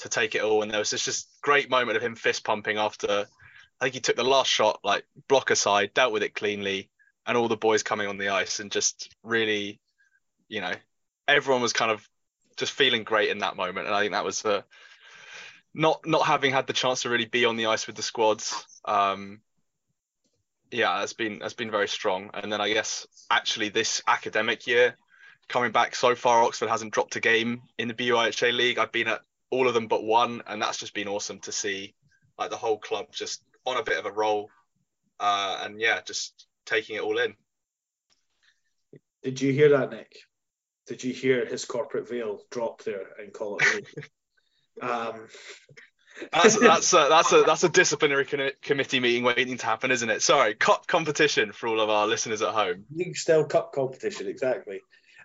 to 0.00 0.08
take 0.08 0.34
it 0.34 0.42
all. 0.42 0.62
And 0.62 0.72
there 0.72 0.80
was 0.80 0.90
this 0.90 1.04
just 1.04 1.28
great 1.40 1.70
moment 1.70 1.96
of 1.96 2.02
him 2.02 2.16
fist 2.16 2.42
pumping 2.42 2.78
after 2.78 3.26
I 3.80 3.84
think 3.84 3.94
he 3.94 4.00
took 4.00 4.16
the 4.16 4.24
last 4.24 4.50
shot, 4.50 4.80
like 4.82 5.04
block 5.28 5.50
aside, 5.50 5.94
dealt 5.94 6.12
with 6.12 6.24
it 6.24 6.34
cleanly, 6.34 6.90
and 7.24 7.38
all 7.38 7.46
the 7.46 7.56
boys 7.56 7.84
coming 7.84 8.08
on 8.08 8.18
the 8.18 8.30
ice 8.30 8.58
and 8.58 8.72
just 8.72 9.14
really, 9.22 9.78
you 10.48 10.60
know, 10.60 10.74
everyone 11.28 11.62
was 11.62 11.72
kind 11.72 11.92
of 11.92 12.04
just 12.56 12.72
feeling 12.72 13.04
great 13.04 13.30
in 13.30 13.38
that 13.38 13.56
moment. 13.56 13.86
And 13.86 13.94
I 13.94 14.00
think 14.00 14.12
that 14.14 14.24
was 14.24 14.44
uh, 14.44 14.62
not 15.74 16.04
not 16.04 16.26
having 16.26 16.50
had 16.50 16.66
the 16.66 16.72
chance 16.72 17.02
to 17.02 17.08
really 17.08 17.26
be 17.26 17.44
on 17.44 17.56
the 17.56 17.66
ice 17.66 17.86
with 17.86 17.94
the 17.94 18.02
squads. 18.02 18.66
Um, 18.84 19.42
yeah, 20.70 20.98
that's 20.98 21.12
been 21.12 21.38
that's 21.38 21.54
been 21.54 21.70
very 21.70 21.88
strong. 21.88 22.30
And 22.34 22.52
then 22.52 22.60
I 22.60 22.72
guess 22.72 23.06
actually 23.30 23.68
this 23.68 24.02
academic 24.06 24.66
year, 24.66 24.96
coming 25.48 25.72
back 25.72 25.94
so 25.94 26.14
far, 26.14 26.42
Oxford 26.42 26.68
hasn't 26.68 26.92
dropped 26.92 27.16
a 27.16 27.20
game 27.20 27.62
in 27.78 27.88
the 27.88 27.94
BUIHA 27.94 28.52
league. 28.52 28.78
I've 28.78 28.92
been 28.92 29.08
at 29.08 29.22
all 29.50 29.68
of 29.68 29.74
them 29.74 29.88
but 29.88 30.04
one, 30.04 30.42
and 30.46 30.60
that's 30.60 30.78
just 30.78 30.94
been 30.94 31.08
awesome 31.08 31.40
to 31.40 31.52
see, 31.52 31.94
like 32.38 32.50
the 32.50 32.56
whole 32.56 32.78
club 32.78 33.06
just 33.12 33.42
on 33.64 33.78
a 33.78 33.82
bit 33.82 33.98
of 33.98 34.06
a 34.06 34.12
roll, 34.12 34.50
uh, 35.20 35.60
and 35.62 35.80
yeah, 35.80 36.00
just 36.06 36.46
taking 36.66 36.96
it 36.96 37.02
all 37.02 37.18
in. 37.18 37.34
Did 39.22 39.40
you 39.40 39.52
hear 39.52 39.70
that, 39.70 39.90
Nick? 39.90 40.20
Did 40.86 41.04
you 41.04 41.12
hear 41.12 41.44
his 41.44 41.64
corporate 41.64 42.08
veil 42.08 42.40
drop 42.50 42.82
there 42.84 43.08
and 43.18 43.32
call 43.32 43.58
it? 43.60 43.86
um, 44.82 45.26
That's 46.32 46.58
that's 46.60 46.92
a, 46.92 47.06
that's 47.08 47.32
a 47.32 47.42
that's 47.42 47.64
a 47.64 47.68
disciplinary 47.68 48.24
con- 48.24 48.50
committee 48.62 49.00
meeting 49.00 49.24
waiting 49.24 49.56
to 49.56 49.66
happen, 49.66 49.90
isn't 49.90 50.08
it? 50.08 50.22
Sorry, 50.22 50.54
cup 50.54 50.86
competition 50.86 51.52
for 51.52 51.68
all 51.68 51.80
of 51.80 51.90
our 51.90 52.06
listeners 52.06 52.42
at 52.42 52.54
home. 52.54 52.84
League 52.94 53.16
style 53.16 53.44
cup 53.44 53.72
competition, 53.72 54.26
exactly. 54.26 54.80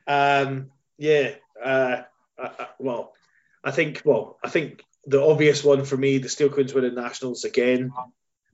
Um, 0.07 0.71
yeah. 0.97 1.31
Uh, 1.63 2.03
uh, 2.37 2.49
uh, 2.59 2.65
well, 2.79 3.13
I 3.63 3.71
think. 3.71 4.01
Well, 4.05 4.37
I 4.43 4.49
think 4.49 4.83
the 5.05 5.23
obvious 5.23 5.63
one 5.63 5.85
for 5.85 5.97
me, 5.97 6.17
the 6.17 6.29
Steel 6.29 6.49
Queens 6.49 6.73
winning 6.73 6.95
nationals 6.95 7.43
again. 7.43 7.91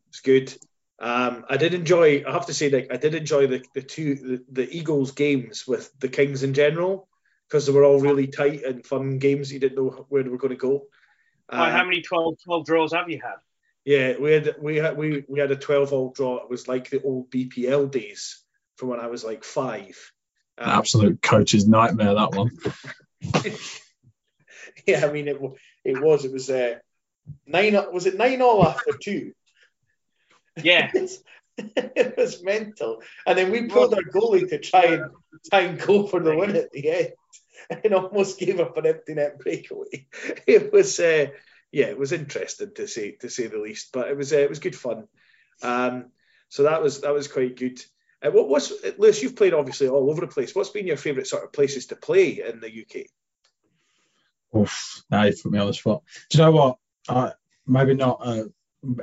It's 0.10 0.22
good. 0.22 0.54
Um, 1.00 1.46
I 1.50 1.58
did 1.58 1.74
enjoy. 1.74 2.24
I 2.28 2.32
have 2.32 2.48
to 2.48 2.54
say, 2.54 2.70
like 2.70 2.88
I 2.92 2.98
did 2.98 3.16
enjoy 3.16 3.48
the 3.48 3.64
the 3.74 3.82
two 3.82 4.16
the, 4.16 4.44
the 4.52 4.78
Eagles 4.78 5.12
games 5.12 5.66
with 5.68 5.92
the 6.00 6.10
Kings 6.10 6.44
in 6.44 6.54
general 6.54 7.08
because 7.48 7.66
they 7.66 7.72
were 7.72 7.86
all 7.86 8.00
really 8.00 8.28
tight 8.28 8.64
and 8.64 8.86
fun 8.86 9.18
games. 9.18 9.52
You 9.52 9.60
didn't 9.60 9.78
know 9.78 10.06
where 10.10 10.24
they 10.24 10.30
were 10.30 10.38
going 10.38 10.52
to 10.52 10.58
go. 10.58 10.88
Why, 11.50 11.70
Uh, 11.70 11.72
how 11.72 11.84
many 11.84 12.02
12, 12.02 12.36
12 12.44 12.66
draws 12.66 12.94
have 12.94 13.10
you 13.10 13.20
had? 13.22 13.36
yeah, 13.86 14.18
we 14.20 14.34
had 14.34 14.56
we 14.62 14.76
had 14.78 14.98
we, 14.98 15.24
we 15.28 15.40
had 15.40 15.52
a 15.52 15.56
twelve 15.56 15.94
all 15.94 16.12
draw. 16.12 16.38
It 16.44 16.50
was 16.50 16.68
like 16.68 16.90
the 16.90 17.02
old 17.02 17.32
BPL 17.32 17.90
days 17.90 18.44
from 18.78 18.90
when 18.90 19.00
I 19.00 19.08
was 19.08 19.24
like 19.24 19.44
five. 19.44 19.98
An 20.58 20.70
Um, 20.70 20.78
absolute 20.80 21.22
coach's 21.22 21.68
nightmare, 21.68 22.14
that 22.14 22.32
one. 22.36 22.52
yeah, 24.86 25.06
I 25.06 25.12
mean 25.12 25.28
it. 25.28 25.38
It 25.84 26.02
was. 26.02 26.26
It 26.26 26.32
was 26.34 26.50
uh, 26.50 26.76
nine. 27.48 27.74
Was 27.94 28.06
it 28.06 28.18
nine 28.18 28.42
all 28.42 28.66
after 28.68 28.92
two? 29.02 29.34
Yeah. 30.62 30.92
it 31.58 32.18
was 32.18 32.44
mental. 32.44 33.02
And 33.26 33.38
then 33.38 33.52
we 33.52 33.64
pulled 33.68 33.94
our 33.94 34.04
goalie 34.04 34.48
to 34.50 34.60
try 34.60 34.84
and 34.86 35.12
try 35.50 35.62
and 35.62 35.80
go 35.80 36.06
for 36.08 36.20
the 36.20 36.36
win 36.36 36.56
at 36.56 36.72
the 36.72 36.90
end, 36.92 37.14
and 37.84 37.94
almost 37.94 38.40
gave 38.40 38.60
up 38.60 38.78
an 38.78 38.86
empty 38.86 39.14
net 39.14 39.40
breakaway. 39.40 40.08
It 40.48 40.74
was, 40.74 41.00
uh, 41.00 41.28
yeah, 41.72 41.86
it 41.86 42.00
was 42.00 42.12
interesting 42.12 42.72
to 42.76 42.88
say 42.88 43.12
to 43.22 43.30
say 43.30 43.48
the 43.48 43.60
least, 43.60 43.92
but 43.94 44.10
it 44.10 44.18
was 44.18 44.34
uh, 44.34 44.38
it 44.38 44.50
was 44.50 44.60
good 44.60 44.76
fun. 44.76 45.08
Um, 45.62 46.12
so 46.48 46.64
that 46.64 46.82
was 46.82 47.02
that 47.02 47.14
was 47.14 47.28
quite 47.28 47.58
good. 47.58 47.80
Uh, 48.22 48.32
what 48.32 48.50
was 48.50 48.74
Lewis? 48.98 49.22
You've 49.22 49.36
played 49.36 49.54
obviously 49.54 49.88
all 49.88 50.10
over 50.10 50.22
the 50.22 50.28
place. 50.28 50.56
What's 50.56 50.72
been 50.72 50.88
your 50.88 50.98
favourite 50.98 51.28
sort 51.28 51.44
of 51.44 51.54
places 51.54 51.88
to 51.88 51.96
play 51.96 52.42
in 52.42 52.60
the 52.60 52.68
UK? 52.68 53.06
Oof, 54.58 55.04
now 55.12 55.24
you 55.24 55.36
put 55.42 55.52
me 55.52 55.60
on 55.60 55.68
the 55.68 55.74
spot. 55.74 56.02
Do 56.30 56.38
you 56.38 56.44
know 56.44 56.52
what? 56.52 56.78
I, 57.08 57.34
maybe 57.68 57.94
not 57.94 58.20
uh, 58.24 58.46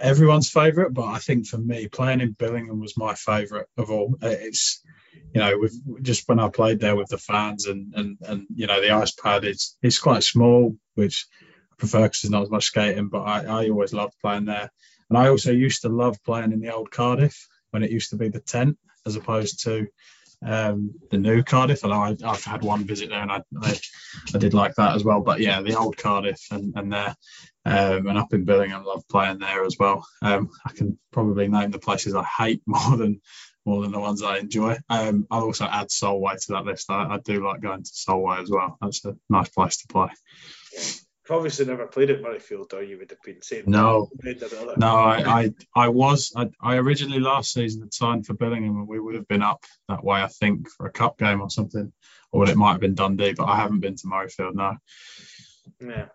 everyone's 0.01 0.51
favourite, 0.51 0.93
but 0.93 1.05
I 1.05 1.19
think 1.19 1.47
for 1.47 1.59
me, 1.59 1.89
playing 1.89 2.21
in 2.21 2.35
Billingham 2.35 2.81
was 2.81 2.97
my 2.97 3.15
favourite 3.15 3.67
of 3.77 3.91
all. 3.91 4.17
Uh, 4.23 4.29
It's, 4.29 4.83
you 5.35 5.41
know, 5.41 5.69
just 6.03 6.29
when 6.29 6.39
I 6.39 6.49
played 6.49 6.81
there 6.81 6.97
with 6.97 7.09
the 7.09 7.19
fans 7.19 7.67
and 7.67 7.95
and 7.95 8.19
and 8.23 8.47
you 8.55 8.67
know 8.67 8.81
the 8.81 8.91
ice 8.91 9.13
pad, 9.13 9.45
it's 9.45 9.77
it's 9.83 9.99
quite 9.99 10.23
small, 10.23 10.77
which 10.95 11.27
I 11.73 11.75
prefer 11.79 12.03
because 12.03 12.23
there's 12.23 12.31
not 12.31 12.43
as 12.43 12.51
much 12.51 12.65
skating. 12.67 13.09
But 13.09 13.23
I, 13.23 13.45
I 13.45 13.69
always 13.69 13.93
loved 13.93 14.15
playing 14.21 14.47
there, 14.47 14.71
and 15.09 15.19
I 15.19 15.29
also 15.29 15.53
used 15.53 15.83
to 15.83 15.89
love 15.89 16.23
playing 16.25 16.53
in 16.53 16.61
the 16.61 16.75
old 16.75 16.91
Cardiff 16.91 17.47
when 17.71 17.83
it 17.83 17.91
used 17.91 18.11
to 18.11 18.17
be 18.17 18.29
the 18.29 18.41
tent 18.41 18.79
as 19.05 19.17
opposed 19.17 19.65
to 19.65 19.87
um, 20.45 20.95
the 21.11 21.19
new 21.19 21.43
Cardiff. 21.43 21.85
Although 21.85 21.97
I, 21.97 22.17
I've 22.25 22.45
had 22.45 22.63
one 22.63 22.85
visit 22.85 23.11
there 23.11 23.21
and 23.21 23.33
I, 23.33 23.43
I 23.63 23.79
I 24.35 24.39
did 24.39 24.55
like 24.55 24.75
that 24.77 24.97
as 24.97 25.05
well. 25.05 25.21
But 25.21 25.41
yeah, 25.41 25.63
the 25.63 25.79
old 25.79 25.97
Cardiff 25.97 26.41
and, 26.51 26.75
and 26.77 26.93
there 26.93 27.15
um, 27.67 28.07
and 28.07 28.17
up 28.17 28.33
in 28.33 28.47
Billingham, 28.47 28.85
love 28.85 29.03
playing 29.09 29.39
there 29.39 29.65
as 29.65 29.77
well. 29.79 30.07
Um, 30.23 30.51
I 30.65 30.73
can 30.73 30.99
probably 31.13 31.49
name 31.49 31.73
the 31.73 31.81
places 31.81 32.15
I 32.15 32.25
hate 32.25 32.63
more 32.67 32.97
than 32.97 33.21
more 33.65 33.83
than 33.83 33.91
the 33.91 33.99
ones 33.99 34.23
I 34.23 34.39
enjoy. 34.39 34.77
Um, 34.89 35.27
I'll 35.29 35.43
also 35.43 35.65
add 35.65 35.91
Solway 35.91 36.37
to 36.37 36.53
that 36.53 36.65
list. 36.65 36.89
I, 36.89 37.15
I 37.15 37.19
do 37.19 37.45
like 37.45 37.61
going 37.61 37.83
to 37.83 37.91
Solway 37.93 38.41
as 38.41 38.49
well. 38.49 38.79
That's 38.81 39.05
a 39.05 39.17
nice 39.29 39.49
place 39.49 39.79
to 39.79 39.89
play. 39.89 40.11
You've 40.73 41.37
obviously 41.37 41.65
never 41.65 41.89
played 41.89 42.11
at 42.11 42.23
Murrayfield, 42.23 42.73
or 42.73 42.85
you 42.85 42.99
would 42.99 43.11
have 43.11 43.23
been 43.25 43.43
saying 43.43 43.65
No. 43.67 44.09
Red 44.25 44.41
or 44.45 44.47
another. 44.47 44.75
No, 44.77 44.95
I, 44.95 45.17
I, 45.27 45.51
I 45.75 45.89
was. 45.89 46.33
I, 46.37 46.49
I 46.61 46.77
originally 46.77 47.19
last 47.19 47.53
season 47.53 47.83
had 47.83 47.93
signed 47.93 48.27
for 48.27 48.35
Billingham, 48.35 48.79
and 48.79 48.87
we 48.87 49.01
would 49.01 49.17
have 49.17 49.27
been 49.27 49.43
up 49.43 49.65
that 49.89 50.05
way, 50.05 50.23
I 50.23 50.29
think, 50.29 50.69
for 50.69 50.87
a 50.87 50.93
cup 50.93 51.19
game 51.19 51.41
or 51.41 51.51
something, 51.51 51.93
or 52.31 52.49
it 52.49 52.57
might 52.57 52.73
have 52.73 52.81
been 52.81 52.95
Dundee. 52.95 53.33
But 53.33 53.49
I 53.49 53.57
haven't 53.57 53.81
been 53.81 53.97
to 53.97 54.07
Murrayfield. 54.07 54.55
No. 54.55 54.77
Yeah. 55.81 56.07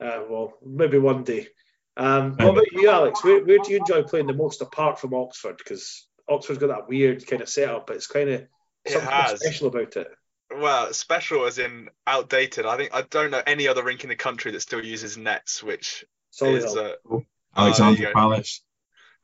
Uh, 0.00 0.22
well, 0.28 0.54
maybe 0.64 0.98
one 0.98 1.24
day. 1.24 1.48
Um, 1.96 2.32
what 2.36 2.50
about 2.50 2.72
you, 2.72 2.88
Alex? 2.90 3.22
Where, 3.22 3.44
where 3.44 3.58
do 3.58 3.70
you 3.70 3.78
enjoy 3.78 4.02
playing 4.02 4.26
the 4.26 4.32
most 4.34 4.60
apart 4.62 4.98
from 4.98 5.14
Oxford? 5.14 5.56
Because 5.58 6.08
Oxford's 6.28 6.58
got 6.58 6.68
that 6.68 6.88
weird 6.88 7.26
kind 7.26 7.42
of 7.42 7.48
setup, 7.48 7.86
but 7.86 7.96
it's 7.96 8.06
kind 8.06 8.28
of 8.30 8.46
something 8.86 9.10
has. 9.10 9.40
special 9.40 9.68
about 9.68 9.96
it. 9.96 10.08
Well, 10.50 10.92
special 10.92 11.46
as 11.46 11.58
in 11.58 11.88
outdated. 12.06 12.66
I 12.66 12.76
think 12.76 12.94
I 12.94 13.02
don't 13.02 13.30
know 13.30 13.42
any 13.46 13.68
other 13.68 13.82
rink 13.84 14.02
in 14.04 14.08
the 14.08 14.16
country 14.16 14.52
that 14.52 14.60
still 14.60 14.84
uses 14.84 15.16
nets, 15.16 15.62
which 15.62 16.04
is 16.40 16.64
Solihull. 16.64 16.76
uh, 16.76 16.94
Oh, 17.10 17.22
Alexandra 17.56 17.96
there 18.02 18.12
go. 18.12 18.20
Palace. 18.20 18.62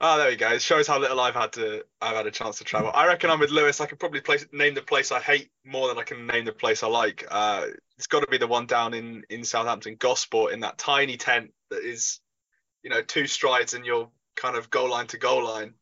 Oh, 0.02 0.16
there 0.16 0.30
we 0.30 0.36
go. 0.36 0.48
It 0.48 0.62
shows 0.62 0.86
how 0.86 0.98
little 0.98 1.20
I've 1.20 1.34
had 1.34 1.52
to. 1.54 1.84
I've 2.00 2.16
had 2.16 2.26
a 2.26 2.30
chance 2.30 2.56
to 2.58 2.64
travel. 2.64 2.90
I 2.94 3.06
reckon 3.06 3.28
I'm 3.28 3.38
with 3.38 3.50
Lewis. 3.50 3.82
I 3.82 3.86
could 3.86 3.98
probably 3.98 4.22
place, 4.22 4.46
name 4.50 4.74
the 4.74 4.80
place 4.80 5.12
I 5.12 5.20
hate 5.20 5.50
more 5.62 5.88
than 5.88 5.98
I 5.98 6.04
can 6.04 6.26
name 6.26 6.46
the 6.46 6.52
place 6.52 6.82
I 6.82 6.86
like. 6.86 7.26
Uh, 7.30 7.66
it's 7.98 8.06
got 8.06 8.20
to 8.20 8.26
be 8.26 8.38
the 8.38 8.46
one 8.46 8.64
down 8.64 8.94
in 8.94 9.24
in 9.28 9.44
Southampton, 9.44 9.96
Gosport, 9.98 10.54
in 10.54 10.60
that 10.60 10.78
tiny 10.78 11.18
tent 11.18 11.52
that 11.68 11.84
is, 11.84 12.20
you 12.82 12.88
know, 12.88 13.02
two 13.02 13.26
strides 13.26 13.74
and 13.74 13.84
you're 13.84 14.08
kind 14.36 14.56
of 14.56 14.70
goal 14.70 14.88
line 14.88 15.06
to 15.08 15.18
goal 15.18 15.44
line. 15.44 15.74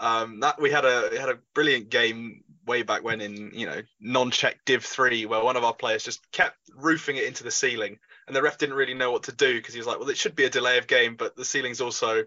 Um, 0.00 0.40
that 0.40 0.60
we 0.60 0.72
had 0.72 0.84
a 0.84 1.10
we 1.12 1.18
had 1.18 1.28
a 1.28 1.38
brilliant 1.54 1.88
game 1.88 2.42
way 2.66 2.82
back 2.82 3.04
when 3.04 3.20
in 3.20 3.52
you 3.54 3.66
know 3.66 3.80
non-check 4.00 4.58
Div 4.64 4.84
three 4.84 5.24
where 5.26 5.44
one 5.44 5.56
of 5.56 5.62
our 5.62 5.74
players 5.74 6.02
just 6.02 6.28
kept 6.32 6.56
roofing 6.74 7.16
it 7.16 7.24
into 7.24 7.44
the 7.44 7.50
ceiling 7.50 7.98
and 8.26 8.34
the 8.34 8.42
ref 8.42 8.58
didn't 8.58 8.76
really 8.76 8.94
know 8.94 9.12
what 9.12 9.24
to 9.24 9.32
do 9.32 9.54
because 9.54 9.74
he 9.74 9.78
was 9.78 9.86
like, 9.86 10.00
well, 10.00 10.08
it 10.08 10.18
should 10.18 10.34
be 10.34 10.44
a 10.44 10.50
delay 10.50 10.78
of 10.78 10.88
game, 10.88 11.14
but 11.14 11.36
the 11.36 11.44
ceiling's 11.44 11.80
also 11.80 12.24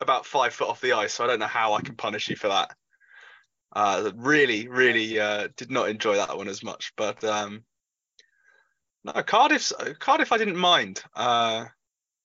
about 0.00 0.26
five 0.26 0.52
foot 0.52 0.68
off 0.68 0.80
the 0.80 0.92
ice, 0.92 1.14
so 1.14 1.24
I 1.24 1.26
don't 1.26 1.38
know 1.38 1.46
how 1.46 1.74
I 1.74 1.80
can 1.80 1.96
punish 1.96 2.28
you 2.28 2.36
for 2.36 2.48
that. 2.48 2.74
Uh, 3.72 4.10
really, 4.16 4.68
really 4.68 5.18
uh, 5.20 5.48
did 5.56 5.70
not 5.70 5.88
enjoy 5.88 6.16
that 6.16 6.36
one 6.36 6.48
as 6.48 6.62
much, 6.62 6.92
but 6.96 7.22
um, 7.24 7.64
no, 9.04 9.12
Cardiff's 9.22 9.72
Cardiff 9.98 10.32
I 10.32 10.38
didn't 10.38 10.56
mind 10.56 11.02
uh, 11.14 11.66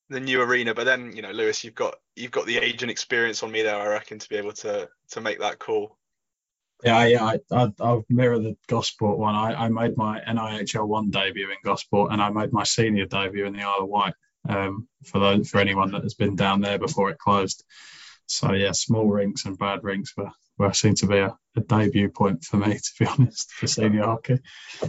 the 0.10 0.20
new 0.20 0.42
arena, 0.42 0.74
but 0.74 0.86
then 0.86 1.16
you 1.16 1.22
know, 1.22 1.32
Lewis, 1.32 1.64
you've 1.64 1.76
got 1.76 1.96
you've 2.16 2.32
got 2.32 2.46
the 2.46 2.58
age 2.58 2.82
and 2.84 2.92
experience 2.92 3.44
on 3.44 3.52
me 3.52 3.64
there, 3.64 3.76
I 3.76 3.88
reckon, 3.88 4.20
to 4.20 4.30
be 4.30 4.38
able 4.38 4.54
to 4.54 4.90
to 5.12 5.22
make 5.22 5.40
that 5.40 5.60
call. 5.60 5.98
Yeah, 6.84 7.06
yeah, 7.06 7.24
I, 7.24 7.40
I, 7.52 7.72
I'll 7.80 8.06
mirror 8.10 8.40
the 8.40 8.58
Gosport 8.68 9.20
one. 9.20 9.36
I, 9.36 9.54
I 9.54 9.70
made 9.70 9.96
my 9.98 10.20
NIHL 10.28 10.88
one 10.88 11.12
debut 11.12 11.50
in 11.50 11.58
Gosport, 11.64 12.12
and 12.12 12.22
I 12.22 12.30
made 12.32 12.52
my 12.52 12.64
senior 12.64 13.06
debut 13.06 13.46
in 13.46 13.54
the 13.54 13.62
Isle 13.62 13.82
of 13.82 13.90
Wight. 13.90 14.14
Um, 14.48 14.88
for 15.06 15.20
those, 15.20 15.50
for 15.50 15.60
anyone 15.60 15.92
that 15.92 16.04
has 16.04 16.16
been 16.16 16.36
down 16.36 16.62
there 16.62 16.80
before 16.80 17.10
it 17.10 17.20
closed. 17.20 17.64
So 18.26 18.54
yeah, 18.54 18.72
small 18.72 19.08
rinks 19.08 19.46
and 19.46 19.58
bad 19.58 19.84
rinks 19.84 20.16
were, 20.16 20.32
were 20.58 20.74
seem 20.74 20.96
to 20.96 21.08
be 21.08 21.18
a, 21.18 21.38
a 21.56 21.62
debut 21.62 22.10
point 22.10 22.44
for 22.44 22.58
me, 22.58 22.74
to 22.78 22.92
be 23.00 23.06
honest, 23.06 23.52
for 23.52 23.68
senior 23.68 24.06
hockey. 24.06 24.40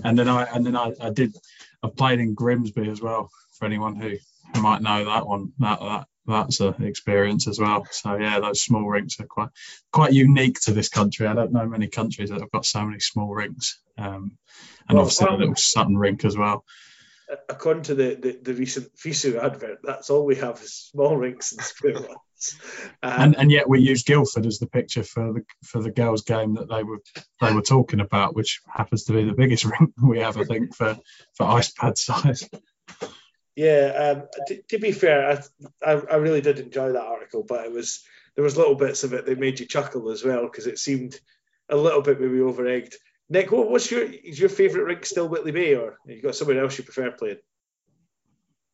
And 0.05 0.19
then 0.19 0.29
I 0.29 0.45
and 0.45 0.65
then 0.65 0.77
I, 0.77 0.95
I 1.01 1.11
did. 1.11 1.37
I 1.83 1.89
played 1.89 2.21
in 2.21 2.35
Grimsby 2.35 2.89
as 2.89 3.01
well. 3.01 3.31
For 3.59 3.67
anyone 3.67 3.97
who, 3.97 4.17
who 4.55 4.63
might 4.63 4.83
know 4.83 5.05
that 5.05 5.27
one, 5.27 5.53
that 5.59 5.81
that 5.81 6.07
that's 6.27 6.61
an 6.61 6.85
experience 6.85 7.49
as 7.49 7.59
well. 7.59 7.87
So 7.91 8.17
yeah, 8.17 8.39
those 8.41 8.61
small 8.61 8.89
rinks 8.89 9.19
are 9.21 9.27
quite 9.27 9.51
quite 9.93 10.13
unique 10.13 10.61
to 10.61 10.73
this 10.73 10.89
country. 10.89 11.27
I 11.27 11.35
don't 11.35 11.53
know 11.53 11.67
many 11.67 11.89
countries 11.89 12.31
that 12.31 12.41
have 12.41 12.51
got 12.51 12.65
so 12.65 12.85
many 12.85 13.01
small 13.01 13.35
rinks. 13.35 13.81
Um, 13.99 14.39
and 14.89 14.97
Well, 14.97 15.03
obviously 15.03 15.27
the 15.27 15.33
um, 15.33 15.39
little 15.41 15.57
Sutton 15.57 15.97
rink 15.97 16.25
as 16.25 16.37
well. 16.37 16.65
According 17.49 17.85
to 17.85 17.95
the, 17.95 18.15
the, 18.15 18.39
the 18.43 18.55
recent 18.55 18.95
FISU 18.97 19.43
advert, 19.43 19.79
that's 19.83 20.11
all 20.11 20.25
we 20.25 20.37
have 20.37 20.61
is 20.63 20.75
small 20.75 21.17
rinks 21.17 21.53
and 21.53 21.63
square 21.63 21.95
ones. 21.95 22.59
Um, 23.03 23.13
And 23.21 23.37
and 23.37 23.51
yet 23.51 23.69
we 23.69 23.81
use 23.81 24.03
Guildford 24.03 24.47
as 24.47 24.59
the 24.59 24.67
picture 24.67 25.03
for 25.03 25.33
the 25.33 25.45
for 25.65 25.81
the 25.81 25.91
girls' 25.91 26.23
game 26.23 26.55
that 26.55 26.69
they 26.69 26.83
were 26.83 27.01
they 27.41 27.53
were 27.53 27.63
talking 27.63 28.01
about, 28.01 28.35
which 28.35 28.61
happens 28.69 29.05
to 29.05 29.13
be 29.13 29.25
the 29.25 29.33
biggest 29.33 29.65
rink 29.81 29.93
we 30.03 30.21
have, 30.21 30.37
I 30.37 30.45
think, 30.45 30.75
for 30.75 30.99
for 31.35 31.47
ice 31.47 31.71
pad 31.71 31.97
size. 31.97 32.49
Yeah, 33.55 34.15
um, 34.17 34.29
to, 34.49 34.63
to 34.71 34.79
be 34.79 34.93
fair, 34.93 35.31
I, 35.31 35.91
I 35.91 35.93
I 35.93 36.17
really 36.17 36.41
did 36.41 36.59
enjoy 36.59 36.93
that 36.93 37.07
article, 37.07 37.45
but 37.45 37.65
it 37.65 37.73
was 37.73 38.03
there 38.35 38.45
was 38.45 38.57
little 38.57 38.75
bits 38.75 39.05
of 39.05 39.13
it 39.13 39.27
that 39.27 39.39
made 39.39 39.61
you 39.61 39.67
chuckle 39.67 40.11
as 40.11 40.25
well 40.25 40.43
because 40.43 40.67
it 40.67 40.79
seemed 40.79 41.21
a 41.69 41.77
little 41.77 42.03
bit 42.03 42.21
maybe 42.21 42.41
over 42.41 42.67
egged. 42.67 42.97
Nick, 43.33 43.51
what, 43.51 43.71
what's 43.71 43.91
your 43.91 44.03
is 44.03 44.39
your 44.39 44.51
favourite 44.51 44.85
rink 44.85 45.07
still 45.07 45.27
Whitley 45.27 45.53
Bay, 45.53 45.75
or 45.75 45.97
you 46.05 46.21
got 46.21 46.35
somewhere 46.35 46.63
else 46.63 46.77
you 46.77 46.85
prefer 46.85 47.11
playing? 47.11 47.39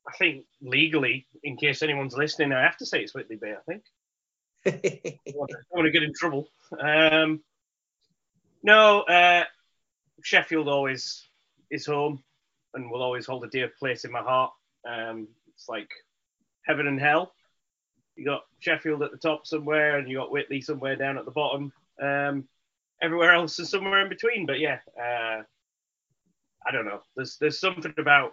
I 0.05 0.17
think 0.17 0.47
legally, 0.61 1.29
in 1.45 1.57
case 1.57 1.81
anyone's 1.81 2.17
listening, 2.17 2.53
I 2.53 2.63
have 2.63 2.77
to 2.79 2.87
say 2.87 3.01
it's 3.01 3.15
Whitley 3.15 3.37
Bay. 3.37 3.55
I 3.55 3.63
think. 3.71 3.85
I 4.67 5.39
I 5.39 5.55
want 5.71 5.87
to 5.87 5.93
get 5.93 6.03
in 6.03 6.13
trouble. 6.13 6.49
Um, 6.77 7.41
no, 8.65 9.03
uh, 9.03 9.45
Sheffield 10.25 10.67
always 10.67 11.29
is 11.71 11.87
home 11.87 12.25
and 12.75 12.91
will 12.91 13.03
always 13.03 13.27
hold 13.27 13.45
a 13.45 13.49
dear 13.49 13.71
place 13.79 14.05
in 14.05 14.11
my 14.11 14.23
heart. 14.23 14.51
Um, 14.85 15.29
it's 15.55 15.69
like 15.69 15.89
heaven 16.67 16.89
and 16.89 16.99
hell. 16.99 17.33
You 18.17 18.25
got 18.25 18.43
Sheffield 18.59 19.05
at 19.05 19.13
the 19.13 19.19
top 19.19 19.47
somewhere, 19.47 19.99
and 19.99 20.09
you 20.09 20.19
got 20.19 20.33
Whitley 20.33 20.63
somewhere 20.63 20.97
down 20.97 21.17
at 21.17 21.27
the 21.27 21.31
bottom. 21.31 21.73
Um, 22.03 22.49
everywhere 23.03 23.35
else 23.35 23.59
is 23.59 23.71
somewhere 23.71 24.03
in 24.03 24.09
between. 24.09 24.47
But 24.47 24.61
yeah, 24.61 24.79
uh, 24.99 25.43
I 26.67 26.73
don't 26.73 26.87
know. 26.87 27.01
There's 27.17 27.37
there's 27.39 27.61
something 27.61 27.95
about 27.99 28.33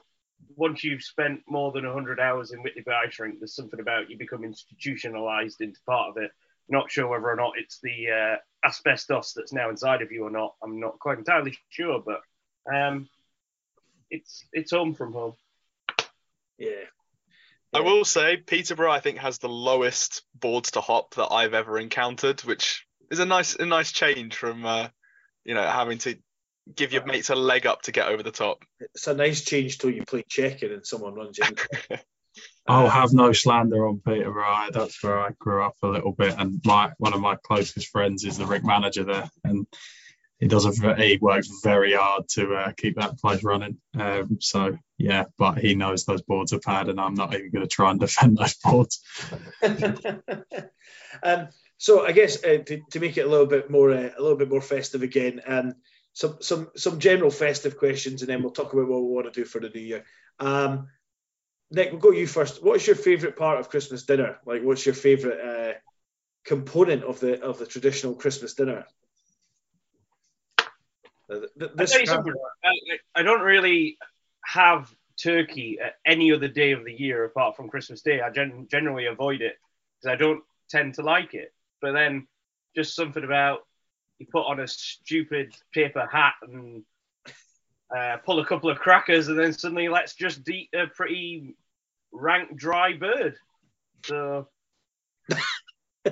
once 0.56 0.84
you've 0.84 1.04
spent 1.04 1.42
more 1.48 1.72
than 1.72 1.86
100 1.86 2.20
hours 2.20 2.52
in 2.52 2.62
Whitley 2.62 2.84
Ice 3.06 3.20
Rink, 3.20 3.40
there's 3.40 3.56
something 3.56 3.80
about 3.80 4.10
you 4.10 4.18
become 4.18 4.44
institutionalized 4.44 5.62
into 5.62 5.80
part 5.86 6.10
of 6.10 6.18
it. 6.24 6.32
Not 6.68 6.92
sure 6.92 7.08
whether 7.08 7.30
or 7.30 7.36
not 7.36 7.54
it's 7.58 7.80
the 7.82 8.10
uh, 8.10 8.68
asbestos 8.68 9.34
that's 9.34 9.54
now 9.54 9.70
inside 9.70 10.02
of 10.02 10.12
you 10.12 10.24
or 10.24 10.32
not. 10.32 10.56
I'm 10.64 10.80
not 10.80 11.00
quite 11.00 11.20
entirely 11.20 11.58
sure, 11.70 12.04
but 12.04 12.22
um, 12.74 13.08
it's 14.10 14.46
it's 14.52 14.72
home 14.72 14.96
from 14.96 15.14
home. 15.14 15.34
Yeah. 16.58 16.86
I 17.74 17.82
will 17.82 18.06
say 18.06 18.38
Peterborough, 18.38 18.92
I 18.92 19.02
think, 19.02 19.18
has 19.18 19.38
the 19.38 19.50
lowest 19.50 20.24
boards 20.34 20.72
to 20.72 20.82
hop 20.82 21.16
that 21.16 21.28
I've 21.32 21.54
ever 21.54 21.78
encountered, 21.78 22.40
which 22.42 22.86
is 23.12 23.20
a 23.20 23.26
nice 23.26 23.56
a 23.56 23.66
nice 23.66 23.92
change 23.92 24.36
from 24.36 24.66
uh, 24.66 24.88
you 25.44 25.54
know 25.54 25.66
having 25.66 25.98
to 26.00 26.16
give 26.74 26.94
your 26.94 27.06
mates 27.06 27.30
a 27.30 27.36
leg 27.36 27.66
up 27.66 27.84
to 27.84 27.92
get 27.92 28.08
over 28.08 28.24
the 28.24 28.32
top. 28.32 28.64
It's 28.80 29.08
a 29.08 29.14
nice 29.14 29.44
change 29.44 29.78
till 29.78 29.92
you 29.92 30.04
play 30.04 30.24
checking 30.28 30.72
and 30.72 30.86
someone 30.86 31.14
runs 31.14 31.40
in. 31.40 32.00
I'll 32.68 32.90
have 33.02 33.14
no 33.14 33.32
slander 33.34 33.88
on 33.88 34.02
Peterborough. 34.06 34.70
That's 34.72 35.02
where 35.04 35.20
I 35.20 35.30
grew 35.38 35.64
up 35.64 35.76
a 35.84 35.88
little 35.88 36.12
bit, 36.12 36.36
and 36.38 36.62
my 36.66 36.92
one 36.98 37.14
of 37.14 37.22
my 37.22 37.36
closest 37.36 37.90
friends 37.90 38.24
is 38.24 38.38
the 38.38 38.46
rink 38.46 38.66
manager 38.66 39.04
there, 39.04 39.30
and 39.44 39.68
he 40.40 40.48
does 40.48 40.66
a 40.66 40.96
he 40.96 41.18
works 41.22 41.50
very 41.64 41.94
hard 41.94 42.28
to 42.30 42.56
uh, 42.56 42.72
keep 42.76 42.98
that 42.98 43.18
place 43.20 43.44
running. 43.44 43.78
Um, 43.98 44.38
so 44.42 44.78
yeah, 44.98 45.26
but 45.38 45.60
he 45.60 45.76
knows 45.76 46.06
those 46.06 46.24
boards 46.24 46.52
are 46.54 46.60
bad, 46.60 46.90
and 46.90 47.00
I'm 47.00 47.14
not 47.14 47.34
even 47.34 47.52
going 47.52 47.68
to 47.68 47.74
try 47.74 47.92
and 47.92 48.00
defend 48.00 48.38
those 48.38 48.56
boards. 48.56 49.02
um, 51.24 51.48
so 51.78 52.06
I 52.06 52.12
guess 52.12 52.44
uh, 52.44 52.60
to, 52.66 52.82
to 52.92 53.00
make 53.00 53.18
it 53.18 53.26
a 53.26 53.30
little 53.30 53.46
bit 53.46 53.70
more 53.70 53.92
uh, 53.92 54.10
a 54.18 54.22
little 54.22 54.38
bit 54.38 54.50
more 54.50 54.62
festive 54.62 55.04
again, 55.04 55.42
um, 55.46 55.74
some 56.14 56.38
some 56.42 56.70
some 56.76 57.00
general 57.00 57.32
festive 57.32 57.78
questions, 57.78 58.22
and 58.22 58.30
then 58.30 58.42
we'll 58.42 58.52
talk 58.52 58.74
about 58.74 58.88
what 58.88 59.02
we 59.02 59.10
want 59.10 59.32
to 59.32 59.40
do 59.40 59.46
for 59.46 59.60
the 59.60 59.70
new 59.70 59.82
year. 59.82 60.06
Um, 60.40 60.88
Nick, 61.72 61.92
we'll 61.92 62.00
go 62.00 62.12
you 62.12 62.28
first. 62.28 62.64
What 62.64 62.78
is 62.78 62.88
your 62.88 62.96
favourite 62.96 63.36
part 63.36 63.60
of 63.60 63.70
Christmas 63.70 64.04
dinner? 64.04 64.38
Like, 64.46 64.62
what's 64.62 64.86
your 64.86 64.96
favourite 64.96 65.40
uh, 65.40 65.74
component 66.46 67.04
of 67.04 67.20
the 67.20 67.42
of 67.42 67.58
the 67.58 67.66
traditional 67.66 68.16
Christmas 68.16 68.54
dinner? 68.54 68.86
Uh, 71.30 71.40
th- 71.40 71.52
I'll 71.60 71.70
This, 71.76 71.92
tell 71.92 72.02
you 72.02 72.06
something. 72.06 72.34
I, 72.64 73.20
I 73.20 73.24
don't 73.24 73.42
really 73.42 73.98
have 74.46 74.94
turkey 75.22 75.80
at 75.84 75.96
any 76.06 76.32
other 76.32 76.48
day 76.48 76.72
of 76.74 76.86
the 76.86 76.94
year 76.94 77.26
apart 77.26 77.56
from 77.56 77.70
Christmas 77.70 78.02
Day. 78.02 78.22
I 78.22 78.30
gen- 78.30 78.68
generally 78.70 79.08
avoid 79.08 79.42
it 79.42 79.58
because 80.00 80.14
I 80.14 80.18
don't 80.18 80.44
tend 80.70 80.96
to 80.96 81.02
like 81.02 81.34
it. 81.34 81.54
But 81.82 81.94
then 81.94 82.28
just 82.76 82.96
something 82.96 83.24
about 83.24 83.60
you 84.18 84.28
put 84.32 84.46
on 84.46 84.60
a 84.60 84.68
stupid 84.68 85.54
paper 85.74 86.08
hat 86.12 86.34
and 86.42 86.84
uh, 87.96 88.18
pull 88.26 88.40
a 88.40 88.46
couple 88.46 88.70
of 88.70 88.80
crackers, 88.80 89.28
and 89.28 89.38
then 89.38 89.54
suddenly 89.54 89.90
let's 89.90 90.16
just 90.16 90.48
eat 90.50 90.70
a 90.74 90.88
pretty 90.88 91.56
rank, 92.12 92.56
dry 92.56 92.94
bird. 92.94 93.36
So 94.06 94.48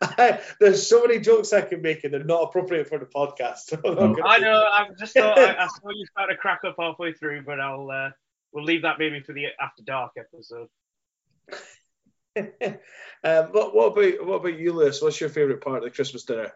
I, 0.00 0.40
there's 0.60 0.86
so 0.86 1.06
many 1.06 1.20
jokes 1.20 1.52
I 1.52 1.62
can 1.62 1.82
make, 1.82 2.04
and 2.04 2.12
they're 2.12 2.24
not 2.24 2.44
appropriate 2.44 2.88
for 2.88 2.98
the 2.98 3.06
podcast. 3.06 3.78
Oh. 3.84 4.16
I 4.24 4.38
know. 4.38 4.64
I 4.72 4.88
just 4.98 5.14
thought 5.14 5.38
I, 5.38 5.54
I 5.56 5.66
saw 5.80 5.90
you 5.90 6.06
start 6.06 6.30
to 6.30 6.36
crack 6.36 6.60
up 6.66 6.76
halfway 6.78 7.12
through, 7.12 7.42
but 7.44 7.60
I'll 7.60 7.90
uh, 7.90 8.10
we'll 8.52 8.64
leave 8.64 8.82
that 8.82 8.98
maybe 8.98 9.20
for 9.20 9.32
the 9.32 9.46
after 9.60 9.82
dark 9.82 10.12
episode. 10.18 10.68
Um, 12.36 13.44
what, 13.52 13.74
what 13.74 13.92
about 13.92 14.26
what 14.26 14.34
about 14.36 14.58
you, 14.58 14.72
Lewis? 14.72 15.00
What's 15.00 15.20
your 15.20 15.30
favourite 15.30 15.60
part 15.60 15.78
of 15.78 15.84
the 15.84 15.90
Christmas 15.90 16.24
dinner? 16.24 16.52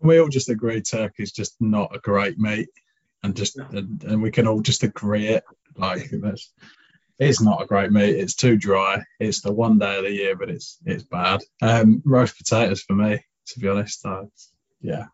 we 0.00 0.18
all 0.18 0.28
just 0.28 0.48
agree 0.48 0.80
turkey's 0.80 1.32
just 1.32 1.54
not 1.60 1.94
a 1.94 1.98
great 1.98 2.38
meat, 2.38 2.68
and 3.22 3.36
just 3.36 3.58
and, 3.58 4.02
and 4.02 4.22
we 4.22 4.30
can 4.30 4.46
all 4.48 4.60
just 4.60 4.82
agree 4.82 5.28
it. 5.28 5.44
Like 5.76 6.10
that's 6.10 6.52
it's 7.18 7.42
not 7.42 7.62
a 7.62 7.66
great 7.66 7.92
meat. 7.92 8.16
It's 8.16 8.34
too 8.34 8.56
dry. 8.56 9.02
It's 9.18 9.42
the 9.42 9.52
one 9.52 9.78
day 9.78 9.98
of 9.98 10.04
the 10.04 10.12
year, 10.12 10.36
but 10.36 10.50
it's 10.50 10.78
it's 10.84 11.04
bad. 11.04 11.40
Um, 11.60 12.02
roast 12.04 12.38
potatoes 12.38 12.82
for 12.82 12.94
me, 12.94 13.24
to 13.48 13.60
be 13.60 13.68
honest. 13.68 14.04
I, 14.06 14.22
yeah, 14.80 15.06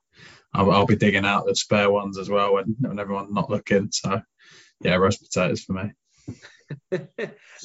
I'll, 0.54 0.70
I'll 0.70 0.86
be 0.86 0.96
digging 0.96 1.26
out 1.26 1.46
the 1.46 1.56
spare 1.56 1.90
ones 1.90 2.18
as 2.18 2.30
well 2.30 2.54
when, 2.54 2.76
when 2.78 2.98
everyone's 2.98 3.32
not 3.32 3.50
looking. 3.50 3.90
So 3.90 4.22
yeah, 4.80 4.94
roast 4.94 5.22
potatoes 5.22 5.62
for 5.62 5.72
me. 5.72 5.92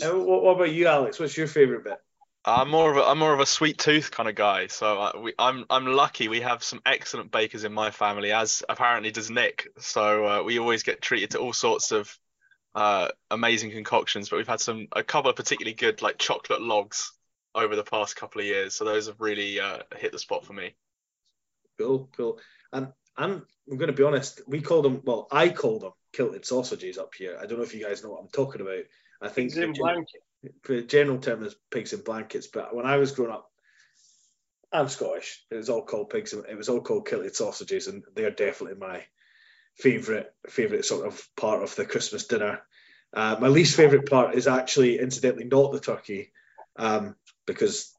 Uh, 0.01 0.17
what, 0.17 0.43
what 0.43 0.55
about 0.55 0.71
you, 0.71 0.87
Alex? 0.87 1.19
What's 1.19 1.35
your 1.35 1.47
favourite 1.47 1.83
bit? 1.83 1.97
I'm 2.43 2.69
more 2.69 2.89
of 2.89 2.97
a 2.97 3.03
I'm 3.03 3.19
more 3.19 3.33
of 3.33 3.39
a 3.39 3.45
sweet 3.45 3.77
tooth 3.77 4.09
kind 4.09 4.27
of 4.27 4.35
guy. 4.35 4.67
So 4.67 4.99
I, 4.99 5.17
we, 5.17 5.33
I'm 5.37 5.65
I'm 5.69 5.85
lucky. 5.85 6.27
We 6.27 6.41
have 6.41 6.63
some 6.63 6.81
excellent 6.85 7.31
bakers 7.31 7.65
in 7.65 7.73
my 7.73 7.91
family, 7.91 8.31
as 8.31 8.63
apparently 8.67 9.11
does 9.11 9.29
Nick. 9.29 9.67
So 9.77 10.25
uh, 10.25 10.43
we 10.43 10.57
always 10.59 10.83
get 10.83 11.01
treated 11.01 11.31
to 11.31 11.39
all 11.39 11.53
sorts 11.53 11.91
of 11.91 12.17
uh, 12.73 13.09
amazing 13.29 13.71
concoctions. 13.71 14.29
But 14.29 14.37
we've 14.37 14.47
had 14.47 14.61
some 14.61 14.87
a 14.93 15.03
couple 15.03 15.29
of 15.29 15.35
particularly 15.35 15.75
good 15.75 16.01
like 16.01 16.17
chocolate 16.17 16.61
logs 16.61 17.11
over 17.53 17.75
the 17.75 17.83
past 17.83 18.15
couple 18.15 18.41
of 18.41 18.47
years. 18.47 18.73
So 18.73 18.85
those 18.85 19.07
have 19.07 19.19
really 19.19 19.59
uh, 19.59 19.79
hit 19.97 20.11
the 20.11 20.19
spot 20.19 20.45
for 20.45 20.53
me. 20.53 20.73
Cool, 21.77 22.09
cool. 22.15 22.39
And 22.73 22.87
I'm 23.17 23.45
I'm 23.69 23.77
going 23.77 23.87
to 23.91 23.93
be 23.95 24.03
honest. 24.03 24.41
We 24.47 24.61
call 24.61 24.81
them. 24.81 25.01
Well, 25.05 25.27
I 25.31 25.49
call 25.49 25.79
them 25.79 25.91
kilted 26.13 26.45
sausages 26.45 26.97
up 26.97 27.13
here. 27.15 27.37
I 27.41 27.45
don't 27.45 27.57
know 27.57 27.63
if 27.63 27.73
you 27.73 27.83
guys 27.83 28.03
know 28.03 28.11
what 28.11 28.21
I'm 28.21 28.29
talking 28.29 28.61
about. 28.61 28.83
I 29.21 29.27
think 29.29 29.53
the 29.53 29.61
gen- 29.61 29.73
blanket. 29.73 30.23
the 30.65 30.81
general 30.81 31.19
term 31.19 31.43
is 31.43 31.55
pigs 31.69 31.93
in 31.93 32.01
blankets. 32.01 32.47
But 32.47 32.75
when 32.75 32.85
I 32.85 32.97
was 32.97 33.11
growing 33.11 33.31
up, 33.31 33.49
I'm 34.73 34.87
Scottish. 34.87 35.45
It 35.51 35.55
was 35.55 35.69
all 35.69 35.83
called 35.85 36.09
pigs. 36.09 36.33
and- 36.33 36.45
It 36.45 36.57
was 36.57 36.69
all 36.69 36.81
called 36.81 37.07
kilted 37.07 37.35
sausages, 37.35 37.87
and 37.87 38.03
they're 38.15 38.31
definitely 38.31 38.79
my 38.79 39.03
favourite 39.75 40.27
favourite 40.49 40.85
sort 40.85 41.07
of 41.07 41.27
part 41.35 41.63
of 41.63 41.75
the 41.75 41.85
Christmas 41.85 42.27
dinner. 42.27 42.61
Uh, 43.13 43.37
my 43.39 43.47
least 43.47 43.75
favourite 43.75 44.05
part 44.09 44.35
is 44.35 44.47
actually, 44.47 44.97
incidentally, 44.99 45.43
not 45.43 45.71
the 45.73 45.79
turkey, 45.79 46.31
um, 46.77 47.15
because 47.45 47.93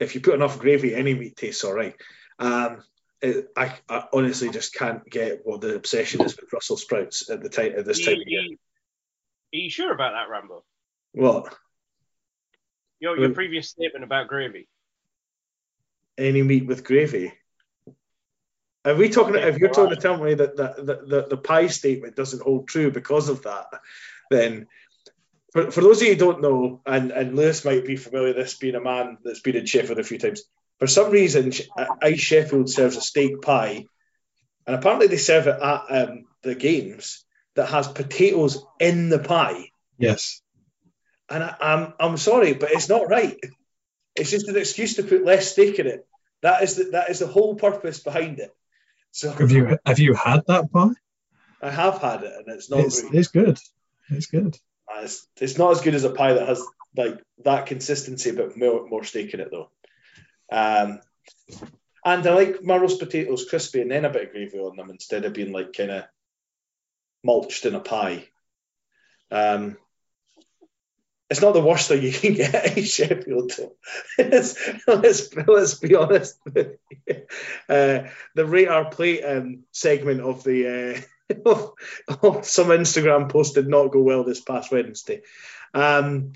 if 0.00 0.14
you 0.14 0.20
put 0.20 0.34
enough 0.34 0.58
gravy, 0.58 0.94
any 0.94 1.14
meat 1.14 1.36
tastes 1.36 1.64
all 1.64 1.72
right. 1.72 1.94
Um, 2.38 2.82
it, 3.22 3.48
I, 3.56 3.74
I 3.88 4.04
honestly 4.12 4.50
just 4.50 4.74
can't 4.74 5.08
get 5.08 5.40
what 5.44 5.60
the 5.60 5.74
obsession 5.74 6.22
is 6.22 6.36
with 6.36 6.50
Brussels 6.50 6.82
sprouts 6.82 7.30
at 7.30 7.42
the 7.42 7.48
time 7.48 7.72
at 7.76 7.84
this 7.84 8.00
Are 8.00 8.10
time 8.10 8.16
you, 8.16 8.22
of 8.22 8.28
year. 8.28 8.40
are 8.42 9.56
you- 9.56 9.70
sure 9.70 9.92
about 9.92 10.12
that, 10.12 10.30
Rambo? 10.30 10.64
What? 11.12 11.54
Your, 13.00 13.18
your 13.18 13.30
previous 13.30 13.68
statement 13.70 14.04
about 14.04 14.28
gravy. 14.28 14.68
any 16.18 16.42
meat 16.42 16.66
with 16.66 16.84
gravy. 16.84 17.32
Are 18.84 18.94
we 18.94 19.08
talking? 19.08 19.34
If 19.34 19.58
you're 19.58 19.70
talking 19.72 19.94
to 19.94 20.00
tell 20.00 20.22
me 20.22 20.34
that 20.34 20.56
the, 20.56 20.74
the, 20.78 21.06
the, 21.06 21.26
the 21.30 21.36
pie 21.36 21.66
statement 21.66 22.16
doesn't 22.16 22.42
hold 22.42 22.68
true 22.68 22.90
because 22.90 23.28
of 23.28 23.42
that, 23.42 23.66
then 24.30 24.66
for, 25.52 25.70
for 25.70 25.80
those 25.80 26.00
of 26.00 26.06
you 26.06 26.14
who 26.14 26.20
don't 26.20 26.40
know, 26.40 26.80
and, 26.86 27.10
and 27.10 27.34
Lewis 27.34 27.64
might 27.64 27.84
be 27.84 27.96
familiar 27.96 28.28
with 28.28 28.36
this 28.36 28.54
being 28.54 28.76
a 28.76 28.80
man 28.80 29.18
that's 29.24 29.40
been 29.40 29.56
in 29.56 29.66
Sheffield 29.66 29.98
a 29.98 30.04
few 30.04 30.18
times, 30.18 30.42
for 30.78 30.86
some 30.86 31.10
reason, 31.10 31.52
Ice 32.02 32.20
Sheffield 32.20 32.68
serves 32.68 32.96
a 32.96 33.00
steak 33.00 33.40
pie, 33.42 33.86
and 34.66 34.76
apparently 34.76 35.06
they 35.06 35.16
serve 35.16 35.46
it 35.46 35.60
at 35.60 35.84
um, 35.88 36.24
the 36.42 36.54
games 36.54 37.24
that 37.54 37.68
has 37.68 37.88
potatoes 37.88 38.62
in 38.78 39.08
the 39.08 39.18
pie. 39.18 39.70
Yes. 39.98 40.42
And 41.28 41.42
I, 41.42 41.56
I'm 41.60 41.94
I'm 41.98 42.16
sorry, 42.16 42.52
but 42.54 42.70
it's 42.72 42.88
not 42.88 43.08
right. 43.08 43.38
It's 44.14 44.30
just 44.30 44.48
an 44.48 44.56
excuse 44.56 44.96
to 44.96 45.02
put 45.02 45.24
less 45.24 45.52
steak 45.52 45.78
in 45.78 45.86
it. 45.86 46.06
That 46.42 46.62
is 46.62 46.76
the, 46.76 46.84
that 46.92 47.10
is 47.10 47.18
the 47.18 47.26
whole 47.26 47.56
purpose 47.56 48.00
behind 48.00 48.38
it. 48.38 48.54
So 49.10 49.32
Have 49.32 49.50
you 49.50 49.78
have 49.84 49.98
you 49.98 50.14
had 50.14 50.42
that 50.46 50.70
pie? 50.70 50.92
I 51.62 51.70
have 51.70 51.98
had 51.98 52.22
it, 52.22 52.32
and 52.32 52.54
it's 52.54 52.70
not 52.70 52.80
It's, 52.80 53.02
it's 53.02 53.28
good. 53.28 53.58
It's 54.10 54.26
good. 54.26 54.56
Uh, 54.88 55.00
It's, 55.02 55.26
it's 55.40 55.58
not 55.58 55.72
as 55.72 55.80
good 55.80 55.94
as 55.94 56.04
a 56.04 56.10
pie 56.10 56.34
that 56.34 56.46
has 56.46 56.62
like 56.96 57.20
that 57.44 57.66
consistency, 57.66 58.30
but 58.30 58.56
more, 58.56 58.86
more 58.88 59.04
steak 59.04 59.34
in 59.34 59.40
it 59.40 59.48
though. 59.50 59.70
Um, 60.50 61.00
and 62.04 62.26
I 62.26 62.34
like 62.34 62.62
my 62.62 62.76
roast 62.76 63.00
potatoes 63.00 63.48
crispy 63.48 63.82
and 63.82 63.90
then 63.90 64.04
a 64.04 64.10
bit 64.10 64.26
of 64.26 64.32
gravy 64.32 64.58
on 64.58 64.76
them 64.76 64.90
instead 64.90 65.24
of 65.24 65.32
being 65.32 65.52
like 65.52 65.72
kind 65.72 65.90
of 65.90 66.04
mulched 67.24 67.66
in 67.66 67.74
a 67.74 67.80
pie. 67.80 68.28
Um, 69.30 69.76
it's 71.28 71.42
not 71.42 71.54
the 71.54 71.60
worst 71.60 71.88
thing 71.88 72.02
you 72.02 72.12
can 72.12 72.34
get 72.34 72.76
in 72.78 72.84
Sheffield. 72.84 73.52
Let's 74.18 74.78
let's 74.86 75.74
be 75.74 75.94
honest. 75.94 76.38
Uh, 77.68 78.06
the 78.36 78.46
rate 78.46 78.68
our 78.68 78.84
plate 78.84 79.22
um, 79.24 79.64
segment 79.72 80.20
of 80.20 80.44
the 80.44 81.04
uh, 81.28 82.42
some 82.42 82.68
Instagram 82.68 83.28
post 83.28 83.56
did 83.56 83.66
not 83.66 83.88
go 83.88 84.02
well 84.02 84.22
this 84.22 84.40
past 84.40 84.70
Wednesday. 84.70 85.22
Um, 85.74 86.32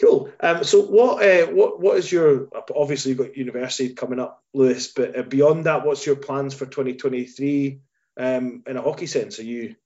cool. 0.00 0.30
Um, 0.40 0.64
so 0.64 0.82
what 0.82 1.24
uh, 1.24 1.46
what 1.46 1.80
what 1.80 1.96
is 1.96 2.10
your 2.10 2.48
obviously 2.74 3.10
you've 3.10 3.18
got 3.18 3.36
university 3.36 3.94
coming 3.94 4.20
up, 4.20 4.42
Lewis, 4.52 4.88
but 4.88 5.18
uh, 5.18 5.22
beyond 5.22 5.64
that, 5.64 5.84
what's 5.84 6.06
your 6.06 6.16
plans 6.16 6.54
for 6.54 6.66
2023 6.66 7.80
um, 8.16 8.62
in 8.66 8.76
a 8.76 8.82
hockey 8.82 9.06
sense? 9.06 9.38
Are 9.38 9.44
you 9.44 9.76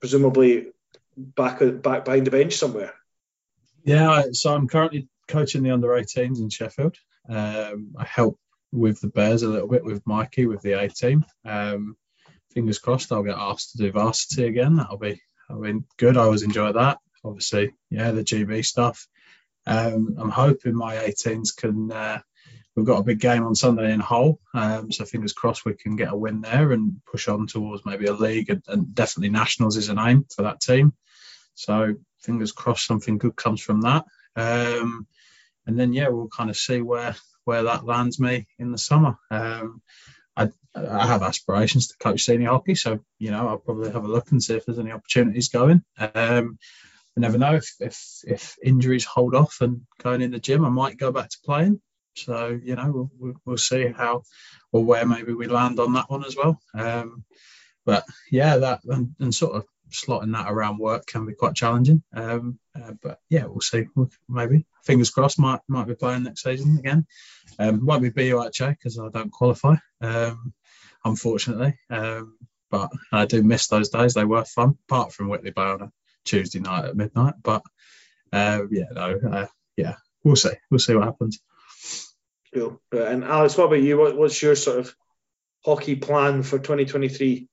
presumably 0.00 0.68
back 1.16 1.60
back 1.82 2.04
behind 2.04 2.26
the 2.26 2.30
bench 2.30 2.54
somewhere? 2.56 2.94
Yeah, 3.84 4.24
so 4.32 4.54
I'm 4.54 4.68
currently 4.68 5.08
coaching 5.28 5.62
the 5.62 5.70
under 5.70 5.88
18s 5.88 6.40
in 6.40 6.50
Sheffield. 6.50 6.96
Um, 7.28 7.94
I 7.96 8.04
help 8.04 8.38
with 8.72 9.00
the 9.00 9.08
Bears 9.08 9.42
a 9.42 9.48
little 9.48 9.68
bit 9.68 9.84
with 9.84 10.06
Mikey 10.06 10.46
with 10.46 10.62
the 10.62 10.72
A 10.72 10.88
team. 10.88 11.24
Um, 11.44 11.96
fingers 12.52 12.78
crossed 12.78 13.12
I'll 13.12 13.22
get 13.22 13.36
asked 13.38 13.72
to 13.72 13.78
do 13.78 13.92
varsity 13.92 14.46
again. 14.46 14.76
That'll 14.76 14.98
be 14.98 15.20
that'll 15.48 15.62
be 15.62 15.80
good. 15.96 16.16
I 16.16 16.22
always 16.22 16.42
enjoy 16.42 16.72
that. 16.72 16.98
Obviously, 17.26 17.74
yeah, 17.90 18.12
the 18.12 18.24
GB 18.24 18.64
stuff. 18.64 19.06
Um, 19.66 20.16
I'm 20.18 20.30
hoping 20.30 20.76
my 20.76 20.96
18s 20.96 21.56
can. 21.56 21.90
Uh, 21.90 22.20
we've 22.76 22.86
got 22.86 23.00
a 23.00 23.04
big 23.04 23.18
game 23.18 23.44
on 23.44 23.54
Sunday 23.54 23.92
in 23.92 24.00
Hull, 24.00 24.38
um, 24.54 24.92
so 24.92 25.04
fingers 25.04 25.32
crossed 25.32 25.64
we 25.64 25.74
can 25.74 25.96
get 25.96 26.12
a 26.12 26.16
win 26.16 26.42
there 26.42 26.72
and 26.72 27.00
push 27.10 27.26
on 27.26 27.46
towards 27.46 27.84
maybe 27.84 28.06
a 28.06 28.12
league 28.12 28.50
and, 28.50 28.62
and 28.68 28.94
definitely 28.94 29.30
nationals 29.30 29.76
is 29.76 29.88
an 29.88 29.98
aim 29.98 30.26
for 30.34 30.42
that 30.42 30.60
team. 30.60 30.92
So 31.54 31.94
fingers 32.20 32.52
crossed 32.52 32.86
something 32.86 33.18
good 33.18 33.34
comes 33.34 33.60
from 33.60 33.80
that. 33.80 34.04
Um, 34.36 35.06
and 35.66 35.78
then 35.78 35.92
yeah, 35.92 36.08
we'll 36.08 36.28
kind 36.28 36.50
of 36.50 36.56
see 36.56 36.80
where 36.80 37.16
where 37.44 37.64
that 37.64 37.84
lands 37.84 38.20
me 38.20 38.46
in 38.58 38.72
the 38.72 38.78
summer. 38.78 39.16
Um, 39.30 39.80
I, 40.36 40.50
I 40.74 41.06
have 41.06 41.22
aspirations 41.22 41.88
to 41.88 41.96
coach 41.98 42.24
senior 42.24 42.50
hockey, 42.50 42.74
so 42.74 43.00
you 43.18 43.30
know 43.30 43.48
I'll 43.48 43.58
probably 43.58 43.90
have 43.90 44.04
a 44.04 44.08
look 44.08 44.30
and 44.30 44.42
see 44.42 44.54
if 44.54 44.66
there's 44.66 44.78
any 44.78 44.92
opportunities 44.92 45.48
going. 45.48 45.82
Um, 45.98 46.58
I 47.16 47.20
never 47.20 47.38
know 47.38 47.54
if, 47.54 47.74
if 47.80 47.98
if 48.26 48.56
injuries 48.62 49.04
hold 49.04 49.34
off 49.34 49.58
and 49.60 49.82
going 50.02 50.20
in 50.20 50.32
the 50.32 50.38
gym, 50.38 50.64
I 50.64 50.68
might 50.68 50.98
go 50.98 51.12
back 51.12 51.30
to 51.30 51.38
playing. 51.44 51.80
So 52.14 52.58
you 52.62 52.76
know 52.76 53.10
we'll, 53.18 53.34
we'll 53.44 53.56
see 53.56 53.86
how 53.88 54.22
or 54.72 54.84
where 54.84 55.06
maybe 55.06 55.32
we 55.32 55.46
land 55.46 55.80
on 55.80 55.94
that 55.94 56.10
one 56.10 56.24
as 56.24 56.36
well. 56.36 56.60
Um, 56.74 57.24
but 57.84 58.04
yeah, 58.30 58.58
that 58.58 58.80
and, 58.84 59.14
and, 59.20 59.34
sort 59.34 59.56
of 59.56 59.64
slotting 59.90 60.32
that 60.32 60.50
around 60.50 60.78
work 60.78 61.06
can 61.06 61.24
be 61.24 61.34
quite 61.34 61.54
challenging. 61.54 62.02
Um, 62.14 62.58
uh, 62.74 62.92
but 63.00 63.20
yeah, 63.30 63.46
we'll 63.46 63.60
see. 63.60 63.86
Maybe 64.28 64.66
fingers 64.84 65.10
crossed, 65.10 65.38
might 65.38 65.60
might 65.68 65.86
be 65.86 65.94
playing 65.94 66.24
next 66.24 66.42
season 66.42 66.78
again. 66.78 67.06
Um, 67.58 67.86
won't 67.86 68.02
be 68.02 68.10
BUIHA 68.10 68.70
because 68.70 68.98
I 68.98 69.08
don't 69.08 69.32
qualify, 69.32 69.76
um, 70.00 70.52
unfortunately. 71.04 71.78
Um, 71.88 72.36
but 72.70 72.90
I 73.12 73.26
do 73.26 73.42
miss 73.42 73.68
those 73.68 73.90
days. 73.90 74.14
They 74.14 74.24
were 74.24 74.44
fun, 74.44 74.76
apart 74.88 75.12
from 75.12 75.28
Whitley 75.28 75.52
a 75.56 75.92
Tuesday 76.26 76.60
night 76.60 76.84
at 76.84 76.96
midnight. 76.96 77.34
But 77.42 77.62
uh, 78.32 78.62
yeah, 78.70 78.84
no, 78.92 79.18
uh, 79.30 79.46
yeah, 79.76 79.96
we'll 80.24 80.36
see. 80.36 80.52
We'll 80.70 80.78
see 80.78 80.94
what 80.94 81.04
happens. 81.04 81.40
Cool. 82.52 82.80
And 82.92 83.24
Alex, 83.24 83.56
what 83.56 83.66
about 83.66 83.82
you? 83.82 83.98
What, 83.98 84.16
what's 84.16 84.40
your 84.40 84.54
sort 84.54 84.78
of 84.80 84.94
hockey 85.64 85.96
plan 85.96 86.42
for 86.42 86.58
2023? 86.58 87.48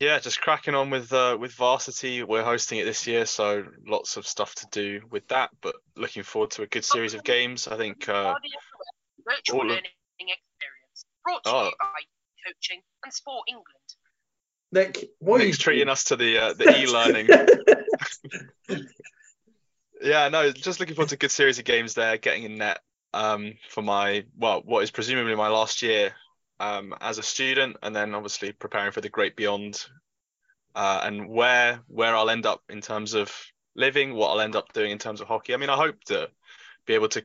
Yeah, 0.00 0.18
just 0.18 0.40
cracking 0.40 0.74
on 0.74 0.90
with 0.90 1.12
uh, 1.12 1.36
with 1.38 1.52
varsity. 1.52 2.22
We're 2.24 2.42
hosting 2.42 2.78
it 2.78 2.84
this 2.84 3.06
year, 3.06 3.24
so 3.24 3.64
lots 3.86 4.16
of 4.16 4.26
stuff 4.26 4.54
to 4.56 4.66
do 4.72 5.02
with 5.10 5.28
that. 5.28 5.50
But 5.60 5.76
looking 5.96 6.24
forward 6.24 6.50
to 6.52 6.62
a 6.62 6.66
good 6.66 6.84
series 6.84 7.14
of 7.14 7.22
games. 7.22 7.68
I 7.68 7.76
think. 7.76 8.08
Uh, 8.08 8.34
virtual 9.24 9.60
learning 9.60 9.92
experience 10.18 11.04
brought 11.24 11.44
to 11.44 11.50
oh. 11.50 11.64
you 11.66 11.72
by 11.78 12.00
Coaching 12.46 12.82
and 13.04 13.12
Sport 13.12 13.44
England. 13.48 13.88
Nick, 14.72 15.10
what 15.18 15.38
Nick's 15.38 15.58
treating 15.58 15.88
us 15.90 16.04
to 16.04 16.16
the 16.16 16.38
uh, 16.38 16.54
the 16.54 16.78
e-learning. 16.82 17.28
yeah, 20.00 20.28
no, 20.28 20.50
just 20.50 20.80
looking 20.80 20.94
forward 20.94 21.10
to 21.10 21.16
a 21.16 21.18
good 21.18 21.30
series 21.30 21.58
of 21.58 21.66
games 21.66 21.94
there. 21.94 22.16
Getting 22.16 22.44
in 22.44 22.58
net 22.58 22.80
um, 23.12 23.54
for 23.68 23.82
my 23.82 24.24
well, 24.36 24.62
what 24.64 24.82
is 24.82 24.90
presumably 24.90 25.34
my 25.34 25.48
last 25.48 25.82
year 25.82 26.14
um, 26.58 26.94
as 27.00 27.18
a 27.18 27.22
student, 27.22 27.76
and 27.82 27.94
then 27.94 28.14
obviously 28.14 28.52
preparing 28.52 28.92
for 28.92 29.02
the 29.02 29.10
great 29.10 29.36
beyond, 29.36 29.84
uh, 30.74 31.00
and 31.04 31.28
where 31.28 31.80
where 31.86 32.16
I'll 32.16 32.30
end 32.30 32.46
up 32.46 32.62
in 32.70 32.80
terms 32.80 33.12
of 33.12 33.30
living, 33.76 34.14
what 34.14 34.30
I'll 34.30 34.40
end 34.40 34.56
up 34.56 34.72
doing 34.72 34.90
in 34.90 34.98
terms 34.98 35.20
of 35.20 35.28
hockey. 35.28 35.52
I 35.52 35.58
mean, 35.58 35.70
I 35.70 35.76
hope 35.76 36.02
to 36.04 36.30
be 36.86 36.94
able 36.94 37.08
to 37.10 37.24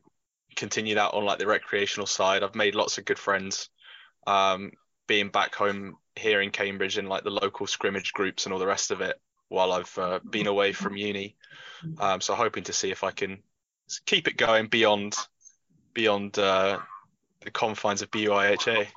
continue 0.57 0.95
that 0.95 1.13
on 1.13 1.23
like 1.23 1.39
the 1.39 1.47
recreational 1.47 2.07
side. 2.07 2.43
I've 2.43 2.55
made 2.55 2.75
lots 2.75 2.97
of 2.97 3.05
good 3.05 3.19
friends, 3.19 3.69
um, 4.25 4.71
being 5.07 5.29
back 5.29 5.55
home 5.55 5.95
here 6.18 6.41
in 6.41 6.51
Cambridge 6.51 6.97
in 6.97 7.07
like 7.07 7.24
the 7.24 7.30
local 7.30 7.68
scrimmage 7.68 8.13
groups 8.13 8.45
and 8.45 8.53
all 8.53 8.59
the 8.59 8.68
rest 8.68 8.91
of 8.91 9.01
it 9.01 9.20
while 9.49 9.72
I've 9.72 9.97
uh, 9.97 10.20
been 10.30 10.47
away 10.47 10.74
from 10.74 10.97
uni. 10.97 11.36
Um, 11.99 12.22
so 12.22 12.36
hoping 12.36 12.65
to 12.65 12.74
see 12.74 12.91
if 12.91 13.03
I 13.03 13.11
can 13.11 13.39
keep 14.05 14.28
it 14.28 14.38
going 14.38 14.68
beyond 14.68 15.15
beyond 15.93 16.38
uh, 16.38 16.80
the 17.41 17.51
confines 17.51 18.01
of 18.01 18.11
BUIHA. 18.11 18.88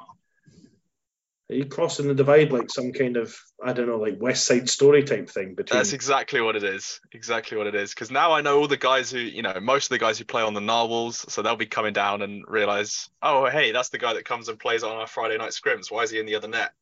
Are 1.51 1.55
you 1.55 1.65
crossing 1.65 2.07
the 2.07 2.15
divide 2.15 2.53
like 2.53 2.71
some 2.71 2.93
kind 2.93 3.17
of 3.17 3.37
I 3.63 3.73
don't 3.73 3.89
know, 3.89 3.99
like 3.99 4.21
West 4.21 4.47
Side 4.47 4.69
Story 4.69 5.03
type 5.03 5.29
thing 5.29 5.55
between? 5.55 5.79
That's 5.79 5.93
exactly 5.93 6.41
what 6.41 6.57
it 6.57 6.65
is. 6.65 7.01
Exactly 7.13 7.59
what 7.59 7.67
it 7.67 7.75
is. 7.75 7.91
Because 7.91 8.11
now 8.11 8.33
I 8.33 8.41
know 8.41 8.61
all 8.61 8.69
the 8.69 8.77
guys 8.77 9.11
who, 9.11 9.19
you 9.19 9.43
know, 9.43 9.59
most 9.61 9.87
of 9.87 9.91
the 9.91 9.99
guys 9.99 10.19
who 10.19 10.25
play 10.25 10.43
on 10.43 10.55
the 10.55 10.61
Narwhals, 10.61 11.27
so 11.29 11.43
they'll 11.43 11.57
be 11.57 11.67
coming 11.67 11.93
down 11.93 12.23
and 12.23 12.45
realize, 12.47 13.11
oh, 13.21 13.47
hey, 13.51 13.73
that's 13.73 13.91
the 13.91 13.99
guy 13.99 14.15
that 14.15 14.25
comes 14.25 14.49
and 14.49 14.59
plays 14.59 14.83
on 14.83 14.97
our 14.97 15.07
Friday 15.07 15.37
night 15.37 15.51
scrims. 15.51 15.91
Why 15.91 16.03
is 16.03 16.11
he 16.11 16.21
in 16.21 16.27
the 16.27 16.37
other 16.37 16.49
net? 16.49 16.73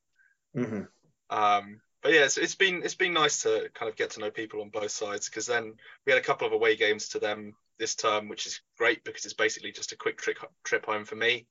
Mm-hmm. 0.57 0.83
Um, 1.31 1.81
but 2.03 2.13
yeah, 2.13 2.25
it's, 2.25 2.39
it's 2.39 2.55
been 2.55 2.83
it's 2.83 2.95
been 2.95 3.13
nice 3.13 3.43
to 3.43 3.69
kind 3.75 3.91
of 3.91 3.97
get 3.97 4.11
to 4.11 4.21
know 4.21 4.31
people 4.31 4.61
on 4.61 4.71
both 4.71 4.91
sides 4.91 5.29
because 5.29 5.47
then 5.47 5.75
we 6.07 6.13
had 6.13 6.21
a 6.21 6.25
couple 6.25 6.47
of 6.47 6.53
away 6.53 6.77
games 6.77 7.09
to 7.11 7.19
them 7.19 7.55
this 7.79 7.95
term, 7.95 8.29
which 8.29 8.47
is 8.47 8.61
great 8.77 9.05
because 9.05 9.25
it's 9.25 9.35
basically 9.35 9.73
just 9.73 9.93
a 9.93 9.97
quick 9.97 10.19
trip 10.19 10.39
trip 10.65 10.87
home 10.87 11.05
for 11.05 11.17
me, 11.17 11.47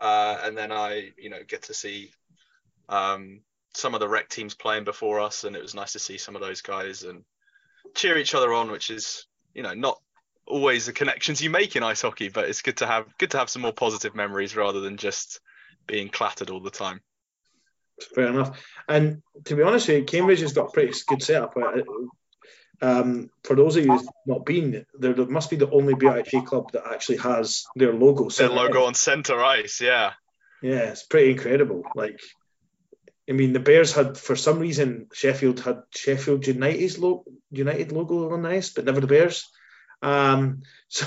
uh, 0.00 0.38
and 0.42 0.56
then 0.56 0.70
I 0.70 1.12
you 1.16 1.30
know 1.30 1.40
get 1.46 1.62
to 1.64 1.74
see 1.74 2.12
um, 2.88 3.40
some 3.74 3.94
of 3.94 4.00
the 4.00 4.08
rec 4.08 4.28
teams 4.28 4.54
playing 4.54 4.84
before 4.84 5.20
us, 5.20 5.44
and 5.44 5.56
it 5.56 5.62
was 5.62 5.74
nice 5.74 5.92
to 5.92 5.98
see 5.98 6.18
some 6.18 6.36
of 6.36 6.42
those 6.42 6.60
guys 6.60 7.02
and 7.02 7.24
cheer 7.94 8.18
each 8.18 8.34
other 8.34 8.52
on, 8.52 8.70
which 8.70 8.90
is 8.90 9.26
you 9.54 9.62
know 9.62 9.74
not 9.74 10.00
always 10.46 10.86
the 10.86 10.92
connections 10.92 11.40
you 11.40 11.50
make 11.50 11.74
in 11.74 11.82
ice 11.82 12.02
hockey, 12.02 12.28
but 12.28 12.48
it's 12.48 12.62
good 12.62 12.76
to 12.76 12.86
have 12.86 13.06
good 13.18 13.30
to 13.30 13.38
have 13.38 13.50
some 13.50 13.62
more 13.62 13.72
positive 13.72 14.14
memories 14.14 14.56
rather 14.56 14.80
than 14.80 14.96
just 14.96 15.40
being 15.86 16.08
clattered 16.08 16.50
all 16.50 16.60
the 16.60 16.70
time. 16.70 17.00
Fair 18.14 18.28
enough. 18.28 18.60
And 18.88 19.22
to 19.44 19.56
be 19.56 19.62
honest 19.62 19.88
with 19.88 19.98
you, 19.98 20.04
Cambridge 20.04 20.40
has 20.40 20.52
got 20.52 20.68
a 20.68 20.72
pretty 20.72 20.92
good 21.06 21.22
setup. 21.22 21.56
Uh, 21.56 21.82
um, 22.82 23.30
for 23.42 23.56
those 23.56 23.76
of 23.76 23.84
you 23.86 23.92
who've 23.92 24.08
not 24.26 24.44
been, 24.44 24.84
there, 24.98 25.14
there 25.14 25.26
must 25.26 25.50
be 25.50 25.56
the 25.56 25.70
only 25.70 25.94
BUIHA 25.94 26.44
club 26.46 26.72
that 26.72 26.86
actually 26.92 27.18
has 27.18 27.64
their 27.74 27.94
logo. 27.94 28.28
Their 28.28 28.50
logo 28.50 28.84
on 28.84 28.94
centre 28.94 29.42
ice, 29.42 29.80
yeah. 29.80 30.12
Yeah, 30.62 30.90
it's 30.90 31.02
pretty 31.02 31.32
incredible. 31.32 31.84
Like 31.94 32.20
I 33.28 33.32
mean, 33.32 33.52
the 33.52 33.60
Bears 33.60 33.92
had, 33.92 34.16
for 34.16 34.36
some 34.36 34.60
reason, 34.60 35.08
Sheffield 35.12 35.60
had 35.60 35.82
Sheffield 35.94 36.46
United's 36.46 36.98
lo- 36.98 37.24
United 37.50 37.90
logo 37.90 38.32
on 38.32 38.42
the 38.42 38.50
ice, 38.50 38.70
but 38.70 38.84
never 38.84 39.00
the 39.00 39.08
Bears. 39.08 39.48
Um, 40.00 40.62
so, 40.88 41.06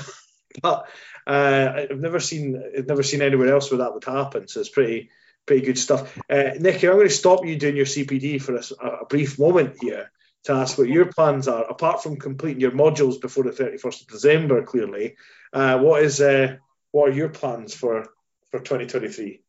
but 0.61 0.89
uh, 1.25 1.85
I've 1.89 1.99
never 1.99 2.19
seen, 2.19 2.61
I've 2.77 2.87
never 2.87 3.03
seen 3.03 3.21
anywhere 3.21 3.53
else 3.53 3.71
where 3.71 3.79
that 3.79 3.93
would 3.93 4.03
happen. 4.03 4.47
So 4.47 4.59
it's 4.59 4.69
pretty, 4.69 5.11
pretty 5.45 5.65
good 5.65 5.77
stuff. 5.77 6.17
Uh, 6.29 6.51
Nicky, 6.59 6.87
I'm 6.87 6.95
going 6.95 7.07
to 7.07 7.13
stop 7.13 7.45
you 7.45 7.57
doing 7.57 7.75
your 7.75 7.85
CPD 7.85 8.41
for 8.41 8.55
a, 8.55 9.01
a, 9.01 9.05
brief 9.05 9.39
moment 9.39 9.77
here 9.81 10.11
to 10.43 10.53
ask 10.53 10.77
what 10.77 10.87
your 10.87 11.07
plans 11.07 11.47
are, 11.47 11.63
apart 11.63 12.03
from 12.03 12.17
completing 12.17 12.61
your 12.61 12.71
modules 12.71 13.19
before 13.19 13.43
the 13.43 13.51
31st 13.51 14.01
of 14.01 14.07
December. 14.07 14.63
Clearly, 14.63 15.15
uh, 15.53 15.79
what 15.79 16.03
is, 16.03 16.21
uh, 16.21 16.57
what 16.91 17.09
are 17.09 17.13
your 17.13 17.29
plans 17.29 17.73
for 17.73 18.07
for 18.51 18.59
2023? 18.59 19.41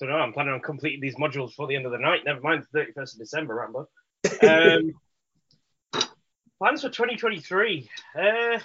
I 0.00 0.04
don't 0.04 0.08
know. 0.14 0.16
I'm 0.16 0.32
planning 0.32 0.54
on 0.54 0.60
completing 0.60 1.00
these 1.00 1.16
modules 1.16 1.48
before 1.48 1.68
the 1.68 1.76
end 1.76 1.86
of 1.86 1.92
the 1.92 1.98
night. 1.98 2.20
Never 2.24 2.40
mind 2.40 2.64
the 2.72 2.80
31st 2.80 3.14
of 3.14 3.18
December, 3.18 3.54
Rambo. 3.54 3.88
Um, 4.42 4.92
plans 6.58 6.82
for 6.82 6.90
2023. 6.90 7.88
Uh, 8.14 8.58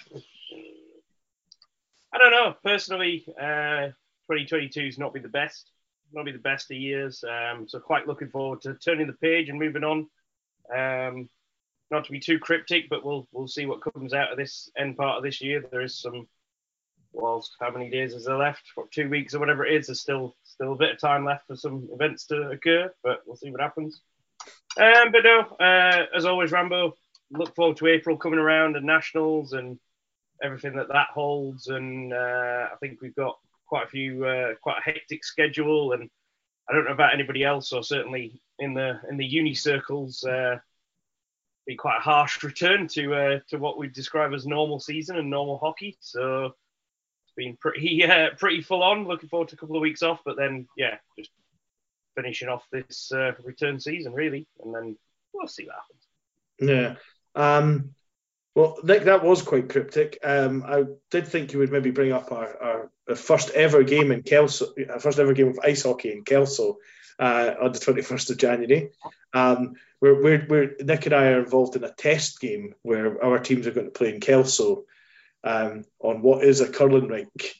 I 2.14 2.18
don't 2.18 2.32
know. 2.32 2.55
Personally, 2.64 3.26
uh, 3.39 3.91
2022 4.28 4.86
has 4.86 4.97
not 4.97 5.14
been 5.14 5.24
the 5.24 5.30
best. 5.30 5.70
Been 6.14 6.34
the 6.34 6.39
best 6.39 6.70
of 6.70 6.78
years. 6.78 7.24
Um, 7.24 7.68
so 7.68 7.80
quite 7.80 8.07
looking 8.07 8.30
forward 8.30 8.62
to 8.62 8.76
turning 8.76 9.07
the 9.07 9.14
page 9.14 9.49
and 9.49 9.57
moving 9.57 9.84
on. 9.84 10.07
Um, 10.76 11.30
not 11.89 12.05
to 12.05 12.12
be 12.12 12.20
too 12.20 12.38
cryptic, 12.38 12.89
but 12.89 13.05
we'll 13.05 13.28
we'll 13.32 13.47
see 13.47 13.66
what 13.66 13.82
comes 13.82 14.14
out 14.14 14.32
of 14.32 14.38
this 14.38 14.70
end 14.78 14.97
part 14.97 15.18
of 15.18 15.24
this 15.24 15.41
year. 15.41 15.64
There 15.72 15.82
is 15.82 15.99
some 15.99 16.28
whilst 17.14 17.55
how 17.59 17.72
many 17.72 17.89
days 17.89 18.14
is 18.14 18.26
there 18.26 18.38
left? 18.38 18.64
What, 18.76 18.91
two 18.91 19.09
weeks 19.09 19.34
or 19.34 19.39
whatever 19.39 19.66
it 19.66 19.74
is. 19.74 19.88
There's 19.88 20.01
still 20.01 20.36
still 20.43 20.74
a 20.74 20.78
bit 20.78 20.91
of 20.91 20.99
time 20.99 21.26
left 21.26 21.47
for 21.47 21.55
some 21.55 21.88
events 21.91 22.26
to 22.28 22.49
occur, 22.49 22.93
but 23.03 23.22
we'll 23.26 23.36
see 23.36 23.51
what 23.51 23.62
happens. 23.62 24.01
Um, 24.78 25.12
but 25.12 25.24
no, 25.24 25.41
uh, 25.59 26.05
as 26.16 26.26
always, 26.26 26.51
Rambo. 26.51 26.95
Look 27.34 27.55
forward 27.55 27.78
to 27.78 27.88
April 27.88 28.18
coming 28.18 28.39
around 28.39 28.76
and 28.76 28.86
nationals 28.86 29.53
and 29.53 29.80
everything 30.43 30.76
that 30.76 30.89
that 30.89 31.07
holds. 31.14 31.68
And 31.68 32.12
uh, 32.14 32.68
I 32.74 32.76
think 32.82 32.99
we've 33.01 33.16
got 33.16 33.38
quite 33.72 33.86
a 33.86 33.89
few, 33.89 34.26
uh, 34.26 34.53
quite 34.61 34.80
a 34.80 34.91
hectic 34.91 35.24
schedule. 35.24 35.93
And 35.93 36.09
I 36.69 36.74
don't 36.74 36.84
know 36.84 36.91
about 36.91 37.13
anybody 37.13 37.45
else, 37.45 37.72
or 37.72 37.84
certainly 37.84 38.41
in 38.59 38.74
the 38.74 38.99
in 39.09 39.15
the 39.15 39.26
uni 39.26 39.53
circles, 39.53 40.26
uh, 40.26 40.57
be 41.65 41.78
quite 41.78 41.99
a 41.99 42.01
harsh 42.01 42.43
return 42.43 42.89
to 42.89 43.15
uh, 43.15 43.39
to 43.47 43.57
what 43.57 43.78
we 43.78 43.88
describe 43.88 44.34
as 44.34 44.45
normal 44.45 44.82
season 44.82 45.17
and 45.17 45.30
normal 45.30 45.57
hockey. 45.57 45.97
So 46.01 46.47
it's 46.47 47.34
been 47.38 47.55
pretty 47.61 48.03
uh, 48.11 48.32
pretty 48.38 48.61
full 48.61 48.84
on. 48.84 49.07
Looking 49.07 49.30
forward 49.30 49.47
to 49.49 49.55
a 49.55 49.57
couple 49.57 49.78
of 49.78 49.82
weeks 49.82 50.03
off, 50.03 50.19
but 50.26 50.36
then 50.36 50.67
yeah, 50.76 50.97
just 51.17 51.32
finishing 52.15 52.49
off 52.49 52.65
this 52.74 53.09
uh, 53.13 53.32
return 53.45 53.80
season 53.80 54.11
really, 54.11 54.47
and 54.61 54.76
then 54.76 54.97
we'll 55.34 55.47
see 55.47 55.65
what 55.65 55.76
happens. 55.78 56.99
Yeah. 57.36 57.55
Um, 57.57 57.95
well, 58.56 58.78
Nick, 58.84 59.04
that 59.04 59.24
was 59.24 59.41
quite 59.41 59.70
cryptic. 59.70 60.18
Um, 60.24 60.64
I 60.68 60.84
did 61.10 61.28
think 61.28 61.54
you 61.54 61.60
would 61.60 61.72
maybe 61.72 61.91
bring 61.91 62.12
up 62.12 62.32
our, 62.32 62.62
our, 62.62 62.91
our 63.10 63.16
first 63.16 63.49
ever 63.52 63.84
game 63.84 64.12
in 64.12 64.24
Kelso, 64.24 64.74
our 64.89 64.99
first 64.99 65.20
ever 65.20 65.34
game 65.34 65.49
of 65.49 65.60
ice 65.64 65.84
hockey 65.84 66.12
in 66.12 66.24
Kelso. 66.24 66.78
uh, 67.22 67.54
on 67.62 67.72
the 67.72 67.80
21st 67.80 68.32
of 68.32 68.38
January. 68.38 68.89
Um, 69.34 69.76
we're, 70.02 70.22
we're, 70.22 70.47
we're, 70.49 70.76
Nick 70.80 71.06
and 71.06 71.16
I 71.16 71.28
are 71.28 71.43
involved 71.43 71.76
in 71.76 71.84
a 71.84 71.91
test 71.91 72.41
game 72.41 72.74
where 72.82 73.24
our 73.24 73.38
teams 73.38 73.68
are 73.68 73.72
going 73.72 73.86
to 73.86 73.91
play 73.91 74.14
in 74.14 74.20
Kelso 74.20 74.86
um, 75.43 75.86
on 75.99 76.24
what 76.24 76.43
is 76.43 76.62
a 76.62 76.70
curling 76.70 77.08
rink. 77.08 77.54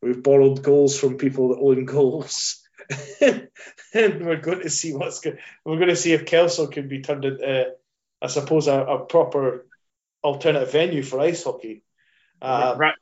We've 0.00 0.22
borrowed 0.22 0.62
goals 0.62 0.98
from 0.98 1.18
people 1.18 1.48
that 1.48 1.60
own 1.60 1.84
goals. 1.84 2.62
and 3.20 4.24
we're 4.24 4.40
going 4.40 4.62
to 4.62 4.70
see 4.70 4.94
what's 4.94 5.18
good. 5.18 5.38
We're 5.64 5.76
going 5.76 5.88
to 5.88 5.96
see 5.96 6.12
if 6.12 6.24
Kelso 6.24 6.68
can 6.68 6.86
be 6.86 7.02
turned 7.02 7.24
into, 7.24 7.72
I 8.22 8.26
suppose, 8.28 8.68
a, 8.68 8.80
a 8.80 9.04
proper 9.06 9.66
alternative 10.22 10.72
venue 10.72 11.02
for 11.02 11.20
ice 11.20 11.44
hockey. 11.44 11.82
Uh, 12.40 12.74
right. 12.76 12.94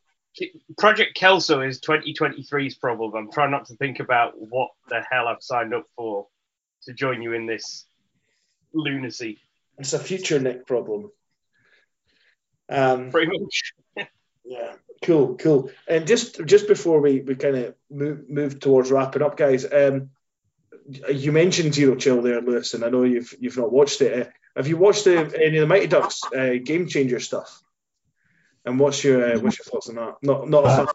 Project 0.76 1.14
Kelso 1.14 1.62
is 1.62 1.80
2023's 1.80 2.74
problem. 2.74 3.14
I'm 3.14 3.32
trying 3.32 3.50
not 3.50 3.66
to 3.66 3.76
think 3.76 4.00
about 4.00 4.34
what 4.36 4.70
the 4.88 5.00
hell 5.10 5.28
I've 5.28 5.42
signed 5.42 5.72
up 5.72 5.86
for 5.96 6.26
to 6.82 6.92
join 6.92 7.22
you 7.22 7.32
in 7.32 7.46
this 7.46 7.86
lunacy. 8.74 9.38
It's 9.78 9.92
a 9.92 9.98
future 9.98 10.38
Nick 10.38 10.66
problem. 10.66 11.10
Um, 12.68 13.10
Pretty 13.10 13.30
much. 13.38 13.72
yeah, 14.44 14.72
cool, 15.02 15.36
cool. 15.36 15.70
And 15.88 16.06
just 16.06 16.44
just 16.44 16.68
before 16.68 17.00
we, 17.00 17.20
we 17.20 17.34
kind 17.34 17.56
of 17.56 17.74
move 17.90 18.28
move 18.28 18.60
towards 18.60 18.90
wrapping 18.90 19.22
up, 19.22 19.36
guys, 19.36 19.64
um, 19.70 20.10
you 20.88 21.32
mentioned 21.32 21.74
Zero 21.74 21.96
Chill 21.96 22.22
there, 22.22 22.40
Lewis, 22.40 22.74
and 22.74 22.84
I 22.84 22.88
know 22.88 23.02
you've 23.02 23.34
you've 23.38 23.56
not 23.56 23.72
watched 23.72 24.00
it. 24.00 24.26
Uh, 24.26 24.30
have 24.54 24.68
you 24.68 24.76
watched 24.76 25.04
the, 25.04 25.18
any 25.18 25.58
of 25.58 25.62
the 25.62 25.66
Mighty 25.66 25.86
Ducks 25.86 26.22
uh, 26.24 26.54
game 26.62 26.86
changer 26.86 27.20
stuff? 27.20 27.62
And 28.64 28.80
what's 28.80 29.02
your 29.04 29.34
uh, 29.34 29.38
what's 29.38 29.58
your 29.58 29.64
thoughts 29.64 29.88
on 29.88 29.96
that? 29.96 30.14
Not 30.22 30.48
not. 30.48 30.64
Uh, 30.64 30.86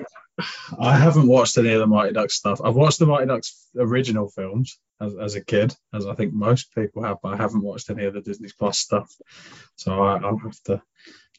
I 0.80 0.98
haven't 0.98 1.28
watched 1.28 1.58
any 1.58 1.72
of 1.74 1.80
the 1.80 1.88
Mighty 1.88 2.14
Ducks 2.14 2.36
stuff. 2.36 2.62
I've 2.64 2.76
watched 2.76 3.00
the 3.00 3.06
Mighty 3.06 3.28
Ducks 3.28 3.68
original 3.78 4.30
films 4.30 4.80
as, 5.00 5.16
as 5.16 5.36
a 5.36 5.44
kid, 5.44 5.76
as 5.94 6.06
I 6.06 6.16
think 6.16 6.34
most 6.34 6.74
people 6.74 7.04
have, 7.04 7.18
but 7.22 7.34
I 7.34 7.38
haven't 7.38 7.64
watched 7.64 7.90
any 7.90 8.06
of 8.06 8.14
the 8.14 8.22
Disney 8.22 8.50
Plus 8.58 8.80
stuff. 8.80 9.14
So 9.76 9.92
I, 9.92 10.20
will 10.20 10.40
have 10.40 10.64
to 10.66 10.82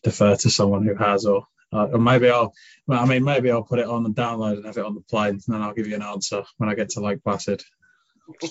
defer 0.03 0.37
to 0.37 0.51
someone 0.51 0.85
who 0.85 0.95
has, 0.95 1.27
or 1.27 1.47
uh, 1.73 1.89
or 1.93 1.99
maybe 1.99 2.29
I'll. 2.31 2.53
I 2.89 3.07
mean, 3.07 3.25
maybe 3.25 3.51
I'll 3.51 3.63
put 3.63 3.79
it 3.79 3.87
on 3.87 4.03
the 4.03 4.11
download 4.11 4.57
and 4.57 4.67
have 4.67 4.79
it 4.79 4.85
on 4.85 4.95
the 4.95 5.01
plane, 5.01 5.35
and 5.35 5.43
then 5.49 5.63
I'll 5.63 5.75
give 5.75 5.87
you 5.87 5.97
an 5.97 6.03
answer 6.03 6.45
when 6.59 6.69
I 6.69 6.75
get 6.75 6.91
to 6.91 7.01
Lake 7.01 7.23
Placid. 7.23 7.63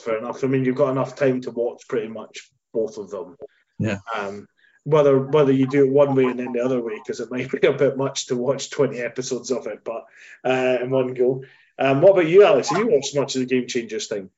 Fair 0.04 0.18
enough. 0.18 0.44
I 0.44 0.48
mean, 0.48 0.66
you've 0.66 0.76
got 0.76 0.92
enough 0.92 1.16
time 1.16 1.42
to 1.42 1.52
watch 1.52 1.88
pretty 1.88 2.08
much 2.08 2.52
both 2.74 2.98
of 2.98 3.10
them. 3.10 3.36
Yeah. 3.80 4.00
Um, 4.16 4.48
whether 4.84 5.20
whether 5.20 5.52
you 5.52 5.68
do 5.68 5.86
it 5.86 5.92
one 5.92 6.16
way 6.16 6.26
and 6.26 6.40
then 6.40 6.54
the 6.54 6.64
other 6.64 6.82
way 6.82 6.96
because 6.96 7.20
it 7.20 7.32
might 7.32 7.52
be 7.62 7.68
a 7.68 7.74
bit 7.74 7.98
much 7.98 8.28
to 8.28 8.36
watch 8.36 8.72
20 8.72 9.00
episodes 9.00 9.52
of 9.52 9.68
it 9.68 9.84
but 9.84 10.06
uh, 10.44 10.78
in 10.82 10.90
one 10.90 11.14
go 11.14 11.44
um, 11.78 12.02
what 12.02 12.14
about 12.14 12.28
you 12.28 12.44
alex 12.44 12.70
have 12.70 12.80
you 12.80 12.88
watched 12.88 13.16
much 13.16 13.36
of 13.36 13.42
the 13.42 13.46
game 13.46 13.68
changers 13.68 14.08
thing 14.08 14.30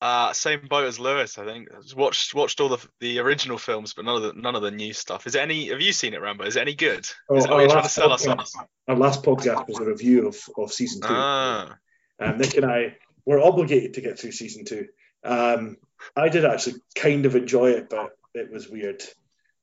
uh, 0.00 0.32
same 0.32 0.66
boat 0.68 0.88
as 0.88 0.98
Lewis, 0.98 1.38
I 1.38 1.44
think. 1.44 1.68
watched 1.94 2.34
watched 2.34 2.60
all 2.60 2.68
the 2.68 2.84
the 2.98 3.20
original 3.20 3.56
films, 3.56 3.94
but 3.94 4.04
none 4.04 4.16
of 4.16 4.22
the 4.22 4.32
none 4.32 4.56
of 4.56 4.62
the 4.62 4.72
new 4.72 4.92
stuff. 4.92 5.28
Is 5.28 5.36
it 5.36 5.40
any? 5.40 5.68
Have 5.68 5.80
you 5.80 5.92
seen 5.92 6.12
it, 6.12 6.20
Rambo? 6.20 6.42
Is 6.42 6.56
it 6.56 6.60
any 6.60 6.74
good? 6.74 7.08
Oh, 7.28 7.36
is 7.36 7.44
it, 7.44 7.50
our, 7.52 7.68
trying 7.68 7.84
to 7.84 7.88
sell 7.88 8.10
podcast, 8.10 8.40
us 8.40 8.56
our 8.88 8.96
last 8.96 9.22
podcast 9.22 9.68
was 9.68 9.78
a 9.78 9.84
review 9.84 10.26
of, 10.26 10.36
of 10.58 10.72
season 10.72 11.02
two. 11.02 11.08
Ah. 11.08 11.76
Um, 12.18 12.38
Nick 12.38 12.56
and 12.56 12.66
I 12.66 12.96
were 13.24 13.40
obligated 13.40 13.94
to 13.94 14.00
get 14.00 14.18
through 14.18 14.32
season 14.32 14.64
two. 14.64 14.88
Um, 15.24 15.76
I 16.16 16.28
did 16.28 16.44
actually 16.44 16.76
kind 16.96 17.26
of 17.26 17.36
enjoy 17.36 17.70
it, 17.70 17.88
but 17.88 18.10
it 18.34 18.50
was 18.50 18.68
weird. 18.68 19.02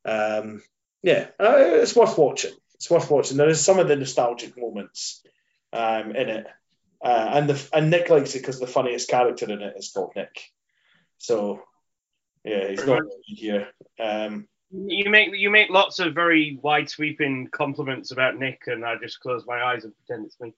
Um, 0.05 0.61
yeah, 1.01 1.27
uh, 1.39 1.55
it's 1.57 1.95
worth 1.95 2.17
watching. 2.17 2.53
It's 2.75 2.89
worth 2.89 3.09
watching. 3.09 3.37
There 3.37 3.49
is 3.49 3.63
some 3.63 3.79
of 3.79 3.87
the 3.87 3.95
nostalgic 3.95 4.57
moments 4.57 5.21
um, 5.73 6.15
in 6.15 6.29
it, 6.29 6.47
uh, 7.03 7.29
and 7.33 7.49
the 7.49 7.69
and 7.73 7.89
Nick 7.89 8.09
likes 8.09 8.35
it 8.35 8.39
because 8.39 8.59
the 8.59 8.67
funniest 8.67 9.09
character 9.09 9.45
in 9.45 9.61
it 9.61 9.75
is 9.77 9.91
called 9.91 10.13
Nick. 10.15 10.41
So 11.17 11.61
yeah, 12.43 12.69
he's 12.69 12.85
not 12.85 13.01
here. 13.25 13.67
Um, 13.99 14.47
you 14.71 15.09
make 15.09 15.29
you 15.33 15.49
make 15.49 15.69
lots 15.69 15.99
of 15.99 16.13
very 16.13 16.57
wide 16.61 16.89
sweeping 16.89 17.49
compliments 17.51 18.11
about 18.11 18.37
Nick, 18.37 18.63
and 18.67 18.85
I 18.85 18.95
just 19.01 19.19
close 19.19 19.43
my 19.45 19.61
eyes 19.61 19.83
and 19.83 19.93
pretend 19.95 20.25
it's 20.27 20.39
me. 20.39 20.53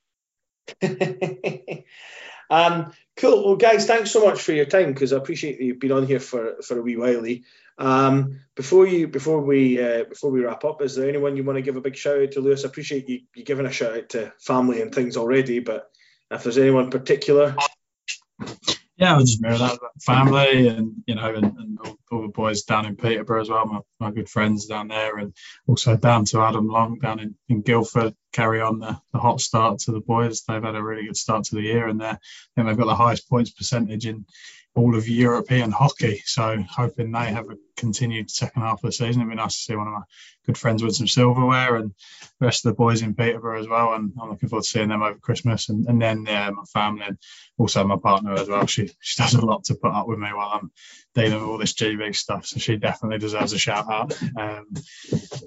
um, 2.51 2.91
cool. 3.15 3.45
Well, 3.45 3.55
guys, 3.55 3.87
thanks 3.87 4.11
so 4.11 4.25
much 4.25 4.41
for 4.41 4.51
your 4.51 4.65
time 4.65 4.93
because 4.93 5.13
I 5.13 5.17
appreciate 5.17 5.57
that 5.57 5.63
you've 5.63 5.79
been 5.79 5.91
on 5.91 6.05
here 6.05 6.19
for 6.19 6.61
for 6.61 6.77
a 6.77 6.81
wee 6.81 6.97
while. 6.97 7.25
Um, 7.77 8.41
before 8.55 8.85
you, 8.85 9.07
before 9.07 9.41
we, 9.41 9.81
uh, 9.81 10.03
before 10.03 10.29
we 10.29 10.41
wrap 10.41 10.63
up, 10.65 10.83
is 10.83 10.95
there 10.95 11.09
anyone 11.09 11.35
you 11.35 11.43
want 11.43 11.57
to 11.57 11.63
give 11.63 11.77
a 11.77 11.81
big 11.81 11.95
shout 11.95 12.21
out 12.21 12.31
to, 12.33 12.41
Lewis? 12.41 12.63
I 12.63 12.67
appreciate 12.67 13.09
you, 13.09 13.21
you 13.33 13.43
giving 13.43 13.65
a 13.65 13.71
shout 13.71 13.97
out 13.97 14.09
to 14.09 14.33
family 14.39 14.81
and 14.81 14.93
things 14.93 15.17
already, 15.17 15.59
but 15.59 15.89
if 16.29 16.43
there's 16.43 16.59
anyone 16.59 16.91
particular. 16.91 17.55
Yeah, 19.01 19.15
I'll 19.15 19.21
just 19.21 19.41
mirror 19.41 19.57
that 19.57 19.79
family 20.05 20.67
and 20.67 21.03
you 21.07 21.15
know, 21.15 21.33
and, 21.33 21.45
and 21.57 21.79
all, 21.83 21.97
all, 22.11 22.21
the 22.21 22.27
boys 22.27 22.61
down 22.61 22.85
in 22.85 22.95
Peterborough 22.95 23.41
as 23.41 23.49
well, 23.49 23.65
my, 23.65 23.79
my 23.99 24.11
good 24.11 24.29
friends 24.29 24.67
down 24.67 24.89
there, 24.89 25.17
and 25.17 25.33
also 25.67 25.97
down 25.97 26.25
to 26.25 26.41
Adam 26.41 26.67
Long 26.67 26.99
down 26.99 27.19
in, 27.19 27.35
in 27.49 27.63
Guildford. 27.63 28.13
Carry 28.31 28.61
on 28.61 28.77
the, 28.77 29.01
the 29.11 29.19
hot 29.19 29.41
start 29.41 29.79
to 29.79 29.91
the 29.91 30.01
boys. 30.01 30.43
They've 30.43 30.63
had 30.63 30.75
a 30.75 30.83
really 30.83 31.07
good 31.07 31.17
start 31.17 31.45
to 31.45 31.55
the 31.55 31.63
year, 31.63 31.87
and 31.87 31.99
they're, 31.99 32.11
I 32.11 32.19
think 32.55 32.67
they've 32.67 32.77
got 32.77 32.85
the 32.85 32.95
highest 32.95 33.27
points 33.27 33.49
percentage 33.49 34.05
in 34.05 34.27
all 34.75 34.95
of 34.95 35.07
European 35.07 35.71
hockey. 35.71 36.21
So 36.25 36.63
hoping 36.69 37.11
they 37.11 37.25
have 37.25 37.49
a 37.49 37.57
continued 37.75 38.29
second 38.29 38.61
half 38.61 38.83
of 38.83 38.89
the 38.89 38.91
season. 38.91 39.21
It'd 39.21 39.29
be 39.29 39.35
nice 39.35 39.55
to 39.55 39.61
see 39.61 39.75
one 39.75 39.87
of 39.87 39.93
my 39.93 40.01
good 40.45 40.57
friends 40.57 40.83
with 40.83 40.95
some 40.95 41.07
silverware 41.07 41.75
and 41.75 41.93
the 42.39 42.45
rest 42.45 42.65
of 42.65 42.71
the 42.71 42.75
boys 42.75 43.01
in 43.01 43.15
Peterborough 43.15 43.59
as 43.59 43.67
well. 43.67 43.93
And 43.93 44.13
I'm 44.21 44.29
looking 44.29 44.49
forward 44.49 44.63
to 44.63 44.69
seeing 44.69 44.89
them 44.89 45.01
over 45.01 45.19
Christmas. 45.19 45.69
And, 45.69 45.87
and 45.87 46.01
then 46.01 46.25
yeah, 46.25 46.49
my 46.51 46.63
family 46.71 47.05
and 47.07 47.17
also 47.57 47.83
my 47.83 47.97
partner 47.97 48.33
as 48.33 48.47
well. 48.47 48.65
She 48.65 48.89
she 48.99 49.21
does 49.21 49.33
a 49.33 49.45
lot 49.45 49.65
to 49.65 49.75
put 49.75 49.91
up 49.91 50.07
with 50.07 50.19
me 50.19 50.29
while 50.33 50.59
I'm 50.61 50.71
dealing 51.15 51.33
with 51.33 51.43
all 51.43 51.57
this 51.57 51.73
GB 51.73 52.15
stuff. 52.15 52.45
So 52.45 52.59
she 52.59 52.77
definitely 52.77 53.19
deserves 53.19 53.53
a 53.53 53.59
shout 53.59 53.91
out. 53.91 54.13
Um, 54.37 54.67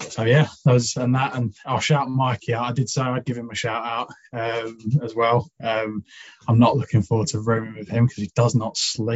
so 0.01 0.25
yeah, 0.25 0.49
those 0.65 0.97
and 0.97 1.15
that. 1.15 1.35
And 1.35 1.55
I'll 1.65 1.81
shout 1.81 2.09
Mikey 2.09 2.55
out. 2.55 2.71
I 2.71 2.73
did 2.73 2.91
say 2.91 3.03
I'd 3.03 3.25
give 3.25 3.39
him 3.39 3.51
a 3.51 3.55
shout 3.55 3.85
out 3.85 4.11
um, 4.33 4.79
as 5.03 5.15
well. 5.15 5.49
Um, 5.63 6.05
I'm 6.47 6.59
not 6.59 6.77
looking 6.77 7.03
forward 7.03 7.29
to 7.29 7.41
rooming 7.41 7.77
with 7.79 7.89
him 7.89 8.07
because 8.07 8.23
he 8.23 8.31
does 8.35 8.55
not 8.55 8.77
sleep. 8.77 9.14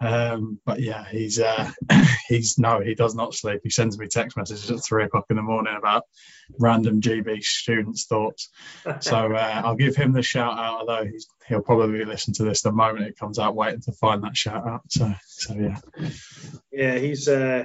Um, 0.00 0.60
but 0.64 0.80
yeah, 0.80 1.04
he's 1.08 1.38
uh, 1.38 1.70
he's 2.28 2.58
no, 2.58 2.80
he 2.80 2.94
does 2.94 3.14
not 3.14 3.34
sleep. 3.34 3.60
He 3.62 3.70
sends 3.70 3.98
me 3.98 4.06
text 4.06 4.36
messages 4.36 4.70
at 4.70 4.84
three 4.84 5.04
o'clock 5.04 5.26
in 5.30 5.36
the 5.36 5.42
morning 5.42 5.76
about 5.76 6.04
random 6.58 7.00
GB 7.00 7.42
students' 7.42 8.06
thoughts. 8.06 8.50
So 9.00 9.32
uh, 9.32 9.62
I'll 9.64 9.76
give 9.76 9.96
him 9.96 10.12
the 10.12 10.22
shout 10.22 10.58
out, 10.58 10.80
although 10.80 11.06
he'll 11.48 11.62
probably 11.62 12.04
listen 12.04 12.34
to 12.34 12.44
this 12.44 12.62
the 12.62 12.72
moment 12.72 13.06
it 13.06 13.18
comes 13.18 13.38
out, 13.38 13.54
waiting 13.54 13.80
to 13.82 13.92
find 13.92 14.22
that 14.24 14.36
shout 14.36 14.66
out. 14.66 14.82
So 14.88 15.14
so 15.26 15.54
yeah, 15.54 15.78
yeah, 16.72 16.98
he's. 16.98 17.28
Uh, 17.28 17.64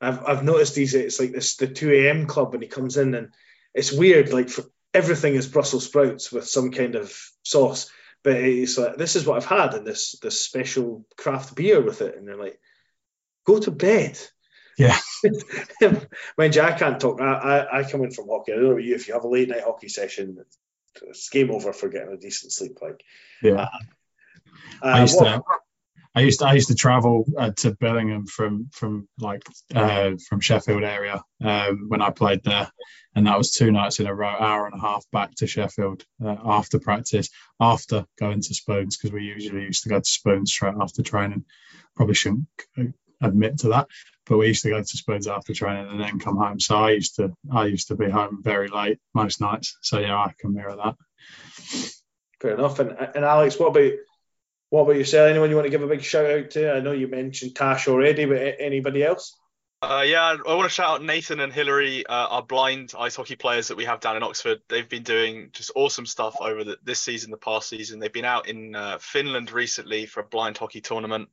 I've 0.00 0.26
I've 0.26 0.44
noticed 0.44 0.76
he's 0.76 0.94
it's 0.94 1.20
like 1.20 1.32
this 1.32 1.56
the 1.56 1.66
two 1.66 1.92
a.m. 1.92 2.26
club 2.26 2.52
when 2.52 2.62
he 2.62 2.68
comes 2.68 2.96
in 2.96 3.14
and 3.14 3.32
it's 3.74 3.92
weird. 3.92 4.32
Like 4.32 4.48
for, 4.48 4.64
everything 4.94 5.34
is 5.34 5.46
Brussels 5.46 5.86
sprouts 5.86 6.30
with 6.32 6.48
some 6.48 6.70
kind 6.70 6.94
of 6.94 7.14
sauce 7.42 7.90
but 8.22 8.36
it's 8.36 8.76
like 8.76 8.96
this 8.96 9.16
is 9.16 9.26
what 9.26 9.36
I've 9.36 9.46
had 9.46 9.74
and 9.74 9.86
this 9.86 10.16
this 10.22 10.40
special 10.40 11.06
craft 11.16 11.54
beer 11.54 11.80
with 11.80 12.02
it, 12.02 12.16
and 12.16 12.26
they're 12.26 12.36
like, 12.36 12.58
go 13.44 13.58
to 13.58 13.70
bed. 13.70 14.18
Yeah. 14.76 14.96
Mind 16.38 16.54
you, 16.54 16.62
I 16.62 16.72
can't 16.72 17.00
talk. 17.00 17.20
I, 17.20 17.32
I, 17.32 17.78
I 17.80 17.90
come 17.90 18.02
in 18.02 18.10
from 18.10 18.28
hockey. 18.28 18.52
I 18.52 18.56
don't 18.56 18.64
know 18.64 18.70
about 18.72 18.84
you. 18.84 18.94
If 18.94 19.08
you 19.08 19.14
have 19.14 19.24
a 19.24 19.28
late 19.28 19.48
night 19.48 19.64
hockey 19.64 19.88
session, 19.88 20.38
it's 21.02 21.28
game 21.28 21.50
over 21.50 21.72
for 21.72 21.88
getting 21.88 22.12
a 22.12 22.16
decent 22.16 22.52
sleep. 22.52 22.78
Like, 22.80 23.02
yeah. 23.42 23.68
Uh, 24.82 24.86
I 24.86 25.00
used 25.02 25.18
to. 25.18 25.42
I 26.14 26.22
used 26.22 26.40
to, 26.40 26.46
I 26.46 26.54
used 26.54 26.68
to 26.68 26.74
travel 26.74 27.24
uh, 27.38 27.50
to 27.58 27.72
Billingham 27.72 28.28
from 28.28 28.68
from 28.72 29.08
like 29.18 29.42
uh, 29.74 30.12
from 30.28 30.40
Sheffield 30.40 30.82
area 30.82 31.22
um, 31.42 31.86
when 31.88 32.02
I 32.02 32.10
played 32.10 32.42
there, 32.42 32.68
and 33.14 33.26
that 33.26 33.38
was 33.38 33.52
two 33.52 33.70
nights 33.70 34.00
in 34.00 34.06
a 34.06 34.14
row, 34.14 34.28
hour 34.28 34.66
and 34.66 34.74
a 34.74 34.80
half 34.80 35.04
back 35.12 35.34
to 35.36 35.46
Sheffield 35.46 36.04
uh, 36.24 36.36
after 36.44 36.80
practice, 36.80 37.30
after 37.60 38.06
going 38.18 38.40
to 38.40 38.54
Spoons 38.54 38.96
because 38.96 39.12
we 39.12 39.22
usually 39.22 39.62
used 39.62 39.84
to 39.84 39.88
go 39.88 40.00
to 40.00 40.08
Spoons 40.08 40.50
straight 40.50 40.74
after 40.80 41.02
training. 41.02 41.44
Probably 41.94 42.14
shouldn't 42.14 42.46
admit 43.20 43.58
to 43.58 43.68
that, 43.68 43.86
but 44.26 44.38
we 44.38 44.48
used 44.48 44.62
to 44.64 44.70
go 44.70 44.80
to 44.80 44.96
Spoons 44.96 45.28
after 45.28 45.54
training 45.54 45.92
and 45.92 46.00
then 46.00 46.18
come 46.18 46.36
home. 46.38 46.58
So 46.58 46.76
I 46.76 46.90
used 46.90 47.16
to 47.16 47.32
I 47.52 47.66
used 47.66 47.88
to 47.88 47.94
be 47.94 48.10
home 48.10 48.40
very 48.42 48.66
late 48.66 48.98
most 49.14 49.40
nights. 49.40 49.78
So 49.82 50.00
yeah, 50.00 50.16
I 50.16 50.32
can 50.36 50.54
mirror 50.54 50.74
that. 50.76 50.96
Fair 52.40 52.54
enough. 52.54 52.80
And 52.80 52.90
and 53.14 53.24
Alex, 53.24 53.60
what 53.60 53.68
about 53.68 53.92
what 54.70 54.82
about 54.82 54.96
yourself? 54.96 55.28
Anyone 55.28 55.50
you 55.50 55.56
want 55.56 55.66
to 55.66 55.70
give 55.70 55.82
a 55.82 55.86
big 55.86 56.02
shout 56.02 56.26
out 56.26 56.50
to? 56.50 56.72
I 56.72 56.80
know 56.80 56.92
you 56.92 57.08
mentioned 57.08 57.54
Tash 57.54 57.88
already, 57.88 58.24
but 58.24 58.56
anybody 58.58 59.04
else? 59.04 59.36
Uh, 59.82 60.04
yeah, 60.06 60.36
I 60.46 60.54
want 60.54 60.68
to 60.68 60.74
shout 60.74 61.00
out 61.00 61.04
Nathan 61.04 61.40
and 61.40 61.52
Hillary, 61.52 62.06
uh, 62.06 62.26
our 62.26 62.42
blind 62.42 62.92
ice 62.98 63.16
hockey 63.16 63.34
players 63.34 63.68
that 63.68 63.76
we 63.76 63.86
have 63.86 64.00
down 64.00 64.16
in 64.16 64.22
Oxford. 64.22 64.60
They've 64.68 64.88
been 64.88 65.02
doing 65.02 65.50
just 65.52 65.70
awesome 65.74 66.04
stuff 66.04 66.36
over 66.38 66.64
the, 66.64 66.78
this 66.84 67.00
season, 67.00 67.30
the 67.30 67.38
past 67.38 67.68
season. 67.68 67.98
They've 67.98 68.12
been 68.12 68.26
out 68.26 68.46
in 68.46 68.76
uh, 68.76 68.98
Finland 68.98 69.50
recently 69.52 70.04
for 70.06 70.20
a 70.20 70.24
blind 70.24 70.58
hockey 70.58 70.82
tournament. 70.82 71.30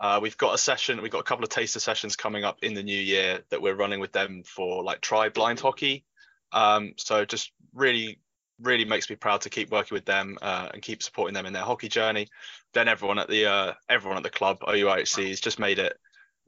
Uh, 0.00 0.18
we've 0.22 0.38
got 0.38 0.54
a 0.54 0.58
session, 0.58 1.02
we've 1.02 1.12
got 1.12 1.20
a 1.20 1.24
couple 1.24 1.44
of 1.44 1.50
taster 1.50 1.78
sessions 1.78 2.16
coming 2.16 2.42
up 2.42 2.58
in 2.62 2.72
the 2.72 2.82
new 2.82 2.98
year 2.98 3.40
that 3.50 3.60
we're 3.60 3.74
running 3.74 4.00
with 4.00 4.12
them 4.12 4.42
for 4.44 4.82
like 4.82 5.02
try 5.02 5.28
blind 5.28 5.60
hockey. 5.60 6.04
Um, 6.52 6.94
so 6.96 7.26
just 7.26 7.52
really 7.74 8.18
really 8.62 8.84
makes 8.84 9.08
me 9.08 9.16
proud 9.16 9.42
to 9.42 9.50
keep 9.50 9.70
working 9.70 9.94
with 9.94 10.04
them 10.04 10.38
uh, 10.42 10.68
and 10.72 10.82
keep 10.82 11.02
supporting 11.02 11.34
them 11.34 11.46
in 11.46 11.52
their 11.52 11.62
hockey 11.62 11.88
journey. 11.88 12.28
Then 12.72 12.88
everyone 12.88 13.18
at 13.18 13.28
the 13.28 13.46
uh, 13.46 13.72
everyone 13.88 14.16
at 14.16 14.22
the 14.22 14.30
club 14.30 14.60
OUIHC 14.60 15.28
has 15.28 15.40
just 15.40 15.58
made 15.58 15.78
it 15.78 15.98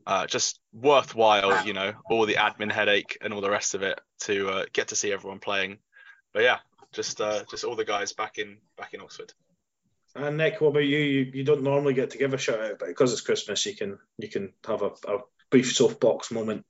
uh, 0.07 0.27
just 0.27 0.61
worthwhile, 0.73 1.67
you 1.67 1.73
know, 1.73 1.93
all 2.11 2.27
the 2.27 2.35
admin 2.35 2.73
headache 2.73 3.19
and 3.21 3.33
all 3.33 3.41
the 3.41 3.51
rest 3.51 3.75
of 3.75 3.83
it 3.83 4.01
to 4.21 4.49
uh, 4.49 4.65
get 4.73 4.89
to 4.89 4.97
see 4.97 5.13
everyone 5.13 5.39
playing. 5.39 5.79
But 6.33 6.43
yeah, 6.43 6.59
just 6.93 7.21
uh, 7.21 7.45
just 7.51 7.65
all 7.65 7.77
the 7.77 7.85
guys 7.85 8.13
back 8.13 8.39
in 8.39 8.59
back 8.77 8.95
in 8.95 9.01
Oxford. 9.01 9.33
And 10.15 10.37
Nick, 10.37 10.61
what 10.61 10.69
about 10.69 10.81
you? 10.81 10.99
You, 10.99 11.31
you 11.35 11.45
don't 11.45 11.63
normally 11.63 11.95
get 11.95 12.11
to 12.11 12.19
give 12.19 12.35
a 12.35 12.39
shout 12.39 12.61
out, 12.61 12.79
but 12.79 12.89
because 12.89 13.13
it's 13.13 13.23
Christmas, 13.23 13.65
you 13.65 13.75
can 13.75 13.99
you 14.19 14.29
can 14.29 14.53
have 14.67 14.83
a, 14.83 14.91
a 15.09 15.19
brief 15.51 15.73
soapbox 15.73 16.31
moment. 16.31 16.65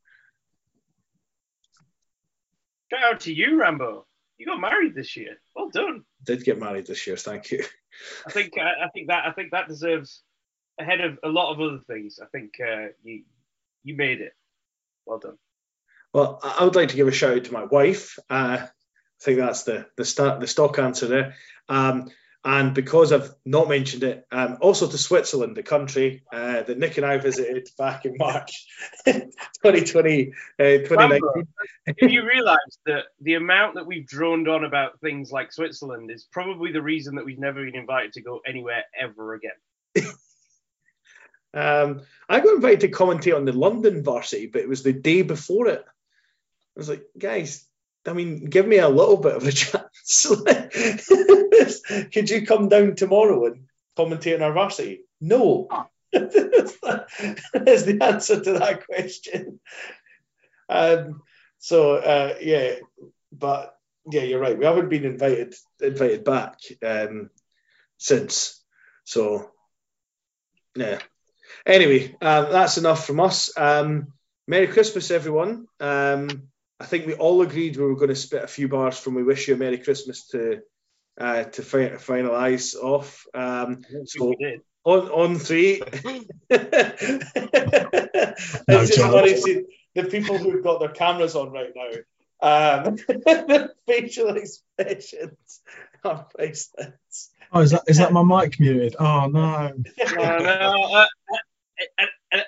Shout 2.93 3.15
out 3.15 3.21
to 3.21 3.33
you, 3.33 3.59
Rambo. 3.59 4.07
You 4.39 4.47
got 4.47 4.61
married 4.61 4.95
this 4.95 5.17
year. 5.17 5.37
Well 5.55 5.71
done. 5.71 6.05
Did 6.25 6.45
get 6.45 6.59
married 6.59 6.87
this 6.87 7.07
year. 7.07 7.17
Thank 7.17 7.51
you. 7.51 7.65
I 8.27 8.31
think 8.31 8.55
I, 8.59 8.87
I 8.87 8.89
think 8.89 9.09
that 9.09 9.27
I 9.27 9.33
think 9.33 9.53
that 9.53 9.69
deserves 9.69 10.23
ahead 10.79 11.01
of 11.01 11.19
a 11.23 11.29
lot 11.29 11.53
of 11.53 11.61
other 11.61 11.79
things. 11.87 12.19
I 12.23 12.27
think 12.27 12.55
uh, 12.61 12.89
you 13.03 13.25
you 13.85 13.97
made 13.97 14.21
it. 14.21 14.33
Well 15.07 15.19
done. 15.19 15.39
Well, 16.13 16.41
I 16.43 16.65
would 16.65 16.75
like 16.75 16.91
to 16.91 16.97
give 16.97 17.09
a 17.09 17.13
shout 17.13 17.37
out 17.37 17.45
to 17.45 17.53
my 17.53 17.65
wife. 17.65 18.19
Uh, 18.29 18.59
I 18.61 18.69
think 19.21 19.39
that's 19.39 19.63
the 19.63 19.87
the 19.97 20.05
start 20.05 20.41
the 20.41 20.47
stock 20.47 20.79
answer 20.79 21.07
there. 21.07 21.35
Um, 21.69 22.11
and 22.45 22.75
because 22.75 23.13
I've 23.13 23.33
not 23.45 23.69
mentioned 23.69 24.03
it, 24.03 24.27
um, 24.33 24.59
also 24.61 24.89
to 24.89 24.99
Switzerland, 24.99 25.57
the 25.57 25.63
country 25.63 26.25
uh, 26.33 26.63
that 26.63 26.77
Nick 26.77 26.97
and 26.97 27.07
I 27.07 27.19
visited 27.19 27.69
back 27.79 28.05
in 28.05 28.17
March 28.19 28.67
2020, 29.05 30.33
uh, 30.59 30.63
2019. 30.65 31.47
if 31.87 32.11
you 32.11 32.27
realise 32.27 32.59
that 32.87 33.05
the 33.21 33.35
amount 33.35 33.77
that 33.77 33.87
we've 33.87 34.07
droned 34.07 34.49
on 34.49 34.65
about 34.65 34.99
things 35.01 35.31
like 35.31 35.53
Switzerland 35.53 36.11
is 36.11 36.27
probably 36.33 36.73
the 36.73 36.83
reason 36.83 37.15
that 37.15 37.25
we've 37.25 37.39
never 37.39 37.65
been 37.65 37.77
invited 37.77 38.15
to 38.15 38.23
go 38.23 38.41
anywhere 38.45 38.85
ever 39.01 39.35
again. 39.35 39.53
um, 41.55 42.01
I 42.29 42.41
got 42.41 42.57
invited 42.57 42.81
to 42.81 42.89
commentate 42.89 43.37
on 43.37 43.45
the 43.45 43.53
London 43.53 44.03
varsity, 44.03 44.47
but 44.47 44.63
it 44.63 44.69
was 44.69 44.83
the 44.83 44.93
day 44.93 45.23
before 45.23 45.69
it. 45.69 45.85
I 45.87 46.81
was 46.81 46.89
like, 46.89 47.05
guys, 47.17 47.65
I 48.07 48.13
mean, 48.13 48.47
give 48.47 48.67
me 48.67 48.79
a 48.79 48.89
little 48.89 49.17
bit 49.19 49.37
of 49.37 49.47
a 49.47 49.53
chance. 49.53 50.27
Could 52.13 52.31
you 52.31 52.47
come 52.47 52.69
down 52.69 52.97
tomorrow 52.97 53.47
and 53.47 53.65
commentate 53.97 54.37
on 54.37 54.43
our 54.43 54.53
varsity? 54.53 55.03
No. 55.21 55.69
That's 56.13 56.75
the 56.81 57.99
answer 58.03 58.41
to 58.43 58.53
that 58.55 58.87
question. 58.87 59.61
Um, 60.69 61.23
so 61.59 61.97
uh, 61.97 62.37
yeah, 62.41 62.77
but 63.31 63.77
yeah, 64.11 64.23
you're 64.23 64.41
right. 64.41 64.59
We 64.59 64.65
haven't 64.65 64.89
been 64.89 65.05
invited 65.05 65.55
invited 65.81 66.25
back 66.25 66.59
um, 66.85 67.31
since. 67.99 68.61
So 69.05 69.51
yeah. 70.75 70.99
Anyway, 71.65 72.17
um, 72.21 72.51
that's 72.51 72.79
enough 72.79 73.07
from 73.07 73.21
us. 73.21 73.57
Um, 73.57 74.13
Merry 74.47 74.67
Christmas, 74.67 75.11
everyone. 75.11 75.67
Um, 75.79 76.49
I 76.83 76.85
think 76.85 77.07
we 77.07 77.15
all 77.15 77.43
agreed 77.43 77.77
we 77.77 77.85
were 77.85 77.95
going 77.95 78.09
to 78.09 78.17
spit 78.17 78.43
a 78.43 78.49
few 78.49 78.67
bars 78.67 78.99
from 78.99 79.15
"We 79.15 79.23
Wish 79.23 79.47
You 79.47 79.55
a 79.55 79.57
Merry 79.57 79.79
Christmas" 79.79 80.27
to 80.29 80.63
uh, 81.17 81.45
to 81.45 81.63
fi- 81.63 81.91
finalise 81.91 82.75
off. 82.75 83.25
Um, 83.33 83.85
so 84.05 84.35
on 84.83 85.09
on 85.09 85.39
three. 85.39 85.81
it's 86.51 86.97
just 88.97 88.99
funny 88.99 89.65
the 89.95 90.05
people 90.11 90.39
who've 90.39 90.65
got 90.65 90.81
their 90.81 90.89
cameras 90.89 91.37
on 91.37 91.53
right 91.53 91.73
now. 91.77 91.91
Um, 92.41 92.97
the 92.97 93.73
facial 93.87 94.37
expressions 94.37 95.61
are 96.05 96.27
priceless. 96.35 97.31
Oh, 97.53 97.61
is 97.61 97.71
that 97.71 97.85
is 97.87 97.99
that 97.99 98.13
my 98.13 98.25
mic 98.25 98.59
muted? 98.59 98.97
Oh 98.99 99.27
no. 99.27 99.71
no, 100.17 100.39
no. 100.39 100.83
Uh, 100.93 101.07
uh, 102.01 102.07
uh, 102.33 102.41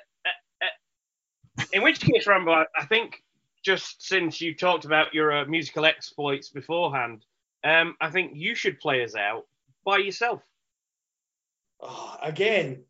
in 1.72 1.82
which 1.82 2.00
case, 2.00 2.26
Rambo, 2.26 2.64
I 2.76 2.86
think 2.86 3.22
just 3.64 4.06
since 4.06 4.40
you 4.40 4.54
talked 4.54 4.84
about 4.84 5.14
your 5.14 5.32
uh, 5.32 5.44
musical 5.46 5.84
exploits 5.84 6.50
beforehand, 6.50 7.24
um, 7.64 7.96
I 8.00 8.10
think 8.10 8.32
you 8.34 8.54
should 8.54 8.78
play 8.78 9.02
us 9.02 9.16
out 9.16 9.46
by 9.84 9.98
yourself. 9.98 10.42
Oh, 11.80 12.16
again, 12.22 12.84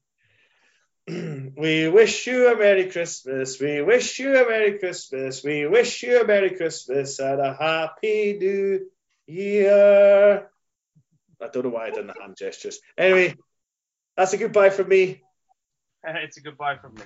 we 1.09 1.89
wish 1.89 2.27
you 2.27 2.53
a 2.53 2.59
Merry 2.59 2.91
Christmas. 2.91 3.61
We 3.61 3.83
wish 3.83 4.18
you 4.18 4.37
a 4.37 4.49
Merry 4.49 4.79
Christmas. 4.79 5.43
We 5.45 5.66
wish 5.66 6.03
you 6.03 6.20
a 6.20 6.27
Merry 6.27 6.57
Christmas 6.57 7.18
and 7.18 7.41
a 7.41 7.55
Happy 7.55 8.37
New 8.39 8.91
Year. 9.27 10.51
I 11.41 11.49
don't 11.49 11.64
know 11.64 11.70
why 11.70 11.87
I 11.87 11.91
done 11.91 12.07
the 12.09 12.14
hand 12.20 12.37
gestures. 12.37 12.81
Anyway, 12.97 13.35
that's 14.16 14.33
a 14.33 14.39
goodbye 14.39 14.70
from 14.70 14.89
me. 14.89 15.22
it's 16.05 16.37
a 16.37 16.41
goodbye 16.41 16.77
from 16.77 16.95
me. 16.95 17.03